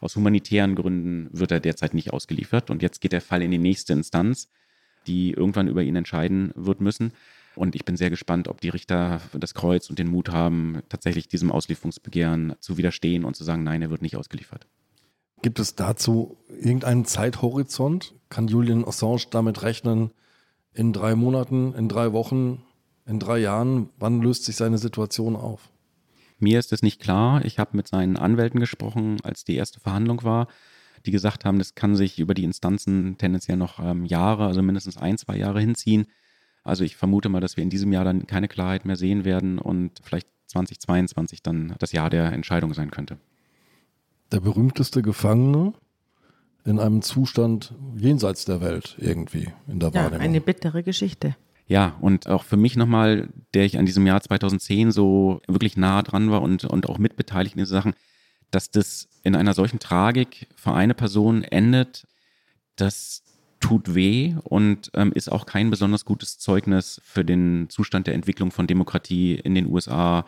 aus 0.01 0.17
humanitären 0.17 0.75
Gründen 0.75 1.29
wird 1.33 1.51
er 1.51 1.61
derzeit 1.61 1.95
nicht 1.95 2.13
ausgeliefert. 2.13 2.71
Und 2.71 2.83
jetzt 2.83 3.01
geht 3.01 3.13
der 3.13 3.21
Fall 3.21 3.43
in 3.43 3.51
die 3.51 3.59
nächste 3.59 3.93
Instanz, 3.93 4.49
die 5.07 5.33
irgendwann 5.33 5.69
über 5.69 5.83
ihn 5.83 5.97
entscheiden 5.97 6.53
wird 6.55 6.81
müssen. 6.81 7.13
Und 7.55 7.75
ich 7.75 7.85
bin 7.85 7.97
sehr 7.97 8.11
gespannt, 8.11 8.47
ob 8.47 8.61
die 8.61 8.69
Richter 8.69 9.21
das 9.33 9.55
Kreuz 9.55 9.91
und 9.91 9.99
den 9.99 10.09
Mut 10.09 10.31
haben, 10.31 10.83
tatsächlich 10.89 11.27
diesem 11.27 11.51
Auslieferungsbegehren 11.51 12.55
zu 12.61 12.77
widerstehen 12.77 13.25
und 13.25 13.35
zu 13.35 13.43
sagen, 13.43 13.65
nein, 13.65 13.83
er 13.83 13.91
wird 13.91 14.03
nicht 14.03 14.17
ausgeliefert. 14.17 14.67
Gibt 15.43 15.59
es 15.59 15.75
dazu 15.75 16.37
irgendeinen 16.49 17.05
Zeithorizont? 17.05 18.15
Kann 18.29 18.49
Julian 18.49 18.85
Assange 18.85 19.23
damit 19.31 19.63
rechnen, 19.63 20.11
in 20.75 20.93
drei 20.93 21.15
Monaten, 21.15 21.75
in 21.75 21.89
drei 21.89 22.13
Wochen, 22.13 22.63
in 23.07 23.19
drei 23.19 23.39
Jahren, 23.39 23.89
wann 23.99 24.21
löst 24.21 24.45
sich 24.45 24.57
seine 24.57 24.79
Situation 24.79 25.35
auf? 25.35 25.71
Mir 26.39 26.59
ist 26.59 26.73
es 26.73 26.83
nicht 26.83 27.01
klar. 27.01 27.45
Ich 27.45 27.59
habe 27.59 27.77
mit 27.77 27.89
seinen 27.89 28.17
Anwälten 28.17 28.61
gesprochen, 28.61 29.19
als 29.23 29.45
die 29.45 29.57
erste 29.57 29.81
Verhandlung 29.81 30.23
war, 30.23 30.49
die 31.07 31.11
gesagt 31.11 31.45
haben, 31.45 31.59
das 31.59 31.75
kann 31.75 31.97
sich 31.97 32.19
über 32.19 32.35
die 32.35 32.45
Instanzen 32.45 33.17
tendenziell 33.19 33.57
noch 33.57 33.79
ähm, 33.81 34.05
Jahre, 34.05 34.47
also 34.47 34.63
mindestens 34.63 34.97
ein, 34.97 35.19
zwei 35.19 35.37
Jahre 35.37 35.61
hinziehen. 35.61 36.07
Also 36.65 36.85
ich 36.85 36.97
vermute 36.97 37.29
mal, 37.29 37.41
dass 37.41 37.57
wir 37.57 37.65
in 37.65 37.71
diesem 37.71 37.93
Jahr 37.93 38.05
dann 38.05 38.27
keine 38.27 38.49
Klarheit 38.49 38.85
mehr 38.85 38.97
sehen 38.97 39.25
werden 39.25 39.59
und 39.59 40.01
vielleicht 40.03 40.29
2022 40.47 41.43
dann 41.43 41.75
das 41.79 41.93
Jahr 41.93 42.11
der 42.11 42.33
Entscheidung 42.33 42.75
sein 42.75 42.91
könnte. 42.91 43.19
Der 44.33 44.41
berühmteste 44.41 45.03
Gefangene 45.03 45.73
in 46.65 46.79
einem 46.79 47.03
Zustand 47.03 47.75
jenseits 47.97 48.45
der 48.45 48.61
Welt 48.61 48.97
irgendwie 48.99 49.49
in 49.67 49.81
der 49.81 49.91
ja, 49.91 50.03
Wahrnehmung. 50.05 50.21
Eine 50.21 50.41
bittere 50.41 50.83
Geschichte. 50.83 51.37
Ja, 51.69 51.97
und 52.01 52.29
auch 52.29 52.45
für 52.45 52.57
mich 52.57 52.77
nochmal, 52.77 53.29
der 53.53 53.67
ich 53.67 53.79
an 53.79 53.85
diesem 53.85 54.07
Jahr 54.07 54.23
2010 54.23 54.91
so 54.91 55.43
wirklich 55.47 55.77
nah 55.77 56.03
dran 56.03 56.31
war 56.31 56.41
und, 56.41 56.65
und 56.65 56.89
auch 56.89 56.97
mitbeteiligt 56.97 57.55
in 57.55 57.61
diese 57.61 57.73
Sachen, 57.73 57.95
dass 58.51 58.71
das 58.71 59.09
in 59.23 59.37
einer 59.37 59.53
solchen 59.53 59.79
Tragik 59.79 60.49
für 60.57 60.73
eine 60.73 60.95
Person 60.95 61.45
endet, 61.45 62.07
das 62.77 63.23
tut 63.61 63.95
weh 63.95 64.35
und 64.45 64.91
ähm, 64.95 65.13
ist 65.13 65.31
auch 65.31 65.45
kein 65.45 65.69
besonders 65.69 66.07
gutes 66.07 66.39
Zeugnis 66.39 67.03
für 67.05 67.25
den 67.25 67.69
Zustand 67.69 68.07
der 68.07 68.15
Entwicklung 68.15 68.51
von 68.51 68.67
Demokratie 68.67 69.35
in 69.35 69.55
den 69.55 69.67
USA, 69.67 70.25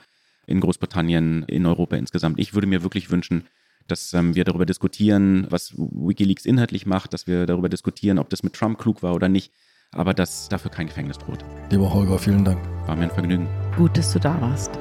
in 0.46 0.60
Großbritannien, 0.60 1.44
in 1.44 1.64
Europa 1.64 1.96
insgesamt. 1.96 2.38
Ich 2.38 2.52
würde 2.52 2.66
mir 2.66 2.82
wirklich 2.82 3.10
wünschen, 3.10 3.46
dass 3.86 4.12
ähm, 4.12 4.34
wir 4.34 4.44
darüber 4.44 4.66
diskutieren, 4.66 5.46
was 5.48 5.72
Wikileaks 5.74 6.44
inhaltlich 6.44 6.84
macht, 6.84 7.14
dass 7.14 7.26
wir 7.26 7.46
darüber 7.46 7.70
diskutieren, 7.70 8.18
ob 8.18 8.28
das 8.28 8.42
mit 8.42 8.52
Trump 8.52 8.78
klug 8.78 9.02
war 9.02 9.14
oder 9.14 9.30
nicht 9.30 9.52
aber 9.94 10.14
dass 10.14 10.48
dafür 10.48 10.70
kein 10.70 10.86
Gefängnis 10.86 11.18
droht. 11.18 11.44
Lieber 11.70 11.92
Holger, 11.92 12.18
vielen 12.18 12.44
Dank. 12.44 12.58
War 12.86 12.96
mir 12.96 13.04
ein 13.04 13.10
Vergnügen. 13.10 13.48
Gut, 13.76 13.96
dass 13.96 14.12
du 14.12 14.18
da 14.18 14.40
warst. 14.40 14.78